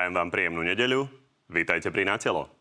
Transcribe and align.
Prajem 0.00 0.16
vám 0.16 0.32
príjemnú 0.32 0.64
nedeľu. 0.64 1.12
Vítajte 1.52 1.92
pri 1.92 2.08
Natelo. 2.08 2.59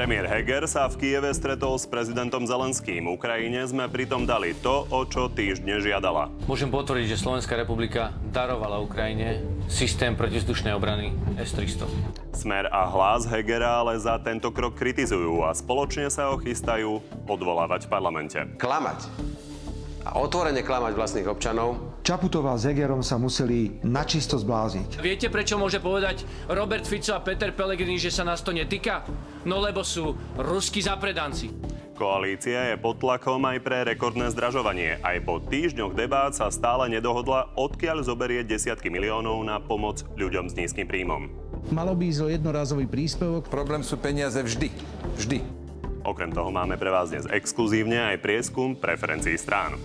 Premiér 0.00 0.32
Heger 0.32 0.64
sa 0.64 0.88
v 0.88 0.96
Kieve 0.96 1.28
stretol 1.36 1.76
s 1.76 1.84
prezidentom 1.84 2.48
Zelenským. 2.48 3.04
Ukrajine 3.04 3.60
sme 3.68 3.84
pritom 3.84 4.24
dali 4.24 4.56
to, 4.56 4.88
o 4.88 5.04
čo 5.04 5.28
týždne 5.28 5.76
žiadala. 5.76 6.32
Môžem 6.48 6.72
potvrdiť, 6.72 7.04
že 7.12 7.20
Slovenská 7.20 7.52
republika 7.52 8.08
darovala 8.32 8.80
Ukrajine 8.80 9.44
systém 9.68 10.16
protizdušnej 10.16 10.72
obrany 10.72 11.12
S-300. 11.36 11.84
Smer 12.32 12.72
a 12.72 12.88
hlas 12.88 13.28
Hegera 13.28 13.84
ale 13.84 14.00
za 14.00 14.16
tento 14.24 14.48
krok 14.48 14.72
kritizujú 14.80 15.44
a 15.44 15.52
spoločne 15.52 16.08
sa 16.08 16.32
ho 16.32 16.40
chystajú 16.40 17.04
odvolávať 17.28 17.84
v 17.84 17.88
parlamente. 17.92 18.40
Klamať 18.56 19.04
a 20.08 20.16
otvorene 20.16 20.64
klamať 20.64 20.96
vlastných 20.96 21.28
občanov. 21.28 21.89
Čaputová 22.00 22.56
s 22.56 22.64
Hegerom 22.64 23.04
sa 23.04 23.20
museli 23.20 23.76
načisto 23.84 24.40
zblázniť. 24.40 25.04
Viete, 25.04 25.28
prečo 25.28 25.60
môže 25.60 25.84
povedať 25.84 26.24
Robert 26.48 26.88
Fico 26.88 27.12
a 27.12 27.20
Peter 27.20 27.52
Pellegrini, 27.52 28.00
že 28.00 28.08
sa 28.08 28.24
nás 28.24 28.40
to 28.40 28.56
netýka? 28.56 29.04
No 29.44 29.60
lebo 29.60 29.84
sú 29.84 30.16
ruskí 30.40 30.80
zapredanci. 30.80 31.52
Koalícia 32.00 32.72
je 32.72 32.80
pod 32.80 32.96
tlakom 32.96 33.44
aj 33.44 33.60
pre 33.60 33.84
rekordné 33.84 34.32
zdražovanie. 34.32 34.96
Aj 35.04 35.20
po 35.20 35.36
týždňoch 35.36 35.92
debát 35.92 36.32
sa 36.32 36.48
stále 36.48 36.88
nedohodla, 36.88 37.52
odkiaľ 37.60 38.00
zoberie 38.00 38.40
desiatky 38.40 38.88
miliónov 38.88 39.36
na 39.44 39.60
pomoc 39.60 40.00
ľuďom 40.16 40.48
s 40.48 40.56
nízkym 40.56 40.88
príjmom. 40.88 41.28
Malo 41.68 41.92
by 41.92 42.08
ísť 42.08 42.20
o 42.24 42.32
jednorázový 42.32 42.88
príspevok. 42.88 43.52
Problém 43.52 43.84
sú 43.84 44.00
peniaze 44.00 44.40
vždy. 44.40 44.72
Vždy. 45.20 45.44
Okrem 46.00 46.32
toho 46.32 46.48
máme 46.48 46.80
pre 46.80 46.88
vás 46.88 47.12
dnes 47.12 47.28
exkluzívne 47.28 48.00
aj 48.00 48.24
prieskum 48.24 48.72
preferencií 48.72 49.36
strán. 49.36 49.76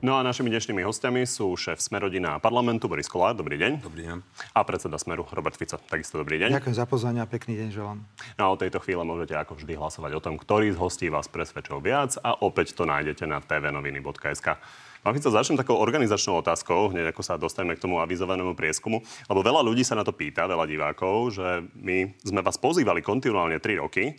No 0.00 0.16
a 0.16 0.24
našimi 0.24 0.48
dnešnými 0.48 0.80
hostiami 0.80 1.28
sú 1.28 1.52
šéf 1.60 1.76
Smerodina 1.76 2.32
a 2.32 2.40
parlamentu 2.40 2.88
Boris 2.88 3.04
Kolár. 3.04 3.36
Dobrý 3.36 3.60
deň. 3.60 3.84
Dobrý 3.84 4.08
deň. 4.08 4.24
A 4.56 4.64
predseda 4.64 4.96
Smeru 4.96 5.28
Robert 5.28 5.60
Fico. 5.60 5.76
Takisto 5.76 6.16
dobrý 6.16 6.40
deň. 6.40 6.56
Ďakujem 6.56 6.72
za 6.80 6.88
pozvanie 6.88 7.20
a 7.20 7.28
pekný 7.28 7.60
deň 7.60 7.68
želám. 7.68 8.00
No 8.40 8.42
a 8.48 8.48
od 8.48 8.64
tejto 8.64 8.80
chvíle 8.80 9.04
môžete 9.04 9.36
ako 9.36 9.60
vždy 9.60 9.76
hlasovať 9.76 10.16
o 10.16 10.24
tom, 10.24 10.40
ktorý 10.40 10.72
z 10.72 10.80
hostí 10.80 11.12
vás 11.12 11.28
presvedčil 11.28 11.84
viac 11.84 12.16
a 12.24 12.32
opäť 12.32 12.72
to 12.72 12.88
nájdete 12.88 13.28
na 13.28 13.44
tvnoviny.sk. 13.44 14.56
Pán 15.04 15.16
Fico, 15.16 15.28
začnem 15.28 15.60
takou 15.60 15.76
organizačnou 15.76 16.40
otázkou, 16.40 16.96
hneď 16.96 17.12
ako 17.12 17.20
sa 17.20 17.36
dostaneme 17.36 17.76
k 17.76 17.84
tomu 17.84 18.00
avizovanému 18.00 18.56
prieskumu, 18.56 19.04
lebo 19.28 19.40
veľa 19.44 19.60
ľudí 19.64 19.84
sa 19.84 19.96
na 19.96 20.04
to 20.04 20.16
pýta, 20.16 20.48
veľa 20.48 20.64
divákov, 20.64 21.36
že 21.36 21.64
my 21.76 22.20
sme 22.24 22.40
vás 22.40 22.56
pozývali 22.56 23.04
kontinuálne 23.04 23.60
3 23.60 23.84
roky 23.84 24.16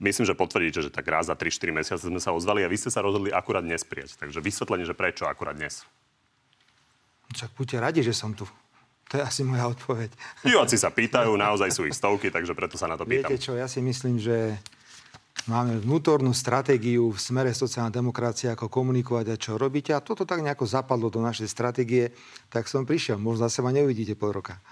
myslím, 0.00 0.24
že 0.26 0.34
potvrdíte, 0.34 0.80
že 0.82 0.90
tak 0.90 1.06
raz 1.06 1.28
za 1.28 1.36
3-4 1.36 1.76
mesiace 1.76 2.04
sme 2.08 2.18
sa 2.18 2.32
ozvali 2.32 2.64
a 2.64 2.68
vy 2.68 2.76
ste 2.80 2.90
sa 2.90 3.04
rozhodli 3.04 3.30
akurát 3.30 3.62
dnes 3.62 3.84
prieť. 3.84 4.16
Takže 4.16 4.40
vysvetlenie, 4.40 4.88
že 4.88 4.96
prečo 4.96 5.28
akurát 5.28 5.54
dnes. 5.54 5.84
Čak 7.30 7.54
buďte 7.54 7.76
radi, 7.78 8.00
že 8.02 8.16
som 8.16 8.34
tu. 8.34 8.48
To 9.10 9.18
je 9.18 9.22
asi 9.26 9.42
moja 9.42 9.66
odpoveď. 9.66 10.10
Diváci 10.46 10.78
sa 10.78 10.90
pýtajú, 10.90 11.34
naozaj 11.34 11.70
sú 11.74 11.82
ich 11.86 11.98
stovky, 11.98 12.30
takže 12.30 12.54
preto 12.54 12.78
sa 12.78 12.86
na 12.86 12.94
to 12.94 13.02
pýtam. 13.02 13.30
Viete 13.30 13.42
čo, 13.42 13.58
ja 13.58 13.66
si 13.66 13.82
myslím, 13.82 14.22
že 14.22 14.54
máme 15.50 15.82
vnútornú 15.82 16.30
stratégiu 16.30 17.10
v 17.10 17.18
smere 17.18 17.50
sociálnej 17.50 17.90
demokracie, 17.90 18.54
ako 18.54 18.70
komunikovať 18.70 19.26
a 19.34 19.36
čo 19.38 19.58
robiť. 19.58 19.98
A 19.98 20.02
toto 20.02 20.22
tak 20.22 20.46
nejako 20.46 20.62
zapadlo 20.62 21.10
do 21.10 21.18
našej 21.18 21.50
stratégie, 21.50 22.14
tak 22.54 22.70
som 22.70 22.86
prišiel. 22.86 23.18
Možno 23.18 23.50
zase 23.50 23.66
ma 23.66 23.74
neuvidíte 23.74 24.14
pol 24.14 24.30
roka. 24.30 24.62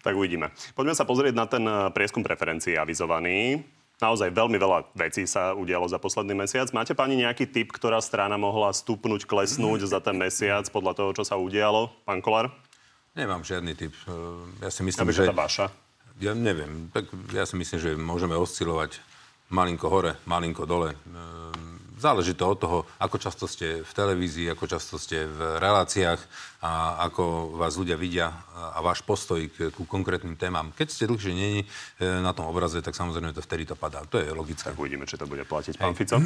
Tak 0.00 0.16
uvidíme. 0.16 0.50
Poďme 0.72 0.96
sa 0.96 1.04
pozrieť 1.04 1.34
na 1.36 1.46
ten 1.46 1.62
eh, 1.62 1.92
prieskum 1.92 2.24
preferencií 2.24 2.74
avizovaný. 2.80 3.60
Naozaj 4.02 4.34
veľmi 4.34 4.58
veľa 4.58 4.90
vecí 4.98 5.22
sa 5.30 5.54
udialo 5.54 5.86
za 5.86 6.02
posledný 6.02 6.34
mesiac. 6.34 6.66
Máte 6.74 6.90
pani 6.90 7.14
nejaký 7.22 7.46
typ, 7.46 7.70
ktorá 7.70 8.02
strana 8.02 8.34
mohla 8.34 8.74
stupnúť, 8.74 9.30
klesnúť 9.30 9.86
za 9.86 10.02
ten 10.02 10.18
mesiac 10.18 10.66
podľa 10.74 10.98
toho, 10.98 11.10
čo 11.14 11.22
sa 11.22 11.38
udialo? 11.38 11.86
Pán 12.02 12.18
Kolár? 12.18 12.50
Nemám 13.14 13.46
žiadny 13.46 13.78
typ. 13.78 13.94
Ja 14.58 14.74
si 14.74 14.82
myslím, 14.82 15.14
že... 15.14 15.22
že... 15.22 15.30
tá 15.30 15.36
vaša? 15.38 15.70
Ja 16.18 16.34
neviem. 16.34 16.90
Tak 16.90 17.14
ja 17.30 17.46
si 17.46 17.54
myslím, 17.54 17.78
že 17.78 17.90
môžeme 17.94 18.34
oscilovať 18.34 18.98
malinko 19.54 19.86
hore, 19.86 20.18
malinko 20.26 20.66
dole. 20.66 20.98
Záleží 22.02 22.34
to 22.34 22.50
od 22.50 22.58
toho, 22.58 22.78
ako 22.98 23.14
často 23.22 23.46
ste 23.46 23.86
v 23.86 23.92
televízii, 23.94 24.50
ako 24.50 24.66
často 24.66 24.98
ste 24.98 25.22
v 25.22 25.62
reláciách 25.62 26.18
a 26.58 26.98
ako 27.06 27.54
vás 27.54 27.78
ľudia 27.78 27.94
vidia 27.94 28.34
a 28.58 28.82
váš 28.82 29.06
postoj 29.06 29.38
k, 29.46 29.70
ku 29.70 29.86
konkrétnym 29.86 30.34
témam. 30.34 30.74
Keď 30.74 30.88
ste 30.90 31.06
dlhšie 31.06 31.30
není 31.30 31.62
e, 31.62 31.66
na 32.02 32.34
tom 32.34 32.50
obraze, 32.50 32.82
tak 32.82 32.98
samozrejme 32.98 33.30
to 33.30 33.38
vtedy 33.38 33.70
to 33.70 33.78
padá. 33.78 34.02
To 34.10 34.18
je 34.18 34.34
logické. 34.34 34.74
Tak 34.74 34.82
uvidíme, 34.82 35.06
či 35.06 35.14
to 35.14 35.30
bude 35.30 35.46
platiť. 35.46 35.78
Pán 35.78 35.94
Fico? 35.94 36.18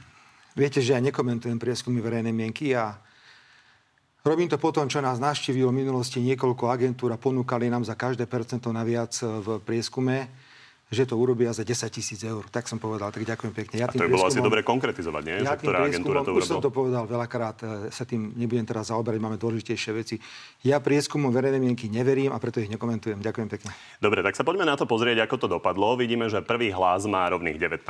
Viete, 0.60 0.80
že 0.80 0.96
ja 0.96 1.04
nekomentujem 1.04 1.60
prieskumy 1.60 2.00
verejnej 2.00 2.32
mienky 2.32 2.72
a 2.72 2.96
robím 4.24 4.48
to 4.48 4.56
potom, 4.56 4.88
čo 4.88 5.04
nás 5.04 5.20
navštívilo 5.20 5.68
v 5.68 5.84
minulosti 5.84 6.24
niekoľko 6.24 6.72
agentúr 6.72 7.12
a 7.12 7.20
ponúkali 7.20 7.68
nám 7.68 7.84
za 7.84 7.92
každé 7.92 8.24
percento 8.24 8.72
naviac 8.72 9.12
v 9.20 9.60
prieskume 9.68 10.48
že 10.90 11.06
to 11.06 11.14
urobia 11.14 11.54
za 11.54 11.62
10 11.62 11.86
tisíc 11.86 12.18
eur. 12.26 12.42
Tak 12.50 12.66
som 12.66 12.82
povedal, 12.82 13.14
tak 13.14 13.22
ďakujem 13.22 13.54
pekne. 13.54 13.78
Ja 13.78 13.86
a 13.86 13.94
to 13.94 14.02
by 14.02 14.10
bolo 14.10 14.26
asi 14.26 14.42
dobre 14.42 14.66
konkretizovať, 14.66 15.22
nie? 15.22 15.36
Ja 15.46 15.54
ktorá 15.54 15.86
agentúra 15.86 16.26
to 16.26 16.34
Už 16.34 16.50
som 16.50 16.58
to 16.58 16.74
povedal 16.74 17.06
veľakrát, 17.06 17.56
e, 17.62 17.94
sa 17.94 18.02
tým 18.02 18.34
nebudem 18.34 18.66
teraz 18.66 18.90
zaoberať, 18.90 19.22
máme 19.22 19.38
dôležitejšie 19.38 19.90
veci. 19.94 20.18
Ja 20.66 20.82
prieskumom 20.82 21.30
verejnej 21.30 21.62
mienky 21.62 21.86
neverím 21.86 22.34
a 22.34 22.42
preto 22.42 22.58
ich 22.58 22.66
nekomentujem. 22.66 23.22
Ďakujem 23.22 23.48
pekne. 23.48 23.70
Dobre, 24.02 24.26
tak 24.26 24.34
sa 24.34 24.42
poďme 24.42 24.66
na 24.66 24.74
to 24.74 24.82
pozrieť, 24.90 25.30
ako 25.30 25.46
to 25.46 25.48
dopadlo. 25.62 25.94
Vidíme, 25.94 26.26
že 26.26 26.42
prvý 26.42 26.74
hlas 26.74 27.06
má 27.06 27.30
rovných 27.30 27.62
19%, 27.62 27.86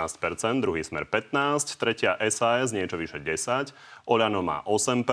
druhý 0.61 0.85
smer 0.85 1.09
15%, 1.09 1.81
tretia 1.81 2.21
SAS 2.29 2.77
niečo 2.77 3.01
vyše 3.01 3.17
10%, 3.17 3.73
Oľano 4.11 4.43
má 4.43 4.67
8%, 4.67 5.07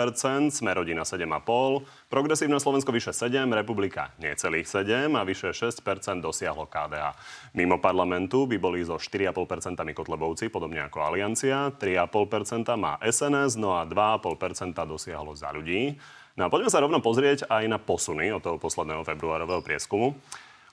Smerodina 0.50 1.06
7,5%, 1.06 2.10
Progresívne 2.10 2.58
Slovensko 2.58 2.90
vyše 2.90 3.14
7, 3.14 3.46
Republika 3.54 4.10
necelých 4.18 4.66
7 4.66 5.14
a 5.14 5.22
vyše 5.22 5.54
6% 5.54 5.86
dosiahlo 6.18 6.66
KDH. 6.66 7.14
Mimo 7.54 7.78
parlamentu 7.78 8.50
by 8.50 8.58
boli 8.58 8.82
so 8.82 8.98
4,5% 8.98 9.78
Kotlebovci, 9.94 10.50
podobne 10.50 10.82
ako 10.90 11.14
Aliancia, 11.14 11.70
3,5% 11.78 12.74
má 12.74 12.98
SNS, 13.06 13.62
no 13.62 13.78
a 13.78 13.86
2,5% 13.86 14.74
dosiahlo 14.90 15.38
za 15.38 15.54
ľudí. 15.54 15.94
No 16.34 16.46
a 16.46 16.54
poďme 16.54 16.74
sa 16.74 16.82
rovno 16.82 16.98
pozrieť 16.98 17.46
aj 17.54 17.70
na 17.70 17.78
posuny 17.78 18.34
od 18.34 18.42
toho 18.42 18.58
posledného 18.58 19.06
februárového 19.06 19.62
prieskumu. 19.62 20.18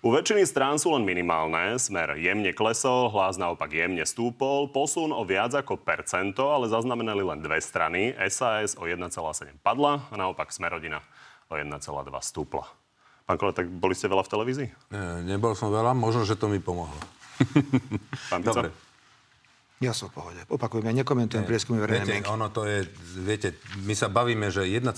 U 0.04 0.12
väčšiny 0.12 0.44
strán 0.44 0.76
sú 0.76 0.92
len 0.92 1.00
minimálne, 1.00 1.80
smer 1.80 2.20
jemne 2.20 2.52
klesol, 2.52 3.08
hlas 3.08 3.40
naopak 3.40 3.72
jemne 3.72 4.04
stúpol, 4.04 4.68
posun 4.68 5.16
o 5.16 5.24
viac 5.24 5.56
ako 5.56 5.80
percento, 5.80 6.52
ale 6.52 6.68
zaznamenali 6.68 7.24
len 7.24 7.40
dve 7.40 7.56
strany, 7.56 8.12
SAS 8.28 8.76
o 8.76 8.84
1,7 8.84 9.08
padla 9.64 10.04
a 10.12 10.14
naopak 10.20 10.52
smerodina 10.52 11.00
o 11.48 11.56
1,2 11.56 11.80
stúpla. 12.20 12.68
Pán 13.24 13.40
Kole, 13.40 13.56
tak 13.56 13.64
boli 13.72 13.96
ste 13.96 14.12
veľa 14.12 14.28
v 14.28 14.32
televízii? 14.36 14.68
Ne, 14.92 15.24
nebol 15.24 15.56
som 15.56 15.72
veľa, 15.72 15.96
možno, 15.96 16.28
že 16.28 16.36
to 16.36 16.52
mi 16.52 16.60
pomohlo. 16.60 17.00
Pán 18.28 18.44
Dobre. 18.44 18.76
Ja 19.82 19.90
som 19.90 20.06
v 20.06 20.22
pohode. 20.22 20.38
Opakujem, 20.46 20.86
ja 20.86 20.94
nekomentujem 20.94 21.42
prieskumy 21.42 21.82
verejnej 21.82 22.06
mienky. 22.06 22.30
Ono 22.30 22.46
to 22.54 22.62
je, 22.62 22.86
viete, 23.18 23.58
my 23.82 23.90
sa 23.98 24.06
bavíme, 24.06 24.46
že 24.46 24.70
1,2% 24.70 24.94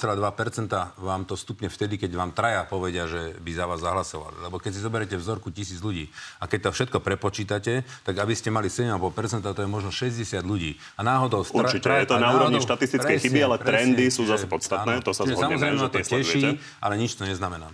vám 1.01 1.23
to 1.25 1.33
stupne 1.33 1.73
vtedy, 1.73 1.97
keď 1.97 2.13
vám 2.13 2.37
traja 2.37 2.69
povedia, 2.69 3.09
že 3.09 3.41
by 3.41 3.51
za 3.57 3.65
vás 3.65 3.81
zahlasovali. 3.81 4.37
Lebo 4.45 4.61
keď 4.61 4.77
si 4.77 4.81
zoberiete 4.85 5.17
vzorku 5.17 5.49
tisíc 5.49 5.81
ľudí 5.81 6.13
a 6.39 6.45
keď 6.45 6.69
to 6.69 6.71
všetko 6.77 7.01
prepočítate, 7.01 7.89
tak 8.05 8.15
aby 8.21 8.37
ste 8.37 8.53
mali 8.53 8.69
7,5%, 8.69 9.49
to 9.49 9.61
je 9.65 9.71
možno 9.71 9.89
60 9.89 10.45
ľudí. 10.45 10.77
A 10.95 11.01
náhodou... 11.01 11.41
Stra... 11.41 11.73
Určite, 11.73 11.89
je 11.89 12.09
to 12.13 12.21
na 12.21 12.37
úrovni 12.37 12.61
štatistickej 12.61 13.17
chyby, 13.17 13.41
ale 13.49 13.57
presne, 13.57 13.97
trendy 13.97 14.13
sú 14.13 14.29
zase 14.29 14.45
podstatné, 14.45 15.01
áno, 15.01 15.07
to 15.09 15.17
sa 15.17 15.25
zhodneme, 15.25 15.73
že 15.81 15.89
to 15.89 15.99
teší, 16.05 16.61
ale 16.85 17.01
nič 17.01 17.17
to 17.17 17.25
neznamená. 17.25 17.73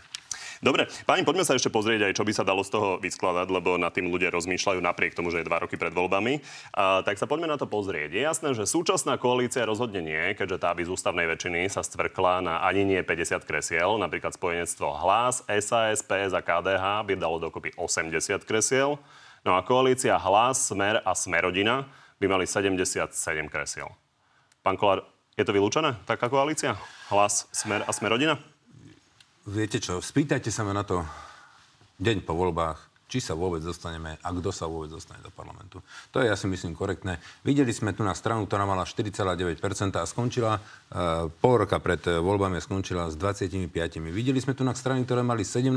Dobre, 0.62 0.86
páni, 1.10 1.26
poďme 1.26 1.42
sa 1.42 1.58
ešte 1.58 1.74
pozrieť 1.74 2.06
aj, 2.06 2.14
čo 2.14 2.22
by 2.22 2.30
sa 2.30 2.46
dalo 2.46 2.62
z 2.62 2.70
toho 2.70 2.94
vyskladať, 3.02 3.50
lebo 3.50 3.74
na 3.82 3.90
tým 3.90 4.06
ľudia 4.06 4.30
rozmýšľajú 4.30 4.78
napriek 4.78 5.10
tomu, 5.10 5.34
že 5.34 5.42
je 5.42 5.48
dva 5.50 5.58
roky 5.58 5.74
pred 5.74 5.90
voľbami. 5.90 6.38
A, 6.78 7.02
tak 7.02 7.18
sa 7.18 7.26
poďme 7.26 7.50
na 7.50 7.58
to 7.58 7.66
pozrieť. 7.66 8.14
Je 8.14 8.22
jasné, 8.22 8.54
že 8.54 8.70
súčasná 8.70 9.18
koalícia 9.18 9.66
rozhodne 9.66 9.98
nie, 9.98 10.22
keďže 10.38 10.62
tá 10.62 10.70
by 10.70 10.86
z 10.86 10.94
ústavnej 10.94 11.26
väčšiny 11.26 11.66
sa 11.66 11.82
stvrkla 11.82 12.46
na 12.46 12.54
ani 12.62 12.86
nie 12.86 13.02
50 13.02 13.42
kresiel, 13.42 13.98
napríklad 13.98 14.38
spojenectvo 14.38 14.86
Hlas, 15.02 15.42
SAS, 15.50 15.98
PS 16.06 16.30
a 16.30 16.38
KDH 16.38 17.10
by 17.10 17.14
dalo 17.18 17.42
dokopy 17.42 17.74
80 17.74 18.46
kresiel. 18.46 19.02
No 19.42 19.58
a 19.58 19.66
koalícia 19.66 20.14
Hlas, 20.14 20.70
Smer 20.70 21.02
a 21.02 21.10
Smerodina 21.18 21.90
by 22.22 22.30
mali 22.30 22.46
77 22.46 23.10
kresiel. 23.50 23.90
Pán 24.62 24.78
Kolár, 24.78 25.02
je 25.34 25.42
to 25.42 25.50
vylúčené, 25.50 25.98
taká 26.06 26.30
koalícia? 26.30 26.78
Hlas, 27.10 27.50
Smer 27.50 27.82
a 27.82 27.90
Smerodina? 27.90 28.51
Viete 29.42 29.82
čo, 29.82 29.98
spýtajte 29.98 30.54
sa 30.54 30.62
ma 30.62 30.70
na 30.70 30.86
to 30.86 31.02
deň 31.98 32.22
po 32.22 32.38
voľbách, 32.38 32.78
či 33.10 33.18
sa 33.18 33.34
vôbec 33.34 33.58
dostaneme 33.58 34.14
a 34.22 34.28
kto 34.30 34.54
sa 34.54 34.70
vôbec 34.70 34.88
dostane 34.88 35.18
do 35.18 35.34
parlamentu. 35.34 35.82
To 36.14 36.22
je, 36.22 36.30
ja 36.30 36.38
si 36.38 36.46
myslím, 36.46 36.78
korektné. 36.78 37.18
Videli 37.42 37.74
sme 37.74 37.90
tu 37.90 38.06
na 38.06 38.14
stranu, 38.14 38.46
ktorá 38.46 38.64
mala 38.64 38.86
4,9% 38.86 39.98
a 39.98 40.06
skončila 40.06 40.56
uh, 40.56 41.26
pol 41.42 41.66
roka 41.66 41.76
pred 41.82 42.00
uh, 42.06 42.22
voľbami 42.22 42.62
skončila 42.62 43.10
s 43.10 43.18
25. 43.18 43.68
Videli 44.14 44.38
sme 44.38 44.54
tu 44.54 44.62
na 44.62 44.72
strany, 44.72 45.02
ktoré 45.02 45.26
mali 45.26 45.42
17%, 45.44 45.74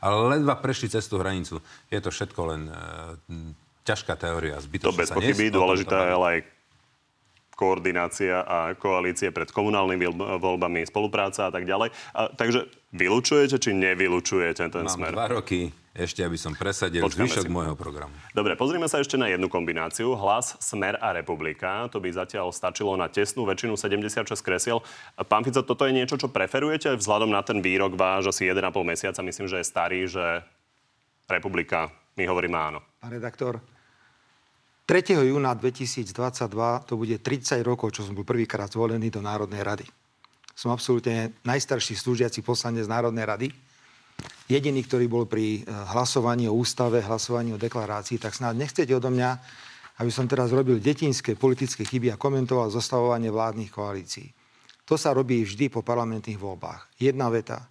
ale 0.00 0.16
ledva 0.38 0.56
prešli 0.56 0.88
cez 0.88 1.10
tú 1.10 1.18
hranicu. 1.18 1.58
Je 1.90 1.98
to 1.98 2.08
všetko 2.08 2.40
len 2.54 2.70
uh, 2.70 3.18
ťažká 3.82 4.14
teória. 4.14 4.62
To 4.62 4.94
bez 4.94 5.10
pochyby 5.10 5.50
dôležité 5.52 5.90
je 5.92 6.14
ale 6.14 6.26
aj 6.26 6.55
koordinácia 7.56 8.44
a 8.44 8.76
koalície 8.76 9.32
pred 9.32 9.48
komunálnymi 9.48 10.04
voľbami, 10.38 10.84
spolupráca 10.84 11.48
a 11.48 11.50
tak 11.50 11.64
ďalej. 11.64 11.88
A, 12.12 12.28
takže 12.30 12.68
vylučujete 12.92 13.56
či 13.56 13.72
nevylučujete 13.72 14.68
ten 14.68 14.84
Mám 14.84 14.92
smer? 14.92 15.12
dva 15.16 15.40
roky 15.40 15.72
ešte, 15.96 16.20
aby 16.20 16.36
som 16.36 16.52
presadil 16.52 17.00
Počkáme 17.00 17.24
zvyšok 17.24 17.48
si. 17.48 17.50
môjho 17.50 17.72
programu. 17.72 18.12
Dobre, 18.36 18.52
pozrime 18.52 18.84
sa 18.84 19.00
ešte 19.00 19.16
na 19.16 19.32
jednu 19.32 19.48
kombináciu. 19.48 20.12
Hlas, 20.12 20.60
Smer 20.60 21.00
a 21.00 21.16
Republika. 21.16 21.88
To 21.88 21.96
by 21.96 22.12
zatiaľ 22.12 22.52
stačilo 22.52 22.92
na 23.00 23.08
tesnú 23.08 23.48
väčšinu 23.48 23.80
76 23.80 24.28
kresiel. 24.44 24.84
Pán 25.16 25.40
Fico, 25.48 25.64
toto 25.64 25.88
je 25.88 25.96
niečo, 25.96 26.20
čo 26.20 26.28
preferujete 26.28 26.92
vzhľadom 27.00 27.32
na 27.32 27.40
ten 27.40 27.64
výrok 27.64 27.96
váš 27.96 28.28
asi 28.28 28.44
1,5 28.44 28.60
mesiaca. 28.84 29.24
Myslím, 29.24 29.48
že 29.48 29.64
je 29.64 29.66
starý, 29.66 30.04
že 30.04 30.44
Republika, 31.32 31.88
my 32.20 32.28
hovoríme 32.28 32.60
áno. 32.60 32.84
Pán 33.00 33.16
redaktor, 33.16 33.64
3. 34.86 35.18
júna 35.18 35.50
2022 35.58 36.14
to 36.86 36.94
bude 36.94 37.18
30 37.18 37.58
rokov, 37.66 37.90
čo 37.90 38.06
som 38.06 38.14
bol 38.14 38.22
prvýkrát 38.22 38.70
zvolený 38.70 39.10
do 39.10 39.18
Národnej 39.18 39.66
rady. 39.66 39.82
Som 40.54 40.70
absolútne 40.70 41.34
najstarší 41.42 41.98
slúžiaci 41.98 42.46
poslanec 42.46 42.86
Národnej 42.86 43.26
rady. 43.26 43.48
Jediný, 44.46 44.86
ktorý 44.86 45.10
bol 45.10 45.26
pri 45.26 45.60
eh, 45.60 45.62
hlasovaní 45.66 46.46
o 46.46 46.54
ústave, 46.54 47.02
hlasovaní 47.02 47.50
o 47.50 47.58
deklarácii, 47.58 48.22
tak 48.22 48.38
snáď 48.38 48.62
nechcete 48.62 48.94
odo 48.94 49.10
mňa, 49.10 49.30
aby 49.98 50.10
som 50.14 50.30
teraz 50.30 50.54
robil 50.54 50.78
detinské 50.78 51.34
politické 51.34 51.82
chyby 51.82 52.14
a 52.14 52.20
komentoval 52.20 52.70
zostavovanie 52.70 53.34
vládnych 53.34 53.74
koalícií. 53.74 54.30
To 54.86 54.94
sa 54.94 55.10
robí 55.10 55.42
vždy 55.42 55.66
po 55.66 55.82
parlamentných 55.82 56.38
voľbách. 56.38 57.02
Jedna 57.02 57.26
veta. 57.26 57.66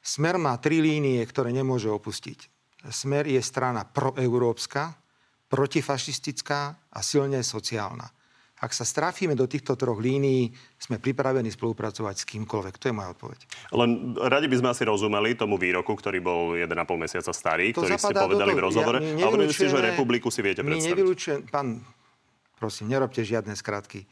Smer 0.00 0.40
má 0.40 0.56
tri 0.56 0.80
línie, 0.80 1.20
ktoré 1.20 1.52
nemôže 1.52 1.92
opustiť. 1.92 2.48
Smer 2.88 3.28
je 3.28 3.44
strana 3.44 3.84
proeurópska, 3.84 4.96
protifašistická 5.50 6.60
a 6.94 7.00
silne 7.02 7.42
sociálna. 7.42 8.06
Ak 8.60 8.76
sa 8.76 8.84
strafíme 8.84 9.32
do 9.32 9.48
týchto 9.48 9.72
troch 9.72 9.96
línií, 9.96 10.52
sme 10.76 11.00
pripravení 11.00 11.48
spolupracovať 11.48 12.14
s 12.20 12.24
kýmkoľvek. 12.28 12.74
To 12.76 12.84
je 12.92 12.94
moja 12.94 13.08
odpoveď. 13.16 13.40
Len 13.72 14.12
radi 14.20 14.52
by 14.52 14.56
sme 14.60 14.68
asi 14.76 14.84
rozumeli 14.84 15.32
tomu 15.32 15.56
výroku, 15.56 15.96
ktorý 15.96 16.20
bol 16.20 16.52
1,5 16.60 16.76
mesiaca 17.00 17.32
starý, 17.32 17.72
to 17.72 17.80
ktorý 17.80 17.96
ste 17.96 18.12
povedali 18.12 18.52
v 18.52 18.60
rozhovore. 18.60 18.98
Ja, 19.00 19.24
a 19.24 19.32
hovorili 19.32 19.48
ste, 19.56 19.72
že 19.72 19.80
republiku 19.80 20.28
si 20.28 20.44
viete 20.44 20.60
predstaviť. 20.60 20.92
Nevylučujem, 20.92 21.40
pán, 21.48 21.80
prosím, 22.60 22.92
nerobte 22.92 23.24
žiadne 23.24 23.56
skratky. 23.56 24.04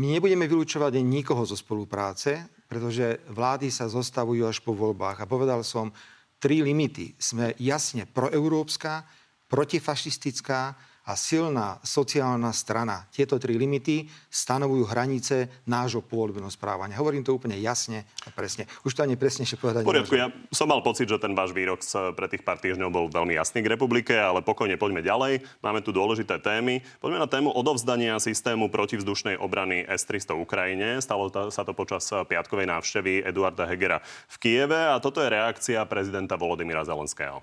My 0.00 0.16
nebudeme 0.16 0.48
vylúčovať 0.48 0.96
nikoho 1.04 1.44
zo 1.44 1.52
spolupráce, 1.52 2.48
pretože 2.64 3.20
vlády 3.28 3.68
sa 3.68 3.92
zostavujú 3.92 4.48
až 4.48 4.64
po 4.64 4.72
voľbách. 4.72 5.20
A 5.20 5.28
povedal 5.28 5.60
som, 5.68 5.92
tri 6.40 6.64
limity. 6.64 7.12
Sme 7.20 7.52
jasne 7.60 8.08
proeurópska, 8.08 9.04
protifašistická 9.50 10.86
a 11.00 11.16
silná 11.18 11.80
sociálna 11.82 12.54
strana. 12.54 13.08
Tieto 13.10 13.40
tri 13.40 13.56
limity 13.58 14.06
stanovujú 14.30 14.84
hranice 14.86 15.50
nášho 15.66 16.04
pôvodného 16.06 16.52
správania. 16.52 17.00
Hovorím 17.00 17.26
to 17.26 17.34
úplne 17.34 17.58
jasne 17.58 18.06
a 18.22 18.30
presne. 18.30 18.68
Už 18.86 18.94
to 18.94 19.02
ani 19.02 19.18
presnejšie 19.18 19.58
povedať 19.58 19.82
poriadku, 19.82 20.14
ja 20.14 20.30
som 20.54 20.70
mal 20.70 20.84
pocit, 20.84 21.10
že 21.10 21.18
ten 21.18 21.34
váš 21.34 21.50
výrok 21.56 21.82
pre 22.14 22.30
tých 22.30 22.46
pár 22.46 22.62
týždňov 22.62 22.94
bol 22.94 23.06
veľmi 23.10 23.34
jasný 23.34 23.64
k 23.64 23.72
republike, 23.74 24.14
ale 24.14 24.44
pokojne 24.44 24.78
poďme 24.78 25.02
ďalej. 25.02 25.42
Máme 25.64 25.82
tu 25.82 25.90
dôležité 25.90 26.38
témy. 26.38 26.84
Poďme 27.02 27.18
na 27.18 27.26
tému 27.26 27.50
odovzdania 27.50 28.20
systému 28.22 28.70
protivzdušnej 28.70 29.40
obrany 29.40 29.82
S-300 29.88 30.36
Ukrajine. 30.38 31.02
Stalo 31.02 31.32
sa 31.50 31.66
to 31.66 31.74
počas 31.74 32.06
piatkovej 32.06 32.70
návštevy 32.70 33.26
Eduarda 33.26 33.66
Hegera 33.66 33.98
v 34.30 34.36
Kieve 34.38 34.94
a 34.94 35.02
toto 35.02 35.18
je 35.24 35.32
reakcia 35.32 35.82
prezidenta 35.90 36.38
Volodymyra 36.38 36.86
Zelenského. 36.86 37.42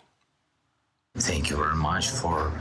Thank 1.18 1.50
you 1.50 1.58
very 1.58 1.76
much 1.76 2.10
for 2.10 2.54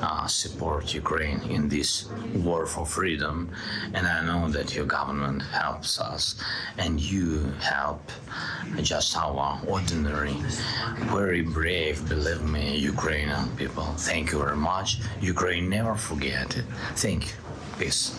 uh, 0.00 0.26
support 0.26 0.94
Ukraine 0.94 1.40
in 1.50 1.68
this 1.68 2.06
war 2.46 2.66
for 2.66 2.86
freedom, 2.86 3.50
and 3.94 4.06
I 4.06 4.22
know 4.24 4.48
that 4.50 4.74
your 4.74 4.86
government 4.86 5.42
helps 5.42 6.00
us, 6.00 6.38
and 6.78 7.00
you 7.00 7.52
help 7.60 8.02
just 8.82 9.16
our 9.16 9.58
ordinary, 9.66 10.36
very 11.10 11.42
brave, 11.42 12.06
believe 12.08 12.42
me, 12.42 12.76
Ukrainian 12.78 13.48
people. 13.56 13.86
Thank 13.98 14.32
you 14.32 14.38
very 14.38 14.56
much. 14.58 15.02
Ukraine 15.20 15.68
never 15.68 15.94
forget 15.94 16.56
it. 16.56 16.66
Thank 16.94 17.30
you. 17.30 17.36
Peace. 17.78 18.14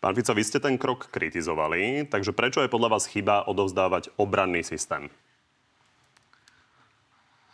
Pán 0.00 0.16
Fico, 0.16 0.32
vy 0.32 0.42
ste 0.42 0.58
ten 0.64 0.80
krok 0.80 1.12
kritizovali, 1.12 2.08
takže 2.08 2.32
prečo 2.32 2.64
je 2.64 2.72
podľa 2.72 2.96
vás 2.96 3.04
chyba 3.04 3.44
odovzdávať 3.44 4.08
obranný 4.16 4.64
systém? 4.64 5.12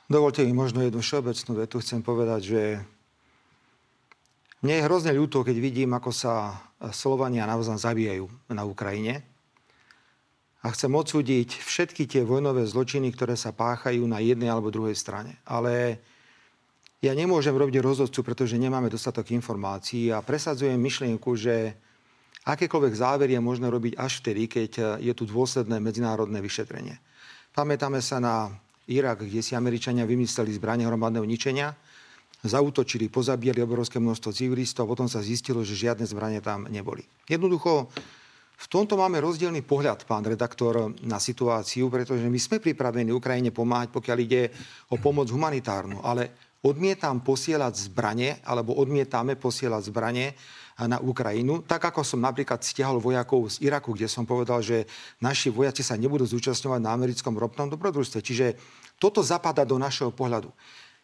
Dovolte 0.07 0.47
mi 0.47 0.55
možno 0.55 0.87
jednu 0.87 1.03
všeobecnú 1.03 1.53
vetu. 1.59 1.83
Chcem 1.83 1.99
povedať, 1.99 2.41
že 2.47 2.63
mne 4.63 4.75
je 4.79 4.87
hrozne 4.87 5.11
ľúto, 5.11 5.43
keď 5.43 5.57
vidím, 5.59 5.91
ako 5.99 6.15
sa 6.15 6.63
Slovania 6.95 7.43
navzájom 7.43 7.83
zabíjajú 7.83 8.27
na 8.55 8.63
Ukrajine. 8.63 9.27
A 10.63 10.71
chcem 10.71 10.95
odsúdiť 10.95 11.59
všetky 11.59 12.07
tie 12.07 12.23
vojnové 12.23 12.67
zločiny, 12.71 13.11
ktoré 13.15 13.35
sa 13.35 13.51
páchajú 13.51 14.07
na 14.07 14.23
jednej 14.23 14.47
alebo 14.47 14.71
druhej 14.71 14.95
strane. 14.95 15.43
Ale 15.43 15.99
ja 17.03 17.11
nemôžem 17.11 17.55
robiť 17.55 17.83
rozhodcu, 17.83 18.23
pretože 18.23 18.59
nemáme 18.59 18.87
dostatok 18.87 19.35
informácií 19.35 20.15
a 20.15 20.23
presadzujem 20.23 20.79
myšlienku, 20.79 21.35
že 21.35 21.75
akékoľvek 22.47 22.95
závery 22.95 23.35
je 23.35 23.43
možné 23.43 23.67
robiť 23.71 23.99
až 23.99 24.23
vtedy, 24.23 24.47
keď 24.47 25.03
je 25.03 25.13
tu 25.19 25.27
dôsledné 25.27 25.83
medzinárodné 25.83 26.39
vyšetrenie. 26.39 26.99
Pamätáme 27.55 27.99
sa 27.99 28.23
na 28.23 28.55
Irak, 28.87 29.27
kde 29.27 29.43
si 29.43 29.59
Američania 29.59 30.07
vymysleli 30.07 30.55
zbranie 30.55 30.87
hromadného 30.87 31.27
ničenia, 31.27 31.75
zautočili, 32.47 33.11
pozabíjali 33.11 33.59
obrovské 33.65 33.99
množstvo 33.99 34.31
civilistov 34.31 34.87
a 34.87 34.91
potom 34.95 35.09
sa 35.11 35.25
zistilo, 35.25 35.67
že 35.67 35.75
žiadne 35.75 36.07
zbranie 36.07 36.39
tam 36.39 36.71
neboli. 36.71 37.03
Jednoducho, 37.27 37.91
v 38.57 38.67
tomto 38.73 38.97
máme 38.97 39.21
rozdielný 39.21 39.67
pohľad, 39.67 40.09
pán 40.09 40.25
redaktor, 40.25 40.95
na 41.05 41.21
situáciu, 41.21 41.93
pretože 41.93 42.25
my 42.25 42.39
sme 42.41 42.57
pripravení 42.63 43.13
Ukrajine 43.13 43.53
pomáhať, 43.53 43.93
pokiaľ 43.93 44.19
ide 44.23 44.49
o 44.95 44.97
pomoc 44.97 45.29
humanitárnu, 45.29 46.01
ale 46.01 46.57
odmietam 46.65 47.21
posielať 47.21 47.93
zbranie, 47.93 48.41
alebo 48.49 48.79
odmietame 48.81 49.37
posielať 49.37 49.83
zbranie 49.93 50.33
na 50.85 51.01
Ukrajinu, 51.01 51.65
tak 51.65 51.89
ako 51.89 52.05
som 52.05 52.21
napríklad 52.21 52.61
stiahol 52.61 53.01
vojakov 53.01 53.49
z 53.49 53.65
Iraku, 53.65 53.97
kde 53.97 54.13
som 54.13 54.29
povedal, 54.29 54.61
že 54.61 54.85
naši 55.25 55.49
vojaci 55.49 55.81
sa 55.81 55.97
nebudú 55.97 56.29
zúčastňovať 56.29 56.81
na 56.85 56.93
americkom 56.93 57.33
ropnom 57.33 57.73
dobrodružstve. 57.73 58.21
Čiže 58.21 58.47
toto 59.01 59.25
zapadá 59.25 59.65
do 59.65 59.81
našeho 59.81 60.13
pohľadu. 60.13 60.53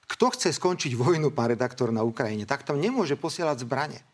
Kto 0.04 0.28
chce 0.36 0.52
skončiť 0.52 0.92
vojnu, 0.92 1.32
pán 1.32 1.56
redaktor, 1.56 1.88
na 1.88 2.04
Ukrajine, 2.04 2.44
tak 2.44 2.68
tam 2.68 2.76
nemôže 2.76 3.16
posielať 3.16 3.64
zbranie. 3.64 4.04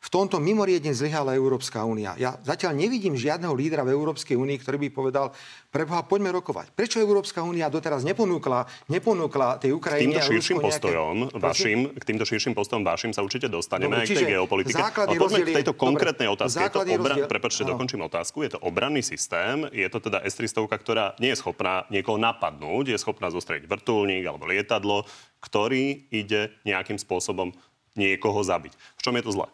V 0.00 0.08
tomto 0.12 0.36
mimoriadne 0.38 0.92
zlyhala 0.92 1.34
Európska 1.34 1.82
únia. 1.82 2.14
Ja 2.20 2.36
zatiaľ 2.44 2.76
nevidím 2.76 3.16
žiadneho 3.16 3.52
lídra 3.56 3.82
v 3.82 3.96
Európskej 3.96 4.36
únii, 4.36 4.60
ktorý 4.60 4.76
by 4.86 4.88
povedal, 4.92 5.26
preboha, 5.72 6.04
poďme 6.04 6.32
rokovať. 6.36 6.72
Prečo 6.72 7.00
Európska 7.00 7.44
únia 7.44 7.68
doteraz 7.68 8.04
neponúkla, 8.04 8.64
neponúkla 8.88 9.60
tej 9.60 9.76
Ukrajine... 9.76 10.16
K 10.16 10.24
týmto 10.24 10.28
širším 10.32 10.56
postojom 10.60 11.16
nejaké... 11.28 11.40
vašim, 11.42 11.78
k 11.96 12.04
týmto 12.04 12.24
širším 12.24 12.52
postojom 12.56 12.82
vašim 12.84 13.10
sa 13.12 13.20
určite 13.24 13.48
dostaneme 13.50 13.98
Dobre, 13.98 14.04
aj 14.04 14.06
k 14.06 14.16
tej 14.16 14.26
geopolitike. 14.36 14.80
Ale 14.80 15.18
poďme 15.18 15.44
k 15.44 15.56
tejto 15.60 15.74
konkrétnej 15.76 16.28
Dobre, 16.28 16.36
otázke. 16.40 16.60
Je 16.60 16.72
to 16.72 16.80
obra... 16.80 16.94
rozdiel... 16.96 17.26
Prepačte, 17.26 17.62
no. 17.64 17.68
dokončím 17.74 18.00
otázku. 18.06 18.36
Je 18.46 18.50
to 18.56 18.60
obranný 18.62 19.02
systém. 19.02 19.68
Je 19.74 19.88
to 19.90 19.98
teda 20.00 20.22
S-300, 20.24 20.68
ktorá 20.70 21.04
nie 21.18 21.34
je 21.34 21.38
schopná 21.40 21.84
niekoho 21.90 22.16
napadnúť, 22.16 22.94
je 22.94 22.98
schopná 23.00 23.28
zostrieť 23.28 23.66
vrtulník 23.68 24.24
alebo 24.24 24.48
lietadlo, 24.48 25.04
ktorý 25.42 26.08
ide 26.08 26.54
nejakým 26.64 26.96
spôsobom 26.96 27.52
niekoho 27.96 28.40
zabiť. 28.44 28.72
V 28.72 29.00
čom 29.02 29.16
je 29.16 29.24
to 29.24 29.32
zle? 29.32 29.46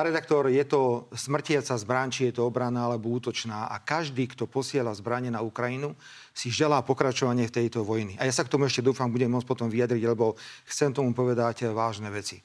Pán 0.00 0.08
redaktor, 0.08 0.48
je 0.48 0.64
to 0.64 1.12
smrtiaca 1.12 1.76
zbraň, 1.76 2.08
či 2.08 2.32
je 2.32 2.40
to 2.40 2.48
obrana 2.48 2.88
alebo 2.88 3.12
útočná. 3.12 3.68
A 3.68 3.84
každý, 3.84 4.32
kto 4.32 4.48
posiela 4.48 4.96
zbranie 4.96 5.28
na 5.28 5.44
Ukrajinu, 5.44 5.92
si 6.32 6.48
želá 6.48 6.80
pokračovanie 6.80 7.44
v 7.44 7.60
tejto 7.60 7.84
vojny. 7.84 8.16
A 8.16 8.24
ja 8.24 8.32
sa 8.32 8.40
k 8.40 8.48
tomu 8.48 8.64
ešte 8.64 8.80
dúfam, 8.80 9.12
budem 9.12 9.28
môcť 9.28 9.44
potom 9.44 9.68
vyjadriť, 9.68 10.00
lebo 10.08 10.40
chcem 10.64 10.96
tomu 10.96 11.12
povedať 11.12 11.68
vážne 11.76 12.08
veci. 12.08 12.40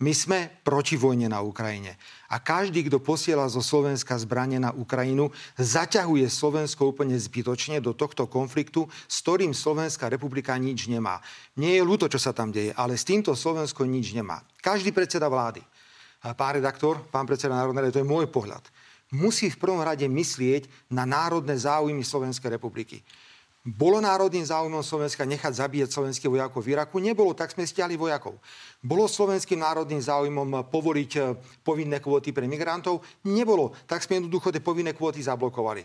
My 0.00 0.16
sme 0.16 0.48
proti 0.64 0.96
vojne 0.96 1.28
na 1.28 1.44
Ukrajine. 1.44 2.00
A 2.32 2.40
každý, 2.40 2.88
kto 2.88 3.04
posiela 3.04 3.52
zo 3.52 3.60
Slovenska 3.60 4.16
zbranie 4.16 4.56
na 4.56 4.72
Ukrajinu, 4.72 5.28
zaťahuje 5.60 6.24
Slovensko 6.32 6.88
úplne 6.88 7.20
zbytočne 7.20 7.84
do 7.84 7.92
tohto 7.92 8.24
konfliktu, 8.24 8.88
s 9.04 9.20
ktorým 9.20 9.52
Slovenská 9.52 10.08
republika 10.08 10.56
nič 10.56 10.88
nemá. 10.88 11.20
Nie 11.60 11.76
je 11.76 11.84
ľúto, 11.84 12.08
čo 12.08 12.16
sa 12.16 12.32
tam 12.32 12.48
deje, 12.48 12.72
ale 12.72 12.96
s 12.96 13.04
týmto 13.04 13.36
Slovensko 13.36 13.84
nič 13.84 14.16
nemá. 14.16 14.40
Každý 14.64 14.88
predseda 14.88 15.28
vlády 15.28 15.60
pán 16.32 16.56
redaktor, 16.56 17.04
pán 17.12 17.28
predseda 17.28 17.60
Národnej 17.60 17.84
rady, 17.84 18.00
to 18.00 18.00
je 18.00 18.08
môj 18.08 18.32
pohľad, 18.32 18.64
musí 19.12 19.52
v 19.52 19.60
prvom 19.60 19.84
rade 19.84 20.08
myslieť 20.08 20.88
na 20.88 21.04
národné 21.04 21.52
záujmy 21.52 22.00
Slovenskej 22.00 22.56
republiky. 22.56 23.04
Bolo 23.64 23.96
národným 23.96 24.44
záujmom 24.44 24.84
Slovenska 24.84 25.24
nechať 25.24 25.64
zabíjať 25.64 25.88
slovenských 25.88 26.28
vojakov 26.28 26.60
v 26.60 26.76
Iraku? 26.76 27.00
Nebolo, 27.00 27.32
tak 27.32 27.48
sme 27.48 27.64
stiahli 27.64 27.96
vojakov. 27.96 28.36
Bolo 28.84 29.08
slovenským 29.08 29.56
národným 29.56 30.04
záujmom 30.04 30.68
povoliť 30.68 31.10
e, 31.16 31.20
povinné 31.64 31.96
kvóty 31.96 32.36
pre 32.36 32.44
migrantov? 32.44 33.00
Nebolo, 33.24 33.72
tak 33.88 34.04
sme 34.04 34.20
jednoducho 34.20 34.52
tie 34.52 34.60
povinné 34.60 34.92
kvóty 34.92 35.24
zablokovali. 35.24 35.80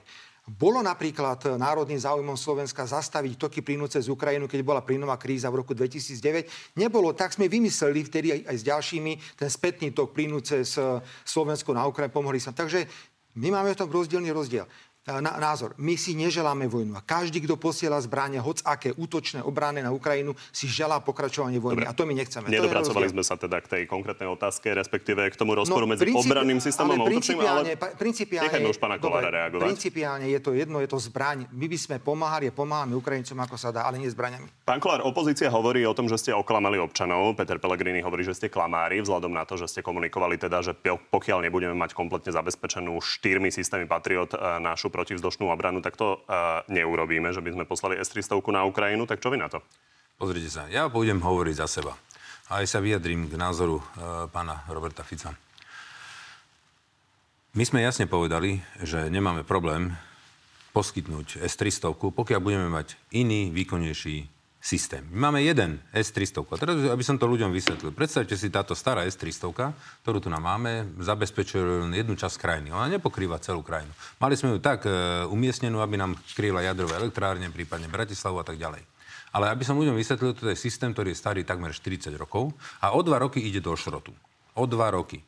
Bolo 0.50 0.82
napríklad 0.82 1.62
národným 1.62 2.02
záujmom 2.02 2.34
Slovenska 2.34 2.82
zastaviť 2.82 3.38
toky 3.38 3.62
plynu 3.62 3.86
cez 3.86 4.10
Ukrajinu, 4.10 4.50
keď 4.50 4.66
bola 4.66 4.82
plynová 4.82 5.14
kríza 5.22 5.46
v 5.54 5.62
roku 5.62 5.78
2009? 5.78 6.74
Nebolo, 6.74 7.14
tak 7.14 7.38
sme 7.38 7.46
vymysleli 7.46 8.02
vtedy 8.02 8.28
aj, 8.34 8.42
aj 8.50 8.56
s 8.58 8.64
ďalšími 8.66 9.12
ten 9.38 9.50
spätný 9.50 9.94
tok 9.94 10.10
plynu 10.18 10.42
cez 10.42 10.74
Slovensko 11.22 11.70
na 11.78 11.86
Ukrajinu, 11.86 12.18
pomohli 12.18 12.42
sa. 12.42 12.50
Takže 12.50 12.90
my 13.38 13.54
máme 13.54 13.78
v 13.78 13.80
tom 13.86 13.94
rozdielný 13.94 14.34
rozdiel 14.34 14.66
názor. 15.18 15.74
My 15.82 15.98
si 15.98 16.14
neželáme 16.14 16.70
vojnu. 16.70 16.94
A 16.94 17.02
každý, 17.02 17.42
kto 17.42 17.58
posiela 17.58 17.98
zbranie, 17.98 18.38
hoc 18.38 18.62
aké 18.62 18.94
útočné 18.94 19.42
obrany 19.42 19.82
na 19.82 19.90
Ukrajinu, 19.90 20.38
si 20.54 20.70
želá 20.70 21.02
pokračovanie 21.02 21.58
vojny. 21.58 21.82
Dobre. 21.82 21.90
A 21.90 21.98
to 21.98 22.06
my 22.06 22.14
nechceme. 22.14 22.46
Nedopracovali 22.46 23.10
sme 23.10 23.24
sa 23.26 23.36
teda 23.36 23.58
k 23.66 23.68
tej 23.68 23.84
konkrétnej 23.90 24.30
otázke, 24.30 24.70
respektíve 24.70 25.26
k 25.34 25.36
tomu 25.36 25.58
rozporu 25.58 25.90
no, 25.90 25.98
medzi 25.98 26.06
principi- 26.06 26.30
obranným 26.30 26.60
systémom 26.62 26.98
a 27.02 27.06
útočným, 27.10 27.40
ale 27.42 27.74
principiálne, 27.98 28.70
už 28.70 28.78
pána 28.78 29.02
Kolára 29.02 29.34
reagovať. 29.34 29.66
Principiálne 29.66 30.26
je 30.30 30.40
to 30.40 30.52
jedno, 30.54 30.78
je 30.84 30.90
to 30.92 31.00
zbraň. 31.02 31.50
My 31.50 31.66
by 31.66 31.78
sme 31.80 31.96
pomáhali 31.98 32.52
a 32.52 32.54
pomáhame 32.54 32.94
Ukrajincom, 32.94 33.40
ako 33.42 33.56
sa 33.58 33.74
dá, 33.74 33.88
ale 33.90 33.98
nie 33.98 34.12
zbraniami. 34.12 34.68
Pán 34.68 34.78
Kolár, 34.78 35.02
opozícia 35.02 35.50
hovorí 35.50 35.82
o 35.88 35.96
tom, 35.96 36.06
že 36.06 36.20
ste 36.20 36.32
oklamali 36.36 36.78
občanov. 36.78 37.34
Peter 37.34 37.58
Pellegrini 37.58 38.04
hovorí, 38.04 38.22
že 38.22 38.38
ste 38.38 38.48
klamári, 38.52 39.02
vzhľadom 39.02 39.34
na 39.34 39.48
to, 39.48 39.58
že 39.58 39.72
ste 39.72 39.82
komunikovali 39.82 40.36
teda, 40.38 40.62
že 40.62 40.74
pokiaľ 40.84 41.48
nebudeme 41.48 41.74
mať 41.74 41.96
kompletne 41.96 42.30
zabezpečenú 42.36 43.00
štyrmi 43.00 43.50
systémy 43.50 43.88
Patriot 43.88 44.36
e, 44.36 44.38
našu 44.60 44.92
protivzdušnú 45.00 45.48
obranu, 45.48 45.80
tak 45.80 45.96
to 45.96 46.20
uh, 46.20 46.60
neurobíme, 46.68 47.32
že 47.32 47.40
by 47.40 47.56
sme 47.56 47.64
poslali 47.64 47.96
S-300 47.96 48.36
na 48.52 48.68
Ukrajinu. 48.68 49.08
Tak 49.08 49.24
čo 49.24 49.32
vy 49.32 49.40
na 49.40 49.48
to? 49.48 49.64
Pozrite 50.20 50.52
sa, 50.52 50.68
ja 50.68 50.92
budem 50.92 51.24
hovoriť 51.24 51.56
za 51.56 51.68
seba. 51.72 51.96
A 52.52 52.60
aj 52.60 52.68
sa 52.68 52.84
vyjadrím 52.84 53.32
k 53.32 53.40
názoru 53.40 53.80
uh, 53.80 54.28
pána 54.28 54.68
Roberta 54.68 55.08
Fica. 55.08 55.32
My 57.56 57.64
sme 57.64 57.80
jasne 57.80 58.06
povedali, 58.06 58.60
že 58.84 59.08
nemáme 59.08 59.48
problém 59.48 59.96
poskytnúť 60.76 61.40
S-300, 61.48 61.96
pokiaľ 61.96 62.40
budeme 62.44 62.68
mať 62.68 63.00
iný, 63.16 63.50
výkonnejší 63.56 64.39
systém. 64.70 65.02
My 65.10 65.34
máme 65.34 65.42
jeden 65.42 65.82
S-300. 65.90 66.46
A 66.46 66.62
teraz, 66.62 66.78
aby 66.78 67.02
som 67.02 67.18
to 67.18 67.26
ľuďom 67.26 67.50
vysvetlil. 67.50 67.90
Predstavte 67.90 68.38
si 68.38 68.54
táto 68.54 68.78
stará 68.78 69.02
S-300, 69.10 69.74
ktorú 70.06 70.22
tu 70.22 70.30
nám 70.30 70.46
máme, 70.46 70.94
zabezpečuje 71.02 71.90
len 71.90 71.92
jednu 71.98 72.14
časť 72.14 72.38
krajiny. 72.38 72.70
Ona 72.70 72.86
nepokrýva 72.94 73.42
celú 73.42 73.66
krajinu. 73.66 73.90
Mali 74.22 74.38
sme 74.38 74.54
ju 74.54 74.60
tak 74.62 74.86
e, 74.86 75.26
umiestnenú, 75.26 75.82
aby 75.82 75.98
nám 75.98 76.14
kryla 76.38 76.62
jadrové 76.62 77.02
elektrárne, 77.02 77.50
prípadne 77.50 77.90
Bratislavu 77.90 78.38
a 78.38 78.46
tak 78.46 78.62
ďalej. 78.62 78.86
Ale 79.34 79.50
aby 79.50 79.66
som 79.66 79.78
ľuďom 79.82 79.98
vysvetlil, 79.98 80.38
to 80.38 80.54
je 80.54 80.58
systém, 80.58 80.94
ktorý 80.94 81.18
je 81.18 81.22
starý 81.22 81.42
takmer 81.42 81.74
40 81.74 82.14
rokov 82.14 82.54
a 82.78 82.94
o 82.94 83.02
dva 83.02 83.18
roky 83.18 83.42
ide 83.42 83.62
do 83.62 83.74
šrotu. 83.74 84.14
O 84.54 84.70
dva 84.70 84.94
roky. 84.94 85.22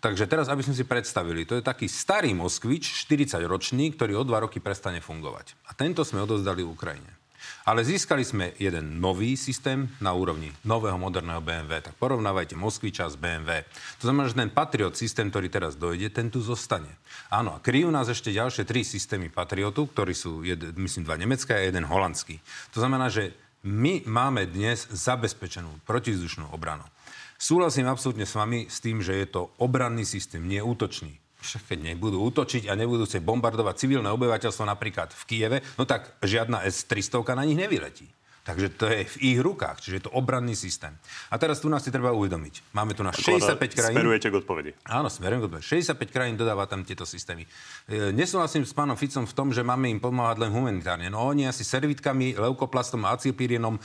Takže 0.00 0.28
teraz, 0.28 0.48
aby 0.52 0.60
sme 0.60 0.76
si 0.76 0.84
predstavili, 0.84 1.48
to 1.48 1.56
je 1.56 1.64
taký 1.64 1.88
starý 1.88 2.36
Moskvič, 2.36 3.08
40-ročný, 3.08 3.96
ktorý 3.96 4.20
o 4.20 4.24
dva 4.28 4.44
roky 4.44 4.60
prestane 4.60 5.00
fungovať. 5.00 5.56
A 5.68 5.72
tento 5.72 6.04
sme 6.04 6.20
odozdali 6.20 6.60
Ukrajine. 6.60 7.25
Ale 7.66 7.82
získali 7.82 8.22
sme 8.22 8.54
jeden 8.62 9.02
nový 9.02 9.34
systém 9.34 9.90
na 9.98 10.14
úrovni 10.14 10.54
nového 10.62 10.94
moderného 10.94 11.42
BMW. 11.42 11.82
Tak 11.82 11.98
porovnávajte 11.98 12.54
Moskviča 12.54 13.10
s 13.10 13.18
BMW. 13.18 13.66
To 13.98 14.06
znamená, 14.06 14.30
že 14.30 14.38
ten 14.38 14.54
Patriot 14.54 14.94
systém, 14.94 15.26
ktorý 15.34 15.50
teraz 15.50 15.74
dojde, 15.74 16.14
ten 16.14 16.30
tu 16.30 16.38
zostane. 16.38 16.94
Áno, 17.26 17.58
a 17.58 17.62
kryjú 17.62 17.90
nás 17.90 18.06
ešte 18.06 18.30
ďalšie 18.30 18.62
tri 18.62 18.86
systémy 18.86 19.34
Patriotu, 19.34 19.90
ktorí 19.90 20.14
sú, 20.14 20.46
jed, 20.46 20.78
myslím, 20.78 21.10
dva 21.10 21.18
nemecké 21.18 21.58
a 21.58 21.66
jeden 21.66 21.90
holandský. 21.90 22.38
To 22.70 22.78
znamená, 22.78 23.10
že 23.10 23.34
my 23.66 24.06
máme 24.06 24.46
dnes 24.46 24.86
zabezpečenú 24.86 25.82
protizdušnú 25.90 26.54
obranu. 26.54 26.86
Súhlasím 27.34 27.90
absolútne 27.90 28.30
s 28.30 28.38
vami 28.38 28.70
s 28.70 28.78
tým, 28.78 29.02
že 29.02 29.18
je 29.18 29.26
to 29.26 29.50
obranný 29.58 30.06
systém, 30.06 30.46
nie 30.46 30.62
útočný 30.62 31.18
však 31.46 31.62
keď 31.70 31.78
nebudú 31.94 32.18
útočiť 32.26 32.66
a 32.66 32.74
nebudú 32.74 33.06
sa 33.06 33.22
bombardovať 33.22 33.86
civilné 33.86 34.10
obyvateľstvo 34.10 34.66
napríklad 34.66 35.14
v 35.14 35.22
Kieve, 35.30 35.58
no 35.78 35.86
tak 35.86 36.18
žiadna 36.20 36.66
S-300 36.66 37.22
na 37.38 37.46
nich 37.46 37.54
nevyletí. 37.54 38.15
Takže 38.46 38.78
to 38.78 38.86
je 38.86 39.02
v 39.02 39.16
ich 39.34 39.38
rukách, 39.42 39.82
čiže 39.82 39.94
je 39.98 40.04
to 40.06 40.14
obranný 40.14 40.54
systém. 40.54 40.94
A 41.28 41.36
teraz 41.36 41.58
tu 41.58 41.66
nás 41.66 41.82
si 41.82 41.90
treba 41.90 42.14
uvedomiť. 42.14 42.70
Máme 42.70 42.94
tu 42.94 43.02
na 43.02 43.10
65 43.10 43.58
krajín. 43.74 43.98
Smerujete 43.98 44.30
k 44.30 44.34
odpovedi. 44.38 44.70
Áno, 44.86 45.10
smerujem 45.10 45.42
k 45.42 45.46
odpovedi. 45.50 45.66
65 45.82 46.14
krajín 46.14 46.38
dodáva 46.38 46.70
tam 46.70 46.86
tieto 46.86 47.02
systémy. 47.02 47.42
E, 47.90 48.14
nesúhlasím 48.14 48.62
s 48.62 48.70
pánom 48.70 48.94
Ficom 48.94 49.26
v 49.26 49.34
tom, 49.34 49.50
že 49.50 49.66
máme 49.66 49.90
im 49.90 49.98
pomáhať 49.98 50.46
len 50.46 50.54
humanitárne. 50.54 51.10
No 51.10 51.26
oni 51.26 51.50
asi 51.50 51.66
servitkami, 51.66 52.38
leukoplastom 52.38 53.02
a 53.02 53.18
acilpírinom 53.18 53.74
e, 53.74 53.80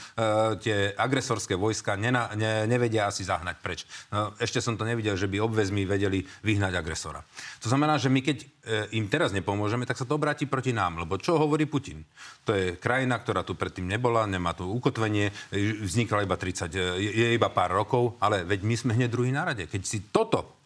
tie 0.61 0.93
agresorské 0.93 1.57
vojska 1.57 1.97
nena, 1.97 2.29
ne, 2.37 2.69
nevedia 2.69 3.09
asi 3.09 3.25
zahnať 3.25 3.57
preč. 3.65 3.89
No, 4.13 4.37
ešte 4.37 4.61
som 4.61 4.77
to 4.77 4.85
nevidel, 4.85 5.17
že 5.17 5.25
by 5.25 5.41
obvezmi 5.41 5.89
vedeli 5.89 6.21
vyhnať 6.45 6.77
agresora. 6.77 7.25
To 7.65 7.67
znamená, 7.73 7.97
že 7.97 8.13
my 8.13 8.21
keď 8.21 8.37
e, 8.37 8.45
im 8.93 9.09
teraz 9.09 9.33
nepomôžeme, 9.33 9.89
tak 9.89 9.97
sa 9.97 10.05
to 10.05 10.21
obráti 10.21 10.45
proti 10.45 10.69
nám. 10.69 11.01
Lebo 11.01 11.17
čo 11.17 11.41
hovorí 11.41 11.65
Putin? 11.65 12.05
To 12.45 12.53
je 12.53 12.77
krajina, 12.77 13.17
ktorá 13.17 13.41
tu 13.41 13.57
predtým 13.57 13.89
nebola, 13.89 14.29
nemá 14.29 14.51
má 14.51 14.57
tu 14.59 14.67
ukotvenie, 14.67 15.31
vznikla 15.55 16.27
iba 16.27 16.35
30, 16.35 16.75
je 16.99 17.27
iba 17.31 17.47
pár 17.47 17.71
rokov, 17.71 18.19
ale 18.19 18.43
veď 18.43 18.59
my 18.67 18.75
sme 18.75 18.91
hneď 18.99 19.07
druhý 19.07 19.31
na 19.31 19.47
rade. 19.47 19.71
Keď 19.71 19.81
si 19.87 20.11
toto 20.11 20.60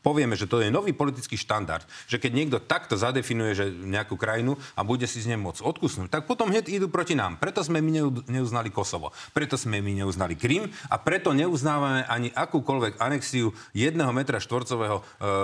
povieme, 0.00 0.36
že 0.36 0.48
to 0.48 0.60
je 0.60 0.72
nový 0.72 0.96
politický 0.96 1.36
štandard, 1.36 1.84
že 2.08 2.16
keď 2.16 2.32
niekto 2.32 2.58
takto 2.60 2.96
zadefinuje 2.96 3.52
že 3.52 3.66
nejakú 3.70 4.16
krajinu 4.16 4.56
a 4.76 4.80
bude 4.84 5.04
si 5.04 5.20
z 5.20 5.32
nej 5.32 5.40
môcť 5.40 5.60
odkusnúť, 5.60 6.08
tak 6.08 6.24
potom 6.24 6.48
hneď 6.48 6.68
idú 6.72 6.88
proti 6.88 7.16
nám. 7.16 7.36
Preto 7.36 7.60
sme 7.60 7.84
my 7.84 8.24
neuznali 8.28 8.72
Kosovo, 8.72 9.12
preto 9.36 9.60
sme 9.60 9.84
my 9.84 10.04
neuznali 10.04 10.34
Krym 10.36 10.68
a 10.88 10.96
preto 10.96 11.36
neuznávame 11.36 12.04
ani 12.08 12.32
akúkoľvek 12.32 12.98
anexiu 13.00 13.52
jedného 13.76 14.10
metra 14.10 14.40
štvorcového 14.40 15.00
e, 15.00 15.02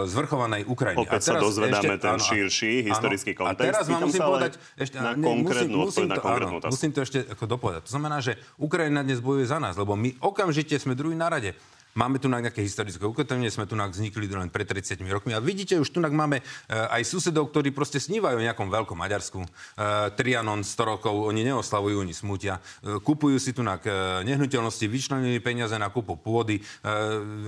zvrchovanej 0.08 0.62
Ukrajiny. 0.66 1.04
Opäť 1.04 1.20
a 1.20 1.24
teraz 1.24 1.40
sa 1.40 1.46
dozvedáme 1.46 1.94
ešte, 1.96 2.04
ten 2.04 2.16
áno, 2.16 2.24
širší 2.24 2.72
áno, 2.72 2.88
historický 2.90 3.32
kontext. 3.36 3.60
A 3.60 3.66
teraz 3.68 3.84
vám 3.86 4.00
musím 4.08 4.22
povedať 4.24 4.52
ešte, 4.76 4.96
na 4.96 5.12
konkrétnu 5.14 5.76
musím, 5.84 6.08
musím, 6.08 6.08
to, 6.08 6.20
áno, 6.24 6.48
musím 6.64 6.90
to 6.96 7.00
ešte 7.04 7.18
ako 7.28 7.44
dopovedať. 7.44 7.82
To 7.84 7.92
znamená, 7.92 8.16
že 8.24 8.40
Ukrajina 8.56 9.04
dnes 9.04 9.20
bojuje 9.20 9.46
za 9.46 9.60
nás, 9.60 9.76
lebo 9.76 9.94
my 9.94 10.16
okamžite 10.24 10.74
sme 10.80 10.96
druhý 10.96 11.14
na 11.14 11.28
rade. 11.28 11.52
Máme 11.96 12.20
tu 12.20 12.28
nejaké 12.28 12.60
historické 12.60 13.08
ukotvenie, 13.08 13.48
sme 13.48 13.64
tu 13.64 13.72
vznikli 13.72 14.28
len 14.28 14.52
pred 14.52 14.68
30 14.68 15.00
rokmi 15.08 15.32
a 15.32 15.40
vidíte, 15.40 15.80
už 15.80 15.88
tu 15.88 16.04
máme 16.04 16.44
uh, 16.44 16.92
aj 16.92 17.08
susedov, 17.08 17.48
ktorí 17.48 17.72
proste 17.72 17.96
snívajú 17.96 18.36
o 18.36 18.44
nejakom 18.44 18.68
veľkom 18.68 19.00
Maďarsku. 19.00 19.40
Uh, 19.40 20.12
Trianon 20.12 20.60
100 20.60 20.76
rokov, 20.92 21.16
oni 21.16 21.48
neoslavujú, 21.48 22.04
oni 22.04 22.12
smutia. 22.12 22.60
Uh, 22.84 23.00
kupujú 23.00 23.40
si 23.40 23.56
tu 23.56 23.64
uh, 23.64 23.80
nehnuteľnosti, 24.28 24.84
vyčlenili 24.84 25.40
peniaze 25.40 25.72
na 25.80 25.88
kúpu 25.88 26.20
pôdy, 26.20 26.60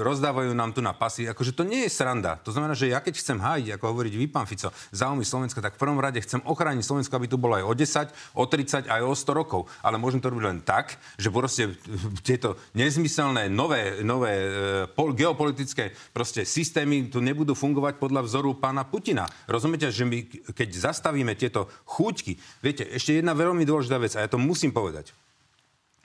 rozdávajú 0.00 0.56
nám 0.56 0.72
tu 0.72 0.80
na 0.80 0.96
pasy. 0.96 1.28
Akože 1.28 1.52
to 1.52 1.68
nie 1.68 1.84
je 1.84 1.90
sranda. 1.92 2.40
To 2.46 2.54
znamená, 2.54 2.72
že 2.72 2.88
ja 2.88 3.04
keď 3.04 3.20
chcem 3.20 3.36
hájiť, 3.36 3.76
ako 3.76 3.84
hovoriť 3.92 4.14
vy, 4.16 4.26
pán 4.32 4.48
Fico, 4.48 4.72
záujmy 4.96 5.28
Slovenska, 5.28 5.60
tak 5.60 5.76
v 5.76 5.82
prvom 5.84 6.00
rade 6.00 6.24
chcem 6.24 6.40
ochrániť 6.40 6.84
Slovensko, 6.86 7.20
aby 7.20 7.28
tu 7.28 7.36
bolo 7.36 7.60
aj 7.60 7.64
o 7.68 7.72
10, 7.76 8.38
o 8.38 8.44
30, 8.48 8.88
aj 8.88 9.00
o 9.04 9.12
100 9.12 9.28
rokov. 9.36 9.68
Ale 9.84 10.00
môžem 10.00 10.22
to 10.22 10.32
robiť 10.32 10.44
len 10.46 10.60
tak, 10.64 10.96
že 11.20 11.28
proste 11.28 11.76
tieto 12.24 12.56
nezmyselné 12.72 13.50
nové, 13.50 14.00
nové 14.00 14.37
e, 14.38 15.14
geopolitické 15.18 15.90
proste 16.14 16.46
systémy 16.46 17.10
tu 17.10 17.18
nebudú 17.18 17.58
fungovať 17.58 17.98
podľa 17.98 18.22
vzoru 18.24 18.54
pána 18.56 18.86
Putina. 18.86 19.26
Rozumiete, 19.50 19.90
že 19.90 20.06
my, 20.06 20.24
keď 20.54 20.68
zastavíme 20.74 21.34
tieto 21.34 21.66
chúťky, 21.84 22.38
viete, 22.62 22.86
ešte 22.86 23.18
jedna 23.18 23.34
veľmi 23.34 23.66
dôležitá 23.66 23.98
vec, 23.98 24.14
a 24.14 24.22
ja 24.22 24.30
to 24.30 24.40
musím 24.40 24.70
povedať. 24.70 25.10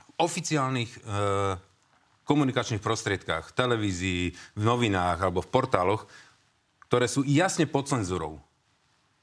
V 0.02 0.10
oficiálnych 0.18 0.92
e, 0.92 1.00
komunikačných 2.24 2.84
prostriedkách, 2.84 3.52
televízii, 3.54 4.32
v 4.56 4.63
novinách 4.63 5.20
alebo 5.20 5.44
v 5.44 5.52
portáloch, 5.52 6.08
ktoré 6.88 7.10
sú 7.10 7.25
jasne 7.25 7.66
pod 7.66 7.90
cenzúrou 7.90 8.40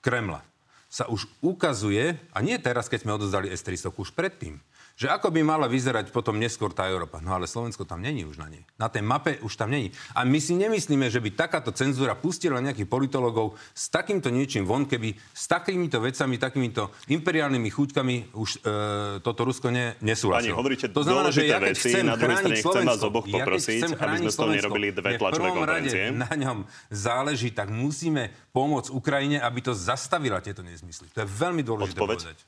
Kremla, 0.01 0.43
sa 0.91 1.07
už 1.07 1.31
ukazuje, 1.39 2.19
a 2.35 2.39
nie 2.43 2.59
teraz, 2.59 2.91
keď 2.91 3.07
sme 3.07 3.15
odozdali 3.15 3.47
S-300, 3.55 3.95
už 3.95 4.11
predtým, 4.11 4.59
že 5.01 5.09
ako 5.09 5.33
by 5.33 5.41
mala 5.41 5.65
vyzerať 5.65 6.13
potom 6.13 6.37
neskôr 6.37 6.77
tá 6.77 6.85
Európa. 6.93 7.25
No 7.25 7.33
ale 7.33 7.49
Slovensko 7.49 7.89
tam 7.89 8.05
není 8.05 8.29
už 8.29 8.37
na 8.37 8.53
nej. 8.53 8.61
Na 8.77 8.93
tej 8.93 9.01
mape 9.01 9.41
už 9.41 9.57
tam 9.57 9.73
není. 9.73 9.89
A 10.13 10.29
my 10.29 10.37
si 10.37 10.53
nemyslíme, 10.53 11.09
že 11.09 11.25
by 11.25 11.33
takáto 11.33 11.73
cenzúra 11.73 12.13
pustila 12.13 12.61
nejakých 12.61 12.85
politologov 12.85 13.57
s 13.73 13.89
takýmto 13.89 14.29
niečím 14.29 14.69
von, 14.69 14.85
keby 14.85 15.17
s 15.17 15.49
takýmito 15.49 16.05
vecami, 16.05 16.37
takýmito 16.37 16.93
imperiálnymi 17.09 17.69
chuťkami 17.73 18.37
už 18.37 18.51
e, 18.61 19.25
toto 19.25 19.49
Rusko 19.49 19.73
ne, 19.73 19.97
nesúhlasilo. 20.05 20.53
Pani, 20.53 20.61
hovoríte 20.61 20.93
to 20.93 21.01
znamená, 21.01 21.33
že 21.33 21.49
ja 21.49 21.57
keď 21.57 21.73
veci, 21.73 21.89
chcem 21.89 22.05
na 22.05 22.15
strane 22.21 22.55
chcem 22.61 22.85
vás 22.85 23.01
oboch 23.01 23.25
poprosiť, 23.25 23.81
ja 23.81 24.05
aby 24.05 24.17
sme 24.21 24.33
to 24.37 24.45
nerobili 24.53 24.87
dve 24.93 25.17
tlačové 25.17 25.49
konferencie. 25.57 26.13
na 26.13 26.29
ňom 26.29 26.69
záleží, 26.93 27.57
tak 27.57 27.73
musíme 27.73 28.53
pomôcť 28.53 28.93
Ukrajine, 28.93 29.41
aby 29.41 29.65
to 29.65 29.73
zastavila 29.73 30.45
tieto 30.45 30.61
nezmysly. 30.61 31.09
To 31.17 31.25
je 31.25 31.29
veľmi 31.41 31.65
dôležité 31.65 31.97
Odpoveď? 31.97 32.19
povedať. 32.21 32.39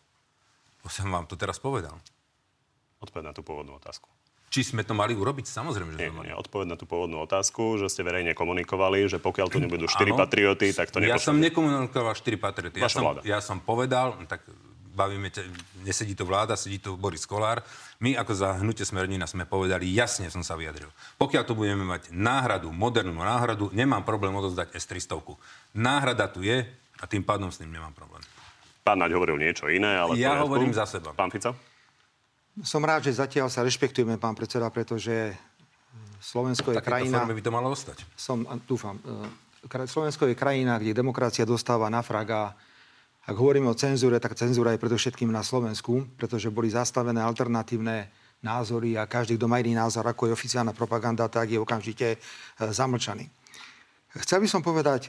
To 0.84 0.88
som 0.92 1.08
vám 1.08 1.24
to 1.24 1.38
teraz 1.40 1.56
povedal. 1.56 1.96
Odpoveď 3.02 3.24
na 3.28 3.34
tú 3.34 3.42
pôvodnú 3.42 3.74
otázku. 3.76 4.06
Či 4.52 4.76
sme 4.76 4.84
to 4.84 4.92
mali 4.92 5.16
urobiť? 5.16 5.48
Samozrejme, 5.48 5.96
že 5.96 5.98
nie, 5.98 6.08
sme 6.12 6.16
mali. 6.22 6.26
Nie, 6.28 6.36
odpoveď 6.36 6.66
na 6.70 6.76
tú 6.76 6.84
pôvodnú 6.84 7.24
otázku, 7.24 7.80
že 7.80 7.88
ste 7.88 8.04
verejne 8.04 8.36
komunikovali, 8.36 9.08
že 9.08 9.16
pokiaľ 9.16 9.46
tu 9.48 9.58
nebudú 9.64 9.88
štyri 9.88 10.12
patrioty, 10.12 10.76
tak 10.76 10.92
to 10.92 11.00
nepošlo. 11.00 11.16
Ja 11.16 11.18
som 11.18 11.40
nekomunikoval 11.40 12.12
štyri 12.12 12.36
patrioty. 12.36 12.78
Ja 12.78 12.92
som, 12.92 13.16
ja 13.24 13.40
som 13.40 13.64
povedal, 13.64 14.12
tak 14.28 14.44
bavíme, 14.92 15.32
te, 15.32 15.40
nesedí 15.88 16.12
to 16.12 16.28
vláda, 16.28 16.52
sedí 16.52 16.76
to 16.76 17.00
Boris 17.00 17.24
Kolár. 17.24 17.64
My 18.04 18.12
ako 18.12 18.32
za 18.36 18.60
hnutie 18.60 18.84
Smernina 18.84 19.24
sme 19.24 19.48
povedali, 19.48 19.88
jasne 19.88 20.28
som 20.28 20.44
sa 20.44 20.52
vyjadril. 20.52 20.92
Pokiaľ 21.16 21.42
tu 21.48 21.56
budeme 21.56 21.88
mať 21.88 22.12
náhradu, 22.12 22.68
modernú 22.70 23.24
náhradu, 23.24 23.72
nemám 23.72 24.04
problém 24.04 24.36
odozdať 24.36 24.76
S-300. 24.76 25.16
Náhrada 25.72 26.28
tu 26.28 26.44
je 26.44 26.68
a 27.00 27.04
tým 27.08 27.24
pádom 27.24 27.48
s 27.48 27.56
ním 27.64 27.72
nemám 27.72 27.96
problém. 27.96 28.20
Pán 28.84 29.00
Naď 29.00 29.16
hovoril 29.16 29.40
niečo 29.40 29.70
iné, 29.72 29.96
ale... 29.96 30.20
Ja 30.20 30.44
hovorím 30.44 30.76
za 30.76 30.84
seba. 30.84 31.16
Pán 31.16 31.32
Fico? 31.32 31.56
Som 32.60 32.84
rád, 32.84 33.08
že 33.08 33.16
zatiaľ 33.16 33.48
sa 33.48 33.64
rešpektujeme, 33.64 34.20
pán 34.20 34.36
predseda, 34.36 34.68
pretože 34.68 35.32
Slovensko 36.20 36.76
je 36.76 36.76
Takéto 36.76 36.92
krajina... 36.92 37.24
forme 37.24 37.38
by 37.40 37.44
to 37.48 37.52
malo 37.52 37.68
ostať. 37.72 38.04
Som, 38.12 38.44
dúfam, 38.68 39.00
e, 39.00 39.88
Slovensko 39.88 40.28
je 40.28 40.36
krajina, 40.36 40.76
kde 40.76 40.92
demokracia 40.92 41.48
dostáva 41.48 41.88
na 41.88 42.04
frag 42.04 42.28
a 42.28 42.42
ak 43.22 43.34
hovoríme 43.38 43.70
o 43.70 43.78
cenzúre, 43.78 44.20
tak 44.20 44.36
cenzúra 44.36 44.76
je 44.76 44.82
predovšetkým 44.82 45.32
na 45.32 45.40
Slovensku, 45.40 46.04
pretože 46.20 46.52
boli 46.52 46.68
zastavené 46.68 47.22
alternatívne 47.24 48.12
názory 48.42 48.98
a 48.98 49.06
každý, 49.06 49.38
kto 49.38 49.46
má 49.46 49.62
iný 49.62 49.78
názor, 49.78 50.02
ako 50.04 50.28
je 50.28 50.36
oficiálna 50.36 50.74
propaganda, 50.74 51.30
tak 51.32 51.50
je 51.50 51.58
okamžite 51.58 52.08
e, 52.14 52.18
zamlčaný. 52.60 53.32
Chcel 54.12 54.44
by 54.44 54.48
som 54.50 54.60
povedať 54.60 55.08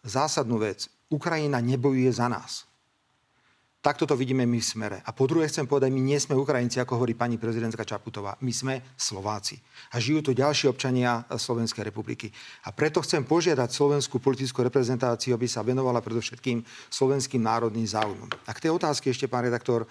zásadnú 0.00 0.56
vec. 0.56 0.88
Ukrajina 1.12 1.60
nebojuje 1.60 2.08
za 2.08 2.24
nás. 2.32 2.64
Takto 3.84 4.08
to 4.08 4.16
vidíme 4.16 4.48
my 4.48 4.56
v 4.56 4.64
smere. 4.64 4.98
A 5.04 5.12
po 5.12 5.28
druhé 5.28 5.44
chcem 5.44 5.68
povedať, 5.68 5.92
my 5.92 6.00
nie 6.00 6.16
sme 6.16 6.32
Ukrajinci, 6.32 6.80
ako 6.80 6.96
hovorí 6.96 7.12
pani 7.12 7.36
prezidentka 7.36 7.84
Čaputová. 7.84 8.32
My 8.40 8.48
sme 8.48 8.80
Slováci. 8.96 9.60
A 9.92 10.00
žijú 10.00 10.24
tu 10.24 10.30
ďalší 10.32 10.72
občania 10.72 11.20
Slovenskej 11.28 11.92
republiky. 11.92 12.32
A 12.64 12.72
preto 12.72 13.04
chcem 13.04 13.28
požiadať 13.28 13.68
slovenskú 13.68 14.24
politickú 14.24 14.64
reprezentáciu, 14.64 15.36
aby 15.36 15.44
sa 15.44 15.60
venovala 15.60 16.00
predovšetkým 16.00 16.64
slovenským 16.88 17.44
národným 17.44 17.84
záujmom. 17.84 18.32
A 18.48 18.56
k 18.56 18.62
tej 18.64 18.72
otázke 18.72 19.12
ešte, 19.12 19.28
pán 19.28 19.44
redaktor, 19.52 19.84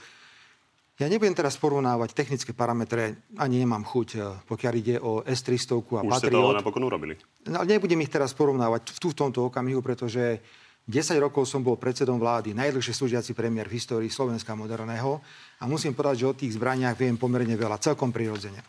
ja 0.97 1.05
nebudem 1.05 1.38
teraz 1.38 1.53
porovnávať 1.62 2.17
technické 2.17 2.50
parametre, 2.50 3.29
ani 3.38 3.62
nemám 3.62 3.85
chuť, 3.85 4.09
eh, 4.17 4.21
pokiaľ 4.50 4.73
ide 4.73 4.95
o 5.05 5.21
S-300 5.21 6.01
a 6.01 6.01
Už 6.01 6.17
Patriot. 6.17 6.17
ste 6.17 6.33
to 6.33 6.50
ale 6.50 6.62
napokon 6.65 6.81
urobili. 6.81 7.13
No, 7.45 7.62
nebudem 7.62 8.01
ich 8.01 8.09
teraz 8.09 8.33
porovnávať 8.33 8.97
tu 8.97 9.13
v 9.13 9.17
tomto 9.21 9.53
okamihu, 9.53 9.85
pretože 9.85 10.41
10 10.84 11.16
rokov 11.24 11.48
som 11.48 11.63
bol 11.63 11.80
predsedom 11.80 12.20
vlády, 12.20 12.52
najdlhšie 12.52 12.92
slúžiaci 12.92 13.32
premiér 13.32 13.72
v 13.72 13.80
histórii 13.80 14.12
Slovenska 14.12 14.52
moderného 14.52 15.24
a 15.56 15.63
musím 15.63 15.96
povedať, 15.96 16.28
že 16.28 16.28
o 16.28 16.36
tých 16.36 16.60
zbraniach 16.60 17.00
viem 17.00 17.16
pomerne 17.16 17.56
veľa, 17.56 17.80
celkom 17.80 18.12
prirodzene. 18.12 18.60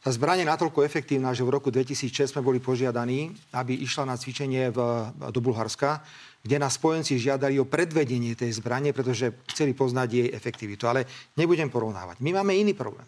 Tá 0.00 0.08
zbraň 0.08 0.44
je 0.44 0.48
natoľko 0.48 0.80
efektívna, 0.80 1.36
že 1.36 1.44
v 1.44 1.52
roku 1.52 1.68
2006 1.68 2.32
sme 2.32 2.40
boli 2.40 2.56
požiadaní, 2.56 3.36
aby 3.52 3.76
išla 3.84 4.08
na 4.08 4.16
cvičenie 4.16 4.72
v, 4.72 4.80
do 5.28 5.40
Bulharska, 5.44 6.00
kde 6.40 6.56
nás 6.56 6.80
spojenci 6.80 7.20
žiadali 7.20 7.60
o 7.60 7.68
predvedenie 7.68 8.32
tej 8.32 8.56
zbrane, 8.56 8.96
pretože 8.96 9.44
chceli 9.52 9.76
poznať 9.76 10.08
jej 10.08 10.28
efektivitu. 10.32 10.88
Ale 10.88 11.04
nebudem 11.36 11.68
porovnávať. 11.68 12.24
My 12.24 12.40
máme 12.40 12.56
iný 12.56 12.72
problém. 12.72 13.04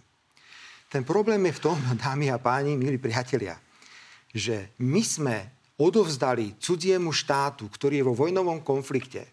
Ten 0.93 1.01
problém 1.01 1.41
je 1.49 1.57
v 1.57 1.65
tom, 1.65 1.77
dámy 2.05 2.29
a 2.29 2.37
páni, 2.37 2.77
milí 2.77 3.01
priatelia, 3.01 3.57
že 4.29 4.77
my 4.85 5.01
sme 5.01 5.37
odovzdali 5.83 6.55
cudziemu 6.63 7.11
štátu, 7.11 7.67
ktorý 7.67 7.99
je 7.99 8.07
vo 8.07 8.15
vojnovom 8.15 8.63
konflikte, 8.63 9.27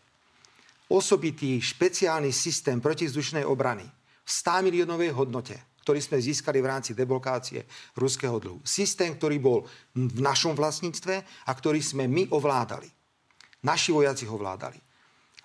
osobitý 0.89 1.62
špeciálny 1.62 2.34
systém 2.34 2.82
protizdušnej 2.82 3.46
obrany 3.46 3.86
v 4.25 4.29
100 4.29 4.65
miliónovej 4.65 5.13
hodnote, 5.13 5.53
ktorý 5.86 6.01
sme 6.01 6.18
získali 6.18 6.58
v 6.58 6.70
rámci 6.70 6.98
deblokácie 6.98 7.65
ruského 7.94 8.41
dlhu. 8.41 8.60
Systém, 8.65 9.13
ktorý 9.13 9.38
bol 9.38 9.60
v 9.94 10.22
našom 10.22 10.58
vlastníctve 10.58 11.46
a 11.46 11.51
ktorý 11.53 11.82
sme 11.82 12.10
my 12.10 12.34
ovládali. 12.34 12.89
Naši 13.65 13.94
vojaci 13.94 14.25
ho 14.25 14.34
ovládali. 14.34 14.82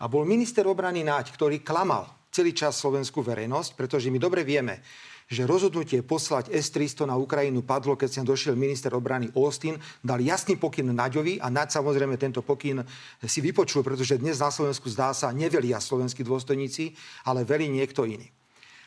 A 0.01 0.09
bol 0.09 0.25
minister 0.25 0.65
obrany 0.65 1.05
Náď, 1.05 1.33
ktorý 1.37 1.61
klamal 1.61 2.09
celý 2.35 2.51
čas 2.51 2.75
slovenskú 2.81 3.23
verejnosť, 3.23 3.79
pretože 3.79 4.11
my 4.11 4.19
dobre 4.19 4.43
vieme, 4.43 4.83
že 5.31 5.49
rozhodnutie 5.49 6.05
poslať 6.05 6.53
S-300 6.53 7.09
na 7.09 7.17
Ukrajinu 7.17 7.65
padlo, 7.65 7.97
keď 7.97 8.11
sem 8.21 8.25
došiel 8.25 8.57
minister 8.57 8.93
obrany 8.93 9.33
Austin, 9.33 9.81
dal 10.05 10.21
jasný 10.21 10.61
pokyn 10.61 10.93
Naďovi 10.93 11.41
a 11.41 11.49
Naď 11.49 11.81
samozrejme 11.81 12.21
tento 12.21 12.45
pokyn 12.45 12.85
si 13.25 13.41
vypočul, 13.41 13.81
pretože 13.81 14.21
dnes 14.21 14.39
na 14.39 14.53
Slovensku 14.53 14.91
zdá 14.93 15.17
sa 15.17 15.33
nevelia 15.33 15.81
slovenskí 15.81 16.21
dôstojníci, 16.27 16.93
ale 17.25 17.49
velí 17.49 17.73
niekto 17.73 18.05
iný. 18.05 18.29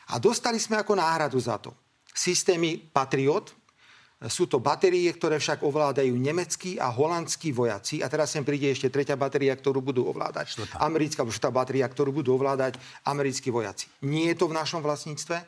A 0.08 0.22
dostali 0.22 0.56
sme 0.56 0.80
ako 0.80 0.96
náhradu 0.96 1.36
za 1.36 1.58
to 1.60 1.74
systémy 2.18 2.74
Patriot, 2.90 3.54
sú 4.26 4.50
to 4.50 4.58
batérie, 4.58 5.06
ktoré 5.14 5.38
však 5.38 5.62
ovládajú 5.62 6.10
nemeckí 6.10 6.74
a 6.82 6.90
holandskí 6.90 7.54
vojaci. 7.54 8.02
A 8.02 8.10
teraz 8.10 8.34
sem 8.34 8.42
príde 8.42 8.66
ešte 8.66 8.90
tretia 8.90 9.14
batéria, 9.14 9.54
ktorú 9.54 9.78
budú 9.78 10.10
ovládať. 10.10 10.58
Štvrtá. 10.58 10.82
Americká 10.82 11.22
štvrtá 11.22 11.54
batéria, 11.54 11.86
ktorú 11.86 12.10
budú 12.10 12.34
ovládať 12.34 12.82
americkí 13.06 13.54
vojaci. 13.54 13.86
Nie 14.02 14.34
je 14.34 14.42
to 14.42 14.50
v 14.50 14.58
našom 14.58 14.82
vlastníctve 14.82 15.38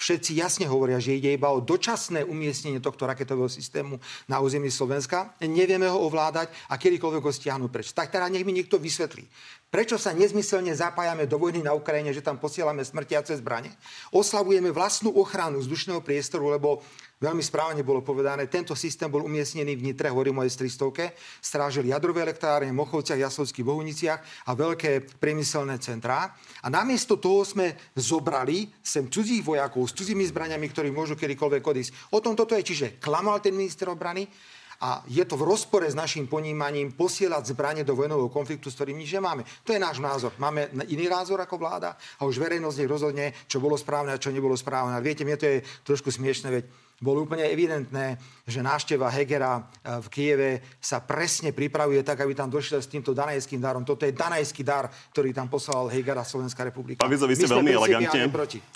všetci 0.00 0.32
jasne 0.40 0.64
hovoria, 0.64 0.96
že 0.96 1.20
ide 1.20 1.36
iba 1.36 1.52
o 1.52 1.60
dočasné 1.60 2.24
umiestnenie 2.24 2.80
tohto 2.80 3.04
raketového 3.04 3.52
systému 3.52 4.00
na 4.24 4.40
území 4.40 4.72
Slovenska. 4.72 5.36
Nevieme 5.44 5.84
ho 5.92 6.00
ovládať 6.08 6.48
a 6.72 6.80
kedykoľvek 6.80 7.22
ho 7.22 7.32
stiahnuť 7.32 7.68
preč. 7.70 7.92
Tak 7.92 8.08
teda 8.08 8.32
nech 8.32 8.48
mi 8.48 8.56
niekto 8.56 8.80
vysvetlí. 8.80 9.28
Prečo 9.70 10.00
sa 10.00 10.10
nezmyselne 10.10 10.74
zapájame 10.74 11.30
do 11.30 11.38
vojny 11.38 11.62
na 11.62 11.76
Ukrajine, 11.76 12.10
že 12.10 12.24
tam 12.24 12.42
posielame 12.42 12.82
smrtiace 12.82 13.38
zbranie? 13.38 13.70
Oslavujeme 14.10 14.74
vlastnú 14.74 15.14
ochranu 15.14 15.62
vzdušného 15.62 16.02
priestoru, 16.02 16.50
lebo 16.50 16.82
Veľmi 17.20 17.44
správne 17.44 17.84
bolo 17.84 18.00
povedané, 18.00 18.48
tento 18.48 18.72
systém 18.72 19.04
bol 19.12 19.28
umiestnený 19.28 19.76
v 19.76 19.92
Nitre, 19.92 20.08
hovorím 20.08 20.40
o 20.40 20.44
S-300, 20.48 21.12
strážil 21.44 21.84
jadrové 21.84 22.24
elektrárne 22.24 22.72
v 22.72 22.80
Mochovciach, 22.80 23.20
Jaslovských 23.20 23.60
Bohuniciach 23.60 24.48
a 24.48 24.56
veľké 24.56 25.20
priemyselné 25.20 25.76
centrá. 25.84 26.32
A 26.64 26.72
namiesto 26.72 27.20
toho 27.20 27.44
sme 27.44 27.76
zobrali 27.92 28.72
sem 28.80 29.04
cudzích 29.04 29.44
vojakov 29.44 29.84
s 29.84 30.00
cudzími 30.00 30.24
zbraniami, 30.32 30.64
ktorí 30.72 30.88
môžu 30.88 31.12
kedykoľvek 31.12 31.60
odísť. 31.60 31.92
O 32.16 32.24
tom 32.24 32.32
toto 32.32 32.56
je, 32.56 32.64
čiže 32.64 32.96
klamal 32.96 33.36
ten 33.44 33.52
minister 33.52 33.92
obrany, 33.92 34.24
a 34.80 35.04
je 35.04 35.20
to 35.28 35.36
v 35.36 35.44
rozpore 35.44 35.84
s 35.84 35.92
našim 35.92 36.24
ponímaním 36.24 36.96
posielať 36.96 37.52
zbranie 37.52 37.84
do 37.84 37.92
vojnového 37.92 38.32
konfliktu, 38.32 38.72
s 38.72 38.80
ktorým 38.80 38.96
nič 38.96 39.12
nemáme. 39.12 39.44
To 39.68 39.76
je 39.76 39.84
náš 39.84 40.00
názor. 40.00 40.32
Máme 40.40 40.72
iný 40.88 41.04
názor 41.04 41.36
ako 41.36 41.60
vláda 41.60 42.00
a 42.16 42.24
už 42.24 42.40
verejnosť 42.40 42.80
nech 42.80 42.88
rozhodne, 42.88 43.26
čo 43.44 43.60
bolo 43.60 43.76
správne 43.76 44.16
a 44.16 44.22
čo 44.22 44.32
nebolo 44.32 44.56
správne. 44.56 44.96
A 44.96 45.04
viete, 45.04 45.20
mne 45.28 45.36
to 45.36 45.44
je 45.44 45.60
trošku 45.84 46.08
smiešne, 46.08 46.48
veď 46.48 46.64
bolo 47.00 47.24
úplne 47.24 47.48
evidentné, 47.48 48.20
že 48.44 48.60
návšteva 48.60 49.08
Hegera 49.08 49.64
eh, 49.64 49.98
v 50.04 50.06
Kieve 50.12 50.50
sa 50.76 51.00
presne 51.00 51.56
pripravuje 51.56 52.04
tak, 52.04 52.20
aby 52.20 52.36
tam 52.36 52.52
došiel 52.52 52.84
s 52.84 52.92
týmto 52.92 53.16
danajským 53.16 53.56
darom. 53.56 53.88
Toto 53.88 54.04
je 54.04 54.12
danajský 54.12 54.60
dar, 54.60 54.92
ktorý 55.16 55.32
tam 55.32 55.48
poslal 55.48 55.88
Hegera 55.88 56.20
Slovenská 56.20 56.68
republika. 56.68 57.00
Pán 57.00 57.08
Vizo, 57.08 57.24
vy 57.24 57.40
ste 57.40 57.48
veľmi 57.48 57.72
elegantne, 57.72 58.28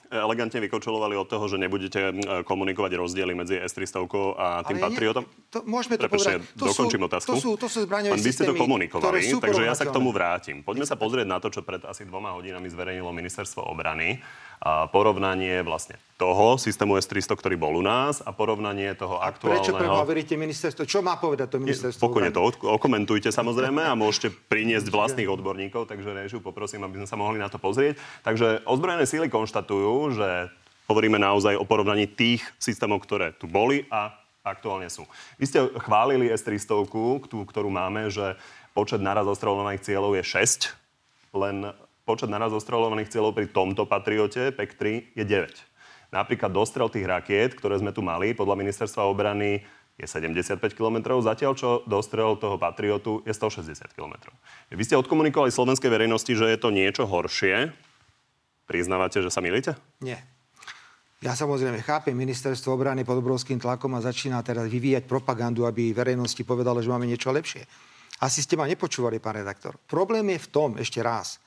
elegantne 0.09 0.59
vykočolovali 0.65 1.15
od 1.21 1.29
toho, 1.29 1.45
že 1.53 1.61
nebudete 1.61 2.01
eh, 2.01 2.13
komunikovať 2.49 2.97
rozdiely 2.97 3.37
medzi 3.37 3.61
S-300 3.61 4.09
a 4.41 4.65
tým 4.65 4.81
Ale 4.81 4.85
Patriotom. 4.89 5.25
Nie, 5.29 5.53
to, 5.53 5.59
môžeme 5.69 6.01
to 6.01 6.09
Prepačte, 6.09 6.41
povedať. 6.41 6.57
To 6.57 6.65
dokončím 6.73 7.03
sú, 7.05 7.09
otázku. 7.13 7.29
To 7.29 7.37
sú, 7.37 7.51
to 7.61 7.67
sú 7.69 7.79
zbraňové 7.85 8.17
Pán, 8.17 8.25
vy 8.25 8.33
ste 8.33 8.49
to 8.49 8.57
komunikovali, 8.57 9.21
takže 9.37 9.63
ja 9.69 9.77
sa 9.77 9.85
k 9.85 9.93
tomu 9.93 10.17
vrátim. 10.17 10.65
Poďme 10.65 10.89
sa 10.89 10.97
pozrieť 10.97 11.29
na 11.29 11.37
to, 11.45 11.53
čo 11.53 11.61
pred 11.61 11.85
asi 11.85 12.09
dvoma 12.09 12.33
hodinami 12.33 12.73
zverejnilo 12.73 13.13
ministerstvo 13.13 13.69
obrany 13.69 14.17
porovnanie 14.89 15.61
vlastne 15.61 16.01
toho 16.15 16.57
systému 16.57 16.97
S-300, 16.97 17.37
ktorý 17.37 17.59
bol 17.59 17.75
u 17.77 17.85
nás 17.85 18.23
a 18.23 18.31
porovnanie 18.31 18.95
toho 18.95 19.19
aktuálneho... 19.19 19.61
Prečo 19.61 19.75
pre 19.77 19.91
veríte 20.07 20.39
ministerstvo? 20.39 20.87
Čo 20.87 21.03
má 21.03 21.19
povedať 21.19 21.53
to 21.53 21.59
ministerstvo? 21.61 22.01
Pokojne 22.01 22.31
to 22.31 22.55
okomentujte 22.65 23.29
samozrejme 23.39 23.83
a 23.83 23.99
môžete 23.99 24.31
priniesť 24.49 24.89
vlastných 24.89 25.29
odborníkov, 25.29 25.91
takže 25.91 26.15
režiu 26.15 26.39
poprosím, 26.41 26.87
aby 26.87 27.03
sme 27.03 27.09
sa 27.11 27.19
mohli 27.19 27.37
na 27.37 27.51
to 27.51 27.59
pozrieť. 27.61 27.99
Takže 28.23 28.65
ozbrojené 28.65 29.05
síly 29.05 29.27
konštatujú, 29.27 30.17
že 30.17 30.49
hovoríme 30.89 31.19
naozaj 31.19 31.59
o 31.59 31.67
porovnaní 31.67 32.09
tých 32.09 32.47
systémov, 32.57 33.03
ktoré 33.05 33.35
tu 33.37 33.51
boli 33.51 33.85
a 33.91 34.15
aktuálne 34.47 34.89
sú. 34.89 35.05
Vy 35.37 35.45
ste 35.51 35.59
chválili 35.83 36.31
S-300, 36.33 36.89
ktorú 37.27 37.69
máme, 37.69 38.13
že 38.13 38.39
počet 38.77 39.03
naraz 39.03 39.27
ostrelovaných 39.27 39.83
cieľov 39.83 40.15
je 40.21 40.25
6, 40.25 40.73
len 41.35 41.75
počet 42.05 42.29
naraz 42.29 42.53
ostrelovaných 42.53 43.09
cieľov 43.09 43.33
pri 43.33 43.49
tomto 43.49 43.89
Patriote 43.89 44.53
PEC-3 44.53 45.17
je 45.17 45.25
9. 45.25 46.13
Napríklad 46.13 46.53
dostrel 46.53 46.87
tých 46.93 47.09
rakiet, 47.09 47.57
ktoré 47.59 47.81
sme 47.81 47.91
tu 47.91 48.05
mali, 48.05 48.37
podľa 48.37 48.61
ministerstva 48.61 49.09
obrany 49.09 49.65
je 49.99 50.07
75 50.07 50.61
km, 50.75 51.19
zatiaľ 51.19 51.53
čo 51.59 51.83
dostrel 51.89 52.37
toho 52.39 52.61
Patriotu 52.61 53.25
je 53.27 53.33
160 53.35 53.75
km. 53.97 54.31
Vy 54.71 54.83
ste 54.85 55.01
odkomunikovali 55.01 55.51
slovenskej 55.51 55.91
verejnosti, 55.91 56.31
že 56.35 56.51
je 56.51 56.59
to 56.61 56.71
niečo 56.71 57.09
horšie. 57.09 57.73
Priznávate, 58.69 59.23
že 59.23 59.31
sa 59.31 59.43
milíte? 59.43 59.75
Nie. 60.03 60.23
Ja 61.25 61.33
samozrejme 61.33 61.81
chápem, 61.81 62.13
ministerstvo 62.13 62.77
obrany 62.77 63.01
pod 63.01 63.23
obrovským 63.23 63.57
tlakom 63.57 63.97
a 63.97 64.05
začína 64.05 64.45
teraz 64.45 64.69
vyvíjať 64.69 65.09
propagandu, 65.09 65.65
aby 65.65 65.97
verejnosti 65.97 66.43
povedalo, 66.45 66.85
že 66.85 66.93
máme 66.93 67.09
niečo 67.09 67.33
lepšie. 67.33 67.65
Asi 68.21 68.45
ste 68.45 68.61
ma 68.61 68.69
nepočúvali, 68.69 69.19
pán 69.19 69.41
redaktor. 69.41 69.81
Problém 69.89 70.37
je 70.37 70.45
v 70.45 70.49
tom, 70.53 70.71
ešte 70.77 71.01
raz, 71.01 71.41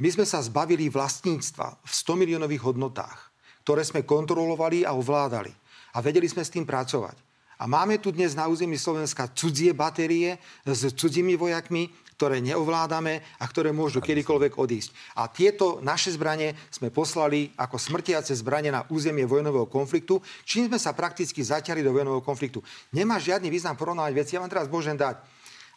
my 0.00 0.08
sme 0.08 0.24
sa 0.24 0.40
zbavili 0.40 0.88
vlastníctva 0.88 1.84
v 1.84 1.92
100 1.92 2.20
miliónových 2.24 2.72
hodnotách, 2.72 3.30
ktoré 3.62 3.84
sme 3.84 4.08
kontrolovali 4.08 4.88
a 4.88 4.96
ovládali. 4.96 5.52
A 5.92 6.00
vedeli 6.00 6.24
sme 6.24 6.40
s 6.40 6.50
tým 6.50 6.64
pracovať. 6.64 7.20
A 7.60 7.68
máme 7.68 8.00
tu 8.00 8.08
dnes 8.08 8.32
na 8.32 8.48
území 8.48 8.80
Slovenska 8.80 9.28
cudzie 9.36 9.76
batérie 9.76 10.40
s 10.64 10.88
cudzími 10.96 11.36
vojakmi, 11.36 11.92
ktoré 12.16 12.40
neovládame 12.40 13.20
a 13.40 13.44
ktoré 13.44 13.72
môžu 13.72 14.00
kedykoľvek 14.00 14.56
odísť. 14.60 14.92
A 15.16 15.28
tieto 15.28 15.80
naše 15.84 16.12
zbranie 16.16 16.56
sme 16.72 16.92
poslali 16.92 17.52
ako 17.56 17.76
smrtiace 17.80 18.36
zbranie 18.36 18.68
na 18.68 18.84
územie 18.92 19.24
vojnového 19.24 19.68
konfliktu, 19.68 20.20
čím 20.44 20.68
sme 20.68 20.76
sa 20.76 20.96
prakticky 20.96 21.40
zaťali 21.40 21.84
do 21.84 21.92
vojnového 21.92 22.20
konfliktu. 22.20 22.60
Nemá 22.92 23.16
žiadny 23.16 23.48
význam 23.48 23.76
porovnávať 23.76 24.12
veci. 24.16 24.36
Ja 24.36 24.44
vám 24.44 24.52
teraz 24.52 24.68
môžem 24.68 24.96
dať 24.96 25.20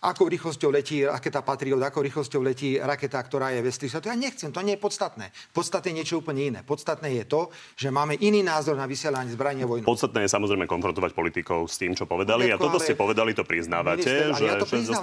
akou 0.04 0.28
rýchlosťou 0.28 0.70
letí 0.72 1.04
raketa 1.06 1.44
Patriot, 1.44 1.80
akou 1.84 2.04
rýchlosťou 2.04 2.42
letí 2.44 2.80
raketa, 2.80 3.20
ktorá 3.20 3.52
je 3.56 3.64
v 3.64 3.68
To 3.72 4.08
ja 4.08 4.18
nechcem, 4.18 4.50
to 4.52 4.60
nie 4.64 4.76
je 4.76 4.82
podstatné. 4.82 5.32
Podstatné 5.52 5.92
je 5.92 5.96
niečo 6.04 6.16
úplne 6.20 6.42
iné. 6.54 6.60
Podstatné 6.64 7.12
je 7.22 7.26
to, 7.28 7.42
že 7.76 7.92
máme 7.92 8.16
iný 8.24 8.42
názor 8.42 8.80
na 8.80 8.88
vysielanie 8.88 9.32
zbrania 9.32 9.68
vojny. 9.68 9.86
Podstatné 9.86 10.26
je 10.26 10.30
samozrejme 10.32 10.66
konfrontovať 10.66 11.12
politikov 11.12 11.68
s 11.68 11.76
tým, 11.78 11.94
čo 11.96 12.08
povedali. 12.08 12.52
a 12.52 12.58
toto 12.58 12.80
ste 12.80 12.96
povedali, 12.98 13.36
to 13.36 13.44
priznávate, 13.44 14.14
minister, 14.14 14.38
že, 14.38 14.44
ja 14.46 14.56
to 14.60 14.66
že 14.68 14.78
zo 14.86 14.94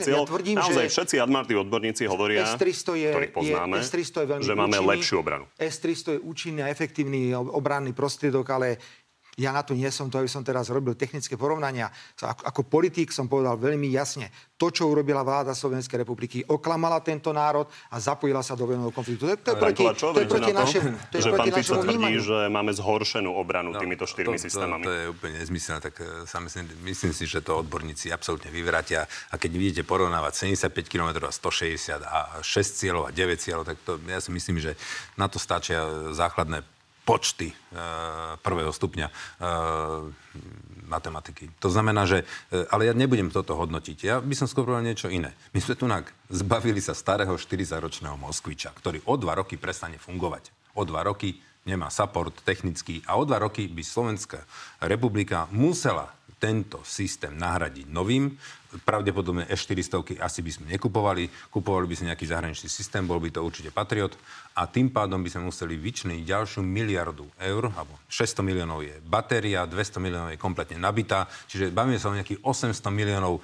cieľ, 0.00 0.22
ja 0.22 0.28
tvrdím, 0.28 0.56
naozaj 0.58 0.86
že 0.86 0.92
všetci 0.92 1.14
armátni 1.20 1.54
odborníci 1.58 2.02
hovoria, 2.06 2.44
S-300 2.46 2.96
je, 2.96 3.10
ktorých 3.10 3.32
poznáme, 3.34 3.76
je, 3.78 3.84
S-300 3.86 4.16
je 4.16 4.26
veľmi 4.26 4.44
že 4.44 4.54
máme 4.54 4.76
účinný, 4.76 4.90
lepšiu 4.90 5.16
obranu. 5.20 5.44
S-300 5.56 6.16
je 6.16 6.20
účinný 6.20 6.60
a 6.64 6.68
efektívny 6.68 7.34
obranný 7.34 7.92
prostriedok, 7.92 8.46
ale 8.50 8.68
ja 9.40 9.56
na 9.56 9.64
to 9.64 9.72
nie 9.72 9.88
som, 9.88 10.12
to 10.12 10.20
aby 10.20 10.28
som 10.28 10.44
teraz 10.44 10.68
robil 10.68 10.92
technické 10.92 11.40
porovnania. 11.40 11.88
Ako, 12.20 12.44
ako 12.44 12.60
politik 12.68 13.08
som 13.08 13.24
povedal 13.24 13.56
veľmi 13.56 13.88
jasne, 13.88 14.28
to, 14.60 14.68
čo 14.68 14.92
urobila 14.92 15.24
vláda 15.24 15.56
Slovenskej 15.56 16.04
republiky, 16.04 16.44
oklamala 16.44 17.00
tento 17.00 17.32
národ 17.32 17.64
a 17.88 17.96
zapojila 17.96 18.44
sa 18.44 18.52
do 18.52 18.68
vojnového 18.68 18.92
konfliktu. 18.92 19.24
To, 19.24 19.32
to 19.40 19.50
je 19.56 19.56
proti, 19.56 19.84
to 19.88 20.20
je 20.20 20.28
proti 20.28 20.52
našemu 20.52 20.88
to 21.08 21.14
je 21.16 21.22
že 21.24 21.30
proti 21.32 21.50
pán 21.50 21.56
Fico 21.56 21.74
tvrdí, 21.80 22.12
že 22.20 22.38
máme 22.52 22.72
zhoršenú 22.76 23.32
obranu 23.32 23.72
no, 23.72 23.80
týmito 23.80 24.04
štyrmi 24.04 24.36
to, 24.36 24.44
systémami. 24.44 24.84
To, 24.84 24.92
to 24.92 24.92
je 24.92 25.04
úplne 25.08 25.34
nezmyselné, 25.40 25.80
tak 25.80 25.94
uh, 26.04 26.40
myslím, 26.44 26.64
myslím 26.84 27.12
si, 27.16 27.24
že 27.24 27.40
to 27.40 27.56
odborníci 27.64 28.12
absolútne 28.12 28.52
vyvratia. 28.52 29.08
A 29.32 29.40
keď 29.40 29.50
vidíte 29.56 29.82
porovnávať 29.88 30.52
75 30.52 30.92
km 30.92 31.24
a 31.24 31.32
160 31.32 32.04
a 32.04 32.44
6 32.44 32.80
cieľov 32.84 33.08
a 33.08 33.10
9 33.16 33.40
cieľov, 33.40 33.64
tak 33.64 33.80
to, 33.88 33.96
ja 34.04 34.20
si 34.20 34.28
myslím, 34.28 34.60
že 34.60 34.76
na 35.16 35.32
to 35.32 35.40
stačia 35.40 36.12
základné 36.12 36.60
počty 37.04 37.50
e, 37.50 37.54
prvého 38.44 38.70
stupňa 38.70 39.06
e, 39.08 39.12
matematiky. 40.90 41.50
To 41.62 41.70
znamená, 41.70 42.04
že... 42.04 42.26
E, 42.50 42.66
ale 42.68 42.90
ja 42.90 42.94
nebudem 42.94 43.30
toto 43.30 43.54
hodnotiť. 43.54 43.98
Ja 44.02 44.18
by 44.18 44.34
som 44.34 44.50
skôr 44.50 44.66
niečo 44.82 45.06
iné. 45.06 45.32
My 45.54 45.62
sme 45.62 45.78
tu 45.78 45.86
zbavili 46.30 46.82
sa 46.82 46.92
starého 46.92 47.34
40-ročného 47.34 48.18
Moskviča, 48.18 48.74
ktorý 48.74 49.02
o 49.06 49.14
dva 49.14 49.38
roky 49.38 49.54
prestane 49.54 49.96
fungovať. 49.96 50.50
O 50.74 50.82
dva 50.86 51.06
roky 51.06 51.38
nemá 51.68 51.92
support 51.92 52.32
technický 52.42 53.04
a 53.04 53.20
o 53.20 53.22
dva 53.28 53.38
roky 53.38 53.68
by 53.68 53.82
Slovenská 53.84 54.40
republika 54.82 55.46
musela 55.52 56.08
tento 56.38 56.84
systém 56.86 57.34
nahradiť 57.34 57.90
novým 57.90 58.36
pravdepodobne 58.78 59.50
E400 59.50 60.22
asi 60.22 60.40
by 60.46 60.50
sme 60.54 60.64
nekupovali, 60.70 61.26
kupovali 61.50 61.90
by 61.90 61.94
sme 61.98 62.06
nejaký 62.14 62.26
zahraničný 62.30 62.70
systém, 62.70 63.02
bol 63.02 63.18
by 63.18 63.34
to 63.34 63.42
určite 63.42 63.74
Patriot 63.74 64.14
a 64.54 64.66
tým 64.70 64.94
pádom 64.94 65.18
by 65.22 65.30
sme 65.30 65.50
museli 65.50 65.74
vyčniť 65.74 66.22
ďalšiu 66.22 66.62
miliardu 66.62 67.26
eur, 67.42 67.74
alebo 67.74 67.98
600 68.06 68.46
miliónov 68.46 68.86
je 68.86 68.94
batéria, 69.02 69.66
200 69.66 69.98
miliónov 69.98 70.30
je 70.34 70.38
kompletne 70.38 70.78
nabitá, 70.78 71.26
čiže 71.50 71.74
bavíme 71.74 71.98
sa 71.98 72.14
o 72.14 72.18
nejakých 72.18 72.42
800 72.46 72.90
miliónov 72.94 73.38
e, 73.38 73.40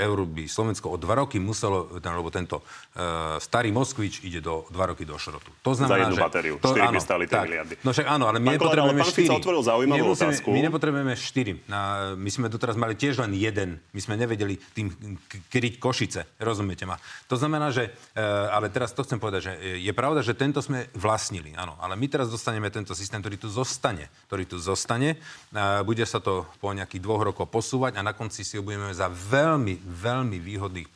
eur 0.00 0.18
by 0.24 0.44
Slovensko 0.48 0.92
o 0.92 0.96
dva 0.96 1.24
roky 1.24 1.36
muselo, 1.36 1.88
lebo 2.00 2.30
tento 2.32 2.64
e, 2.96 3.36
starý 3.40 3.72
Moskvič 3.72 4.24
ide 4.24 4.40
do 4.40 4.64
dva 4.72 4.92
roky 4.92 5.04
do 5.04 5.16
šrotu. 5.20 5.52
To 5.64 5.72
znamená, 5.76 5.92
Za 5.92 6.02
jednu 6.08 6.16
že, 6.16 6.22
batériu, 6.22 6.54
to, 6.60 6.72
4 6.72 6.80
áno, 6.80 6.92
by 6.96 7.00
stali 7.00 7.24
3 7.28 7.32
tak, 7.32 7.44
miliardy. 7.48 7.74
No 7.84 7.90
však 7.92 8.06
áno, 8.06 8.24
ale 8.28 8.38
my 8.40 8.46
pán 8.46 8.54
nepotrebujeme 8.56 9.02
4. 9.04 9.40
otvoril 9.40 9.62
zaujímavú 9.64 10.06
otázku. 10.12 10.48
My 10.52 10.60
nepotrebujeme 10.64 11.14
4. 11.16 11.68
Na, 11.68 12.05
my 12.14 12.30
sme 12.30 12.46
doteraz 12.46 12.78
mali 12.78 12.94
tiež 12.94 13.18
len 13.26 13.34
jeden. 13.34 13.82
My 13.90 14.00
sme 14.00 14.14
nevedeli 14.14 14.36
vedeli 14.36 14.54
tým 14.60 14.86
kryť 15.50 15.74
Košice. 15.82 16.38
Rozumiete 16.38 16.86
ma? 16.86 16.94
To 17.26 17.34
znamená, 17.34 17.74
že, 17.74 17.90
e, 18.14 18.22
ale 18.52 18.70
teraz 18.70 18.94
to 18.94 19.02
chcem 19.02 19.18
povedať, 19.18 19.40
že 19.50 19.52
je 19.82 19.92
pravda, 19.96 20.22
že 20.22 20.38
tento 20.38 20.62
sme 20.62 20.86
vlastnili, 20.94 21.56
áno, 21.58 21.74
ale 21.82 21.98
my 21.98 22.06
teraz 22.06 22.30
dostaneme 22.30 22.70
tento 22.70 22.94
systém, 22.94 23.18
ktorý 23.18 23.36
tu 23.40 23.48
zostane, 23.50 24.06
ktorý 24.30 24.44
tu 24.46 24.56
zostane, 24.62 25.18
bude 25.82 26.04
sa 26.06 26.22
to 26.22 26.46
po 26.62 26.70
nejakých 26.70 27.02
dvoch 27.02 27.22
rokoch 27.26 27.50
posúvať 27.50 27.98
a 27.98 28.06
na 28.06 28.14
konci 28.14 28.46
si 28.46 28.60
ho 28.60 28.62
budeme 28.62 28.92
za 28.94 29.10
veľmi, 29.10 29.82
veľmi 29.82 30.38
výhodných 30.38 30.88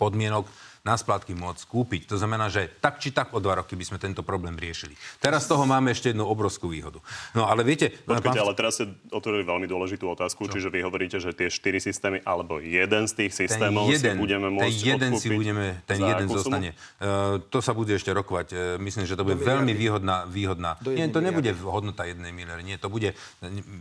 podmienok 0.00 0.48
na 0.80 0.96
splátky 0.96 1.36
môcť 1.36 1.62
kúpiť. 1.68 2.08
To 2.08 2.16
znamená, 2.16 2.48
že 2.48 2.72
tak 2.80 2.96
či 2.96 3.12
tak 3.12 3.36
o 3.36 3.38
dva 3.40 3.60
roky 3.60 3.76
by 3.76 3.84
sme 3.84 3.98
tento 4.00 4.24
problém 4.24 4.56
riešili. 4.56 4.96
Teraz 5.20 5.44
z 5.44 5.52
toho 5.52 5.68
máme 5.68 5.92
ešte 5.92 6.16
jednu 6.16 6.24
obrovskú 6.24 6.72
výhodu. 6.72 7.04
No 7.36 7.44
ale 7.44 7.60
viete... 7.68 7.92
Počkajte, 7.92 8.40
pán... 8.40 8.46
ale 8.48 8.54
teraz 8.56 8.80
ste 8.80 8.88
otvorili 9.12 9.44
veľmi 9.44 9.68
dôležitú 9.68 10.08
otázku, 10.08 10.48
Čo? 10.48 10.56
čiže 10.56 10.68
vy 10.72 10.80
hovoríte, 10.80 11.20
že 11.20 11.36
tie 11.36 11.52
štyri 11.52 11.84
systémy 11.84 12.24
alebo 12.24 12.64
jeden 12.64 13.04
z 13.04 13.12
tých 13.12 13.32
systémov 13.36 13.92
ten 13.92 14.00
jeden, 14.00 14.14
si 14.16 14.20
budeme 14.20 14.48
môcť 14.48 14.64
ten 14.64 14.88
jeden 14.88 15.12
si 15.20 15.28
budeme, 15.28 15.66
ten 15.84 16.00
jeden 16.00 16.26
zostane. 16.32 16.70
Uh, 16.96 17.38
to 17.52 17.60
sa 17.60 17.76
bude 17.76 17.92
ešte 17.92 18.08
rokovať. 18.16 18.46
Uh, 18.52 18.58
myslím, 18.80 19.04
že 19.04 19.20
to 19.20 19.24
bude 19.28 19.36
veľmi 19.36 19.76
výhodná, 19.76 20.24
výhodná. 20.24 20.80
Nie, 20.88 21.12
to 21.12 21.20
nebude 21.20 21.52
hodnota 21.60 22.08
jednej 22.08 22.32
miliardy. 22.32 22.64
Nie, 22.64 22.78
to 22.80 22.88
bude 22.88 23.12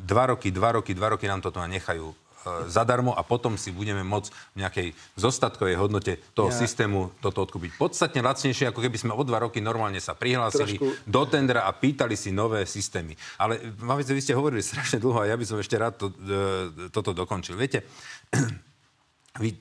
dva 0.03 0.35
roky, 0.35 0.51
dva 0.51 0.75
roky, 0.75 0.91
dva 0.91 1.15
roky 1.15 1.31
nám 1.31 1.39
toto 1.39 1.63
nechajú 1.63 2.11
zadarmo 2.67 3.11
a 3.13 3.21
potom 3.25 3.59
si 3.59 3.71
budeme 3.73 4.01
môcť 4.03 4.29
v 4.55 4.57
nejakej 4.63 4.87
zostatkovej 5.19 5.75
hodnote 5.75 6.17
toho 6.33 6.49
ja. 6.49 6.57
systému 6.57 7.11
toto 7.19 7.43
odkúpiť. 7.43 7.75
Podstatne 7.75 8.23
lacnejšie, 8.23 8.71
ako 8.71 8.79
keby 8.83 8.97
sme 8.97 9.13
o 9.15 9.23
dva 9.23 9.43
roky 9.43 9.59
normálne 9.59 9.99
sa 9.99 10.15
prihlásili 10.15 10.79
Trošku... 10.79 11.07
do 11.07 11.23
tendra 11.27 11.67
a 11.67 11.71
pýtali 11.75 12.15
si 12.15 12.31
nové 12.31 12.63
systémy. 12.63 13.13
Ale 13.39 13.59
Mavice, 13.79 14.15
vy 14.15 14.21
ste 14.23 14.37
hovorili 14.37 14.63
strašne 14.63 14.97
dlho 14.97 15.19
a 15.23 15.29
ja 15.29 15.35
by 15.35 15.45
som 15.45 15.57
ešte 15.59 15.75
rád 15.75 15.99
to, 15.99 16.07
e, 16.11 16.89
toto 16.89 17.11
dokončil. 17.11 17.59
Viete, 17.59 17.83
vy 19.43 19.55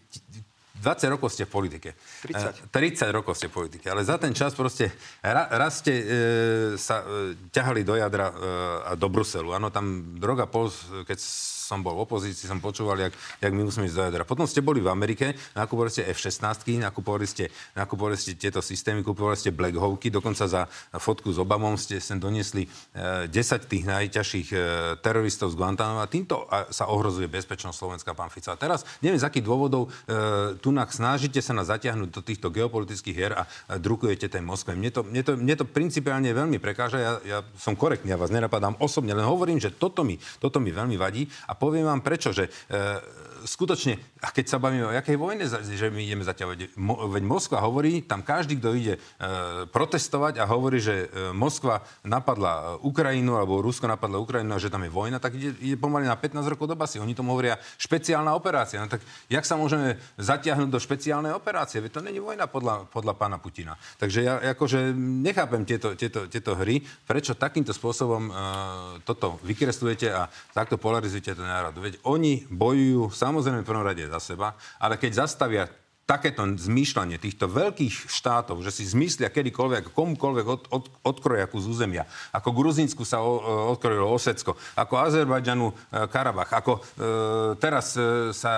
20 0.78 1.14
rokov 1.14 1.34
ste 1.34 1.44
v 1.44 1.50
politike. 1.50 1.90
30. 2.22 2.70
30 2.70 3.10
rokov 3.10 3.34
ste 3.34 3.50
v 3.50 3.54
politike, 3.54 3.90
ale 3.90 4.06
za 4.06 4.14
ten 4.14 4.30
čas 4.30 4.54
proste 4.54 4.94
ra, 5.18 5.50
raz 5.50 5.82
ste 5.82 5.92
e, 5.92 6.04
sa 6.78 7.02
e, 7.02 7.34
ťahali 7.50 7.82
do 7.82 7.98
jadra 7.98 8.30
e, 8.30 8.34
a 8.86 8.92
do 8.94 9.10
Bruselu. 9.10 9.58
Áno, 9.58 9.74
tam 9.74 10.14
droga 10.22 10.46
pol, 10.46 10.70
keď 11.02 11.18
som 11.68 11.85
bol 11.85 11.92
v 12.00 12.09
opozícii, 12.09 12.48
som 12.48 12.64
počúval, 12.64 12.96
jak, 12.96 13.12
jak 13.44 13.52
my 13.52 13.68
musíme 13.68 13.85
ísť 13.85 13.96
do 14.00 14.04
jadra. 14.09 14.24
Potom 14.24 14.48
ste 14.48 14.64
boli 14.64 14.81
v 14.81 14.88
Amerike, 14.88 15.37
nakupovali 15.52 15.92
ste 15.92 16.09
F-16, 16.09 16.81
nakupovali 16.81 17.28
ste, 17.28 17.52
nakupovali 17.76 18.16
ste 18.16 18.40
tieto 18.40 18.64
systémy, 18.64 19.04
kupovali 19.04 19.37
ste 19.37 19.52
Black 19.52 19.76
Hawky, 19.76 20.09
dokonca 20.09 20.48
za 20.48 20.64
fotku 20.96 21.28
s 21.28 21.37
Obamom 21.37 21.76
ste 21.76 22.00
sem 22.00 22.16
doniesli 22.16 22.64
e, 22.96 23.28
10 23.28 23.68
tých 23.68 23.85
najťažších 23.85 24.48
e, 24.57 24.59
teroristov 25.04 25.52
z 25.52 25.61
Guantanama. 25.61 26.09
Týmto 26.09 26.48
sa 26.72 26.88
ohrozuje 26.88 27.28
bezpečnosť 27.28 27.76
Slovenska, 27.76 28.16
pán 28.16 28.33
Fico. 28.33 28.48
A 28.48 28.57
teraz, 28.57 28.88
neviem 29.04 29.20
z 29.20 29.28
akých 29.28 29.44
dôvodov, 29.44 29.92
e, 30.09 30.57
tu 30.57 30.72
snažíte 30.72 31.42
sa 31.44 31.52
na 31.52 31.66
zatiahnuť 31.68 32.09
do 32.09 32.22
týchto 32.24 32.48
geopolitických 32.48 33.16
hier 33.16 33.35
a 33.37 33.44
drukujete 33.76 34.31
tej 34.31 34.40
Moskve. 34.40 34.78
Mne 34.78 34.94
to, 34.94 35.02
mne 35.04 35.22
to, 35.26 35.33
mne 35.37 35.54
to 35.59 35.66
principiálne 35.68 36.31
veľmi 36.31 36.57
prekáža. 36.62 36.98
Ja, 37.02 37.12
ja 37.26 37.38
som 37.59 37.74
korektný, 37.74 38.14
ja 38.14 38.18
vás 38.20 38.33
nenapadám 38.33 38.78
osobne, 38.78 39.12
len 39.12 39.26
hovorím, 39.26 39.59
že 39.59 39.74
toto 39.74 40.07
mi, 40.07 40.16
toto 40.38 40.62
mi 40.62 40.70
veľmi 40.70 40.94
vadí 40.94 41.26
a 41.50 41.57
poviem 41.58 41.84
vám 41.84 42.00
prečo, 42.00 42.30
že 42.30 42.46
e, 42.46 42.50
skutočne, 43.46 43.98
a 44.18 44.34
keď 44.34 44.46
sa 44.50 44.58
bavíme 44.58 44.90
o 44.90 44.96
jakej 44.96 45.14
vojne, 45.14 45.46
že 45.46 45.92
my 45.92 46.02
ideme 46.02 46.26
zatiaľ, 46.26 46.58
veď 47.12 47.22
Moskva 47.22 47.62
hovorí, 47.62 48.02
tam 48.02 48.24
každý, 48.24 48.58
kto 48.58 48.74
ide 48.74 48.94
e, 48.96 49.00
protestovať 49.70 50.42
a 50.42 50.48
hovorí, 50.48 50.82
že 50.82 51.06
e, 51.06 51.30
Moskva 51.30 51.84
napadla 52.02 52.80
Ukrajinu, 52.82 53.38
alebo 53.38 53.62
Rusko 53.62 53.86
napadla 53.86 54.18
Ukrajinu 54.18 54.56
a 54.56 54.62
že 54.62 54.72
tam 54.72 54.82
je 54.82 54.90
vojna, 54.90 55.22
tak 55.22 55.38
ide, 55.38 55.54
ide 55.62 55.76
pomaly 55.78 56.08
na 56.08 56.18
15 56.18 56.42
rokov 56.50 56.66
do 56.66 56.74
basy. 56.74 56.98
Oni 56.98 57.14
tomu 57.14 57.36
hovoria 57.36 57.60
špeciálna 57.78 58.34
operácia. 58.34 58.82
No 58.82 58.90
tak 58.90 59.04
jak 59.30 59.44
sa 59.46 59.54
môžeme 59.54 60.00
zatiahnuť 60.18 60.68
do 60.72 60.80
špeciálnej 60.80 61.32
operácie? 61.34 61.78
Veď 61.82 62.00
to 62.00 62.04
není 62.04 62.18
vojna 62.18 62.50
podľa, 62.50 62.88
podľa 62.90 63.14
pána 63.14 63.36
Putina. 63.38 63.78
Takže 64.00 64.18
ja 64.24 64.40
akože 64.54 64.94
nechápem 64.98 65.62
tieto, 65.62 65.94
tieto, 65.94 66.26
tieto 66.26 66.58
hry, 66.58 66.82
prečo 67.06 67.38
takýmto 67.38 67.70
spôsobom 67.70 68.28
e, 68.28 68.32
toto 69.06 69.38
vykreslujete 69.46 70.10
a 70.10 70.26
takto 70.52 70.80
polarizujete 70.80 71.38
ten 71.38 71.47
národ. 71.48 71.72
Veď 71.80 71.96
oni 72.04 72.44
bojujú 72.52 73.08
sa 73.08 73.32
samozrejme 73.32 73.64
v 73.64 73.68
prvom 73.68 73.87
rade 73.88 74.04
za 74.04 74.20
seba, 74.20 74.52
ale 74.76 75.00
keď 75.00 75.24
zastavia 75.24 75.64
takéto 76.08 76.40
zmýšľanie 76.40 77.20
týchto 77.20 77.52
veľkých 77.52 78.08
štátov, 78.08 78.64
že 78.64 78.72
si 78.72 78.88
zmyslia 78.88 79.28
kedykoľvek, 79.28 79.92
komukoľvek 79.92 80.46
od, 80.48 80.62
od, 80.72 80.84
odkroja 81.04 81.44
z 81.52 81.68
územia, 81.68 82.08
ako 82.32 82.56
Gruzínsku 82.56 83.04
sa 83.04 83.20
o, 83.20 83.37
odkrojilo 83.76 84.08
Osecko, 84.08 84.56
ako 84.72 84.94
Azerbajdžanu 84.96 85.68
e, 85.68 85.74
Karabach, 86.08 86.48
ako 86.48 86.80
e, 86.80 86.82
teraz 87.61 87.92
e, 88.00 88.32
sa 88.32 88.52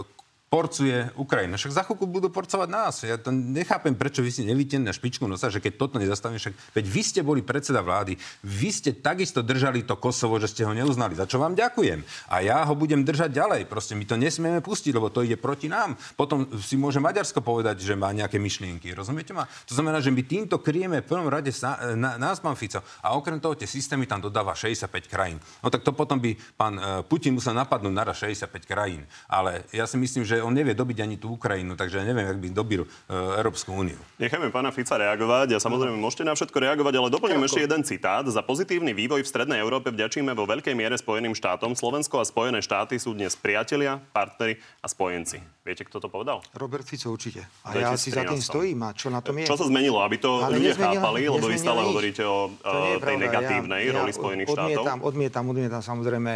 e, 0.00 0.15
porcuje 0.46 1.10
Ukrajina. 1.18 1.58
Však 1.58 1.74
za 1.74 1.82
chvíľku 1.82 2.06
budú 2.06 2.30
porcovať 2.30 2.68
nás. 2.70 3.02
Ja 3.02 3.18
to 3.18 3.34
nechápem, 3.34 3.98
prečo 3.98 4.22
vy 4.22 4.30
si 4.30 4.46
nevíte 4.46 4.78
na 4.78 4.94
špičku 4.94 5.26
nosa, 5.26 5.50
že 5.50 5.58
keď 5.58 5.74
toto 5.74 5.98
nezastavíme, 5.98 6.38
však 6.38 6.54
veď 6.70 6.84
vy 6.86 7.02
ste 7.02 7.20
boli 7.26 7.42
predseda 7.42 7.82
vlády, 7.82 8.14
vy 8.46 8.70
ste 8.70 8.94
takisto 8.94 9.42
držali 9.42 9.82
to 9.82 9.98
Kosovo, 9.98 10.38
že 10.38 10.46
ste 10.46 10.62
ho 10.62 10.70
neuznali, 10.70 11.18
za 11.18 11.26
čo 11.26 11.42
vám 11.42 11.58
ďakujem. 11.58 12.30
A 12.30 12.46
ja 12.46 12.62
ho 12.62 12.78
budem 12.78 13.02
držať 13.02 13.34
ďalej. 13.34 13.66
Proste 13.66 13.98
my 13.98 14.06
to 14.06 14.14
nesmieme 14.14 14.62
pustiť, 14.62 14.94
lebo 14.94 15.10
to 15.10 15.26
ide 15.26 15.34
proti 15.34 15.66
nám. 15.66 15.98
Potom 16.14 16.46
si 16.62 16.78
môže 16.78 17.02
Maďarsko 17.02 17.42
povedať, 17.42 17.82
že 17.82 17.98
má 17.98 18.14
nejaké 18.14 18.38
myšlienky. 18.38 18.94
Rozumiete 18.94 19.34
ma? 19.34 19.50
To 19.66 19.74
znamená, 19.74 19.98
že 19.98 20.14
my 20.14 20.22
týmto 20.22 20.62
kryjeme 20.62 21.02
v 21.02 21.10
prvom 21.10 21.26
rade 21.26 21.50
sa, 21.50 21.74
na, 21.98 22.14
nás, 22.22 22.38
pán 22.38 22.54
Fico. 22.54 22.78
A 23.02 23.18
okrem 23.18 23.42
toho 23.42 23.58
tie 23.58 23.66
systémy 23.66 24.06
tam 24.06 24.22
dodáva 24.22 24.54
65 24.54 25.10
krajín. 25.10 25.42
No 25.58 25.74
tak 25.74 25.82
to 25.82 25.90
potom 25.90 26.22
by 26.22 26.38
pán 26.54 26.78
e, 26.78 27.02
Putin 27.02 27.34
musel 27.34 27.58
napadnúť 27.58 27.90
naraz 27.90 28.22
65 28.22 28.62
krajín. 28.62 29.02
Ale 29.26 29.66
ja 29.74 29.90
si 29.90 29.98
myslím, 29.98 30.22
že 30.22 30.35
že 30.36 30.44
on 30.44 30.52
nevie 30.52 30.76
dobiť 30.76 31.00
ani 31.00 31.16
tú 31.16 31.40
Ukrajinu, 31.40 31.72
takže 31.72 32.04
ja 32.04 32.04
neviem, 32.04 32.28
ak 32.28 32.36
by 32.36 32.48
dobil 32.52 32.84
uh, 32.84 33.40
Európsku 33.40 33.72
úniu. 33.72 33.96
Necháme 34.20 34.52
pána 34.52 34.68
Fica 34.68 35.00
reagovať 35.00 35.56
a 35.56 35.58
samozrejme 35.58 35.96
môžete 35.96 36.28
na 36.28 36.36
všetko 36.36 36.56
reagovať, 36.60 36.94
ale 37.00 37.08
doplním 37.08 37.48
ešte 37.48 37.64
jeden 37.64 37.80
citát. 37.80 38.24
Za 38.28 38.44
pozitívny 38.44 38.92
vývoj 38.92 39.24
v 39.24 39.28
Strednej 39.28 39.58
Európe 39.64 39.88
vďačíme 39.88 40.36
vo 40.36 40.44
veľkej 40.44 40.76
miere 40.76 41.00
Spojeným 41.00 41.32
štátom. 41.32 41.72
Slovensko 41.72 42.20
a 42.20 42.24
Spojené 42.28 42.60
štáty 42.60 43.00
sú 43.00 43.16
dnes 43.16 43.32
priatelia, 43.32 43.96
partneri 44.12 44.60
a 44.84 44.86
spojenci. 44.92 45.40
Viete, 45.64 45.82
kto 45.82 45.98
to 45.98 46.08
povedal? 46.12 46.44
Robert 46.54 46.86
Fico 46.86 47.10
určite. 47.10 47.42
A 47.66 47.74
ja 47.74 47.96
si 47.98 48.12
za 48.12 48.22
tým 48.22 48.38
stojím. 48.38 48.86
A 48.86 48.94
čo 48.94 49.08
na 49.08 49.24
tom 49.24 49.34
je? 49.40 49.48
Čo 49.48 49.58
sa 49.58 49.66
zmenilo, 49.66 49.98
aby 50.04 50.20
to 50.20 50.44
Ale 50.44 50.60
ľudia 50.60 50.76
chápali, 50.78 51.26
lebo 51.26 51.46
vy 51.48 51.58
stále 51.58 51.82
nič. 51.82 51.88
hovoríte 51.90 52.22
o 52.22 52.54
uh, 52.54 53.00
tej 53.02 53.16
negatívnej 53.18 53.82
ja, 53.88 53.94
roli 53.98 54.12
ja 54.12 54.18
Spojených 54.20 54.48
odmietam, 54.52 54.84
štátov? 54.84 55.08
Odmietam, 55.10 55.44
odmietam 55.50 55.82
samozrejme 55.82 56.32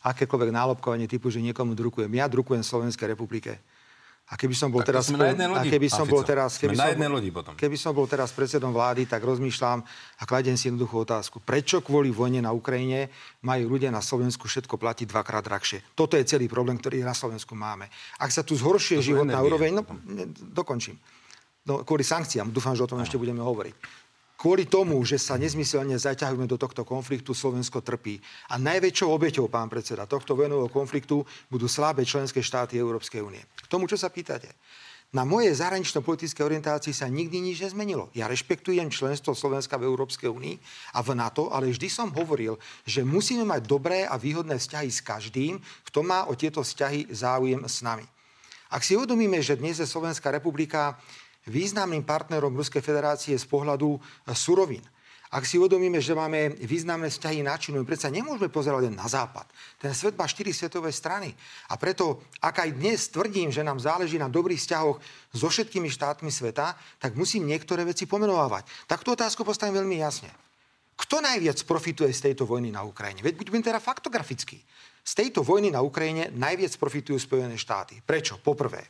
akékoľvek 0.00 0.50
nálepkovanie 0.52 1.04
typu, 1.06 1.28
že 1.28 1.44
niekomu 1.44 1.76
drukujem. 1.76 2.08
Ja 2.16 2.26
drukujem 2.26 2.64
Slovenskej 2.64 3.12
republike. 3.12 3.60
A 4.30 4.38
keby 4.38 4.54
som 4.54 4.70
bol 4.70 4.86
tak 4.86 4.94
teraz... 4.94 5.10
Pre... 5.10 5.26
A 5.26 5.66
keby 5.66 5.90
som 5.90 6.06
bol 6.06 6.22
teraz... 6.22 6.54
Keby 6.54 6.78
som, 6.78 6.94
na 6.94 7.10
lodi 7.10 7.34
potom. 7.34 7.58
Keby 7.58 7.74
som 7.74 7.90
bol 7.90 8.06
teraz 8.06 8.30
predsedom 8.30 8.70
vlády, 8.70 9.10
tak 9.10 9.26
rozmýšľam 9.26 9.82
a 9.82 10.22
kladiem 10.22 10.54
si 10.54 10.70
jednoduchú 10.70 11.02
otázku. 11.02 11.42
Prečo 11.42 11.82
kvôli 11.82 12.14
vojne 12.14 12.38
na 12.38 12.54
Ukrajine 12.54 13.10
majú 13.42 13.74
ľudia 13.74 13.90
na 13.90 13.98
Slovensku 13.98 14.46
všetko 14.46 14.78
platiť 14.78 15.10
dvakrát 15.10 15.42
drahšie? 15.42 15.82
Toto 15.98 16.14
je 16.14 16.22
celý 16.22 16.46
problém, 16.46 16.78
ktorý 16.78 17.02
na 17.02 17.10
Slovensku 17.10 17.58
máme. 17.58 17.90
Ak 18.22 18.30
sa 18.30 18.46
tu 18.46 18.54
zhoršuje 18.54 19.02
životná 19.02 19.42
úroveň... 19.42 19.82
No, 19.82 19.82
dokončím. 20.54 20.94
No, 21.66 21.82
kvôli 21.82 22.06
sankciám. 22.06 22.54
Dúfam, 22.54 22.78
že 22.78 22.86
o 22.86 22.90
tom 22.90 23.02
ešte 23.02 23.18
budeme 23.18 23.42
hovoriť. 23.42 23.74
Kvôli 24.40 24.64
tomu, 24.64 24.96
že 25.04 25.20
sa 25.20 25.36
nezmyselne 25.36 26.00
zaťahujeme 26.00 26.48
do 26.48 26.56
tohto 26.56 26.80
konfliktu, 26.80 27.36
Slovensko 27.36 27.84
trpí. 27.84 28.16
A 28.48 28.56
najväčšou 28.56 29.12
obeťou, 29.12 29.52
pán 29.52 29.68
predseda, 29.68 30.08
tohto 30.08 30.32
vojnového 30.32 30.72
konfliktu 30.72 31.20
budú 31.52 31.68
slabé 31.68 32.08
členské 32.08 32.40
štáty 32.40 32.80
Európskej 32.80 33.20
únie. 33.20 33.44
K 33.60 33.68
tomu, 33.68 33.84
čo 33.84 34.00
sa 34.00 34.08
pýtate. 34.08 34.48
Na 35.12 35.28
mojej 35.28 35.52
zahranično-politickej 35.52 36.40
orientácii 36.40 36.96
sa 36.96 37.04
nikdy 37.12 37.52
nič 37.52 37.60
nezmenilo. 37.60 38.08
Ja 38.16 38.32
rešpektujem 38.32 38.88
členstvo 38.88 39.36
Slovenska 39.36 39.76
v 39.76 39.92
Európskej 39.92 40.32
únii 40.32 40.56
a 40.96 41.04
v 41.04 41.20
NATO, 41.20 41.52
ale 41.52 41.68
vždy 41.68 41.92
som 41.92 42.08
hovoril, 42.08 42.56
že 42.88 43.04
musíme 43.04 43.44
mať 43.44 43.68
dobré 43.68 44.08
a 44.08 44.16
výhodné 44.16 44.56
vzťahy 44.56 44.88
s 44.88 45.04
každým, 45.04 45.60
kto 45.84 46.00
má 46.00 46.24
o 46.24 46.32
tieto 46.32 46.64
vzťahy 46.64 47.12
záujem 47.12 47.60
s 47.68 47.84
nami. 47.84 48.08
Ak 48.70 48.86
si 48.86 48.96
uvedomíme, 48.96 49.42
že 49.42 49.58
dnes 49.58 49.82
je 49.82 49.84
Slovenská 49.84 50.30
republika 50.32 50.96
významným 51.48 52.04
partnerom 52.04 52.52
Ruskej 52.52 52.84
federácie 52.84 53.36
z 53.38 53.46
pohľadu 53.48 53.96
e, 53.96 53.98
surovín. 54.36 54.84
Ak 55.30 55.46
si 55.46 55.62
uvedomíme, 55.62 56.02
že 56.02 56.10
máme 56.10 56.58
významné 56.58 57.06
vzťahy 57.06 57.46
na 57.46 57.54
Čínu, 57.54 57.86
predsa 57.86 58.10
nemôžeme 58.10 58.50
pozerať 58.50 58.90
len 58.90 58.98
na 58.98 59.06
západ. 59.06 59.46
Ten 59.78 59.94
svet 59.94 60.18
má 60.18 60.26
štyri 60.26 60.50
svetové 60.50 60.90
strany. 60.90 61.30
A 61.70 61.78
preto, 61.78 62.26
ak 62.42 62.66
aj 62.66 62.74
dnes 62.74 63.06
tvrdím, 63.14 63.54
že 63.54 63.62
nám 63.62 63.78
záleží 63.78 64.18
na 64.18 64.26
dobrých 64.26 64.58
vzťahoch 64.58 64.98
so 65.30 65.46
všetkými 65.46 65.86
štátmi 65.86 66.34
sveta, 66.34 66.74
tak 66.98 67.14
musím 67.14 67.46
niektoré 67.46 67.86
veci 67.86 68.10
pomenovávať. 68.10 68.66
Tak 68.90 69.06
tú 69.06 69.14
otázku 69.14 69.46
postavím 69.46 69.78
veľmi 69.78 70.02
jasne. 70.02 70.34
Kto 70.98 71.22
najviac 71.22 71.62
profituje 71.62 72.10
z 72.10 72.20
tejto 72.26 72.42
vojny 72.42 72.74
na 72.74 72.82
Ukrajine? 72.82 73.22
Veď 73.22 73.38
buďme 73.38 73.62
teda 73.62 73.78
faktografický. 73.78 74.58
Z 75.06 75.12
tejto 75.14 75.46
vojny 75.46 75.70
na 75.70 75.78
Ukrajine 75.78 76.34
najviac 76.34 76.74
profitujú 76.74 77.22
Spojené 77.22 77.54
štáty. 77.54 78.02
Prečo? 78.02 78.42
Poprvé, 78.42 78.82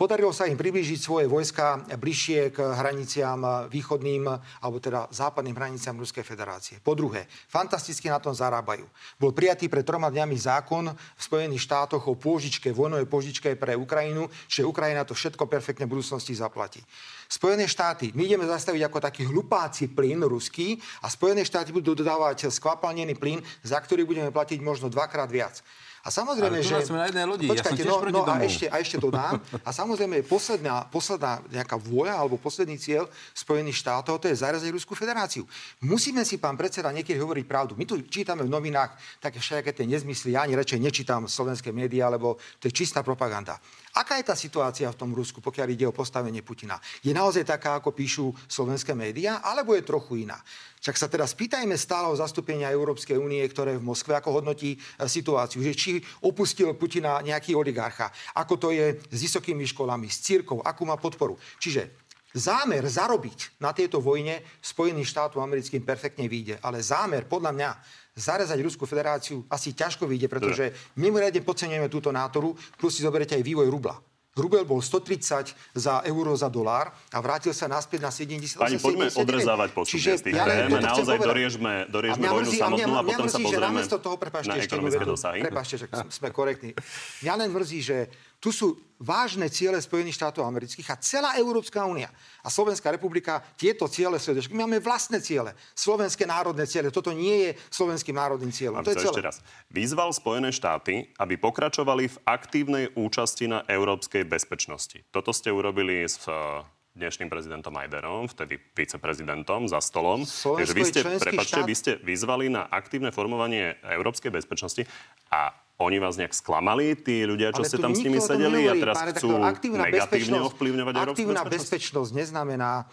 Podarilo 0.00 0.32
sa 0.32 0.48
im 0.48 0.56
priblížiť 0.56 0.96
svoje 0.96 1.28
vojska 1.28 1.84
bližšie 2.00 2.56
k 2.56 2.64
hraniciam 2.72 3.68
východným, 3.68 4.24
alebo 4.64 4.80
teda 4.80 5.12
západným 5.12 5.52
hraniciam 5.52 5.92
Ruskej 6.00 6.24
federácie. 6.24 6.80
Po 6.80 6.96
druhé, 6.96 7.28
fantasticky 7.28 8.08
na 8.08 8.16
tom 8.16 8.32
zarábajú. 8.32 8.88
Bol 9.20 9.36
prijatý 9.36 9.68
pred 9.68 9.84
troma 9.84 10.08
dňami 10.08 10.32
zákon 10.40 10.88
v 10.88 11.20
Spojených 11.20 11.68
štátoch 11.68 12.08
o 12.08 12.16
pôžičke, 12.16 12.72
vojnovej 12.72 13.04
pôžičke 13.12 13.60
pre 13.60 13.76
Ukrajinu, 13.76 14.24
že 14.48 14.64
Ukrajina 14.64 15.04
to 15.04 15.12
všetko 15.12 15.44
perfektne 15.44 15.84
v 15.84 16.00
budúcnosti 16.00 16.32
zaplatí. 16.32 16.80
Spojené 17.28 17.68
štáty, 17.68 18.16
my 18.16 18.24
ideme 18.24 18.48
zastaviť 18.48 18.80
ako 18.88 19.04
taký 19.04 19.28
hlupáci 19.28 19.92
plyn 19.92 20.24
ruský 20.24 20.80
a 21.04 21.12
Spojené 21.12 21.44
štáty 21.44 21.76
budú 21.76 21.92
dodávať 21.92 22.48
skvapalnený 22.48 23.20
plyn, 23.20 23.44
za 23.60 23.76
ktorý 23.76 24.08
budeme 24.08 24.32
platiť 24.32 24.64
možno 24.64 24.88
dvakrát 24.88 25.28
viac. 25.28 25.60
A 26.00 26.08
samozrejme, 26.08 26.64
Ale 26.64 26.64
že... 26.64 26.80
sme 26.88 26.96
na 26.96 27.06
jednej 27.12 27.28
lodi, 27.28 27.44
Počkajte, 27.44 27.84
ja 27.84 27.92
som 27.92 28.08
no, 28.08 28.24
no 28.24 28.32
a, 28.32 28.40
ešte, 28.40 28.66
a 28.72 28.80
ešte 28.80 28.96
dodám. 28.96 29.36
A 29.60 29.68
samozrejme, 29.68 30.24
posledná, 30.24 30.88
posledná 30.88 31.44
nejaká 31.52 31.76
vôľa 31.76 32.16
alebo 32.16 32.40
posledný 32.40 32.80
cieľ 32.80 33.04
Spojených 33.36 33.84
štátov, 33.84 34.16
to 34.16 34.32
je 34.32 34.40
zarazať 34.40 34.72
Ruskú 34.72 34.96
federáciu. 34.96 35.44
Musíme 35.84 36.24
si, 36.24 36.40
pán 36.40 36.56
predseda, 36.56 36.88
niekedy 36.88 37.20
hovoriť 37.20 37.44
pravdu. 37.44 37.76
My 37.76 37.84
tu 37.84 38.00
čítame 38.08 38.40
v 38.40 38.50
novinách 38.52 38.96
také 39.20 39.36
všelijaké 39.44 39.76
tie 39.76 39.84
nezmysly. 39.84 40.32
Ja 40.32 40.48
ani 40.48 40.56
radšej 40.56 40.80
nečítam 40.80 41.28
slovenské 41.28 41.68
médiá, 41.68 42.08
lebo 42.08 42.40
to 42.56 42.68
je 42.68 42.72
čistá 42.72 43.04
propaganda. 43.04 43.60
Aká 43.90 44.22
je 44.22 44.28
tá 44.30 44.38
situácia 44.38 44.86
v 44.86 44.94
tom 44.94 45.10
Rusku, 45.10 45.42
pokiaľ 45.42 45.68
ide 45.74 45.82
o 45.82 45.94
postavenie 45.94 46.46
Putina? 46.46 46.78
Je 47.02 47.10
naozaj 47.10 47.42
taká, 47.42 47.82
ako 47.82 47.90
píšu 47.90 48.30
slovenské 48.46 48.94
médiá, 48.94 49.42
alebo 49.42 49.74
je 49.74 49.82
trochu 49.82 50.22
iná? 50.22 50.38
Však 50.78 50.96
sa 50.96 51.10
teda 51.10 51.26
spýtajme 51.26 51.74
stáleho 51.74 52.14
zastúpenia 52.14 52.70
Európskej 52.70 53.18
únie, 53.18 53.42
ktoré 53.50 53.74
v 53.76 53.84
Moskve 53.84 54.14
ako 54.14 54.40
hodnotí 54.40 54.78
e, 54.78 54.78
situáciu, 55.10 55.58
že 55.60 55.74
či 55.74 55.92
opustil 56.22 56.70
Putina 56.78 57.18
nejaký 57.18 57.58
oligarcha, 57.58 58.14
ako 58.38 58.54
to 58.56 58.68
je 58.70 58.94
s 58.94 59.18
vysokými 59.26 59.66
školami, 59.66 60.06
s 60.06 60.22
církou, 60.22 60.62
akú 60.62 60.86
má 60.86 60.94
podporu. 60.94 61.34
Čiže 61.58 62.10
zámer 62.30 62.86
zarobiť 62.86 63.58
na 63.58 63.74
tejto 63.74 63.98
vojne 63.98 64.38
Spojených 64.62 65.10
štátov 65.10 65.42
americkým 65.42 65.82
perfektne 65.82 66.30
vyjde, 66.30 66.62
ale 66.62 66.78
zámer 66.78 67.26
podľa 67.26 67.52
mňa 67.58 67.70
zarezať 68.16 68.58
Ruskú 68.60 68.84
federáciu 68.86 69.46
asi 69.50 69.74
ťažko 69.74 70.06
vyjde, 70.06 70.28
pretože 70.30 70.64
mimoriadne 70.98 71.42
podceňujeme 71.42 71.88
túto 71.92 72.10
nátoru, 72.10 72.54
plus 72.78 72.98
si 72.98 73.06
zoberete 73.06 73.36
aj 73.38 73.44
vývoj 73.46 73.68
rubla. 73.70 73.96
Rubel 74.30 74.62
bol 74.62 74.78
130 74.78 75.74
za 75.74 75.94
euro 76.06 76.38
za 76.38 76.46
dolár 76.46 76.94
a 77.10 77.18
vrátil 77.18 77.50
sa 77.50 77.66
naspäť 77.66 78.06
na 78.06 78.10
70. 78.14 78.62
Pani, 78.62 78.78
poďme 78.78 79.10
79. 79.10 79.26
odrezávať 79.26 79.68
postupne 79.74 79.98
Čiže 79.98 80.10
z 80.14 80.22
tých 80.22 80.34
ja 80.38 80.44
tém. 80.46 80.70
Naozaj 80.70 81.18
doriežme, 81.18 81.72
doriežme 81.90 82.26
vojnu 82.30 82.50
samotnú 82.54 82.92
a, 82.94 83.00
a 83.02 83.06
potom 83.10 83.26
sa 83.26 83.38
pozrieme 83.42 83.80
toho, 83.90 84.16
prepáčte, 84.16 84.54
na 84.54 84.62
ekonomické 84.62 85.02
dosahy. 85.04 85.38
Prepáčte, 85.42 85.76
že 85.82 85.86
sme 86.14 86.28
korektní. 86.30 86.78
Mňa 87.26 87.34
len 87.42 87.48
mrzí, 87.50 87.78
že 87.82 87.96
tu 88.40 88.50
sú 88.50 88.80
vážne 89.00 89.48
ciele 89.48 89.80
Spojených 89.80 90.16
štátov 90.16 90.44
amerických 90.44 90.88
a 90.92 91.00
celá 91.00 91.36
Európska 91.36 91.84
únia 91.84 92.12
a 92.44 92.48
Slovenská 92.52 92.92
republika 92.92 93.40
tieto 93.56 93.88
ciele 93.88 94.20
sleduje. 94.20 94.48
My 94.52 94.68
máme 94.68 94.80
vlastné 94.80 95.20
ciele, 95.24 95.56
slovenské 95.72 96.28
národné 96.28 96.68
ciele. 96.68 96.92
Toto 96.92 97.12
nie 97.12 97.48
je 97.48 97.50
slovenským 97.72 98.12
národným 98.12 98.52
cieľom. 98.52 98.84
to 98.84 98.92
je 98.92 99.00
celé. 99.00 99.12
Ešte 99.12 99.24
raz. 99.24 99.36
Vyzval 99.72 100.12
Spojené 100.12 100.52
štáty, 100.52 101.08
aby 101.16 101.40
pokračovali 101.40 102.12
v 102.12 102.16
aktívnej 102.28 102.84
účasti 102.92 103.48
na 103.48 103.64
európskej 103.64 104.28
bezpečnosti. 104.28 105.00
Toto 105.08 105.32
ste 105.32 105.48
urobili 105.48 106.04
s 106.04 106.24
eh, 106.28 106.64
dnešným 106.96 107.32
prezidentom 107.32 107.72
Majderom, 107.72 108.28
vtedy 108.28 108.60
viceprezidentom 108.76 109.64
za 109.64 109.80
stolom. 109.80 110.28
Slovensko 110.28 110.60
Takže 110.60 110.74
vy 110.76 110.84
ste, 110.84 111.00
prepačte, 111.24 111.60
štát... 111.60 111.68
vy 111.68 111.74
ste 111.76 111.92
vyzvali 112.04 112.52
na 112.52 112.68
aktívne 112.68 113.08
formovanie 113.12 113.80
európskej 113.80 114.28
bezpečnosti 114.28 114.84
a 115.32 115.56
oni 115.80 115.96
vás 115.96 116.20
nejak 116.20 116.36
sklamali, 116.36 116.92
tí 117.00 117.24
ľudia, 117.24 117.56
čo 117.56 117.64
ste 117.64 117.80
tam 117.80 117.96
s 117.96 118.04
nimi 118.04 118.20
sedeli 118.20 118.68
a 118.68 118.76
teraz 118.76 119.00
chcú 119.16 119.40
negatívne 119.80 120.38
ovplyvňovať 120.52 120.92
Aktívna 121.00 121.42
bezpečnosť 121.48 122.10
neznamená, 122.12 122.84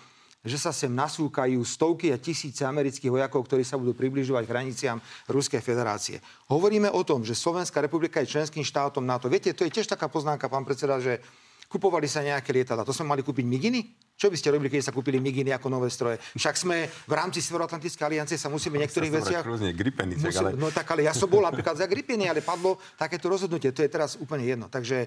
že 0.47 0.55
sa 0.55 0.71
sem 0.71 0.87
nasúkajú 0.87 1.59
stovky 1.67 2.15
a 2.15 2.17
tisíce 2.17 2.63
amerických 2.63 3.11
vojakov, 3.11 3.43
ktorí 3.43 3.67
sa 3.67 3.75
budú 3.75 3.91
približovať 3.91 4.47
hraniciam 4.47 5.03
Ruskej 5.27 5.59
federácie. 5.59 6.23
Hovoríme 6.47 6.87
o 6.87 7.03
tom, 7.03 7.27
že 7.27 7.35
Slovenská 7.35 7.83
republika 7.83 8.23
je 8.23 8.31
členským 8.31 8.63
štátom 8.63 9.03
NATO. 9.03 9.27
Viete, 9.27 9.51
to 9.51 9.67
je 9.67 9.73
tiež 9.75 9.91
taká 9.91 10.07
poznámka, 10.07 10.47
pán 10.47 10.63
predseda, 10.63 11.03
že 11.03 11.19
kupovali 11.67 12.07
sa 12.07 12.23
nejaké 12.23 12.55
lietadla. 12.55 12.87
To 12.87 12.95
sme 12.95 13.11
mali 13.11 13.21
kúpiť 13.21 13.43
Miginy? 13.43 13.81
Čo 14.17 14.33
by 14.33 14.37
ste 14.39 14.49
robili, 14.49 14.73
keď 14.73 14.89
sa 14.89 14.95
kúpili 14.95 15.21
Miginy 15.21 15.53
ako 15.53 15.69
nové 15.69 15.93
stroje? 15.93 16.17
Však 16.33 16.55
sme 16.57 16.89
v 16.89 17.13
rámci 17.13 17.37
Severoatlantickej 17.43 18.01
aliancie 18.01 18.39
sa 18.39 18.49
musíme 18.49 18.81
v 18.81 18.87
niektorých 18.87 19.13
veciach... 19.13 19.43
Gripeny, 19.77 20.17
musí, 20.17 20.41
ale... 20.41 20.57
No 20.57 20.73
tak 20.73 20.89
ale 20.89 21.05
ja 21.05 21.13
som 21.13 21.29
bol 21.29 21.45
napríklad 21.45 21.77
za 21.77 21.85
Gripeny, 21.85 22.25
ale 22.25 22.41
padlo 22.41 22.81
takéto 22.97 23.29
rozhodnutie. 23.29 23.69
To 23.69 23.85
je 23.85 23.91
teraz 23.93 24.17
úplne 24.17 24.47
jedno. 24.47 24.73
Takže 24.73 25.05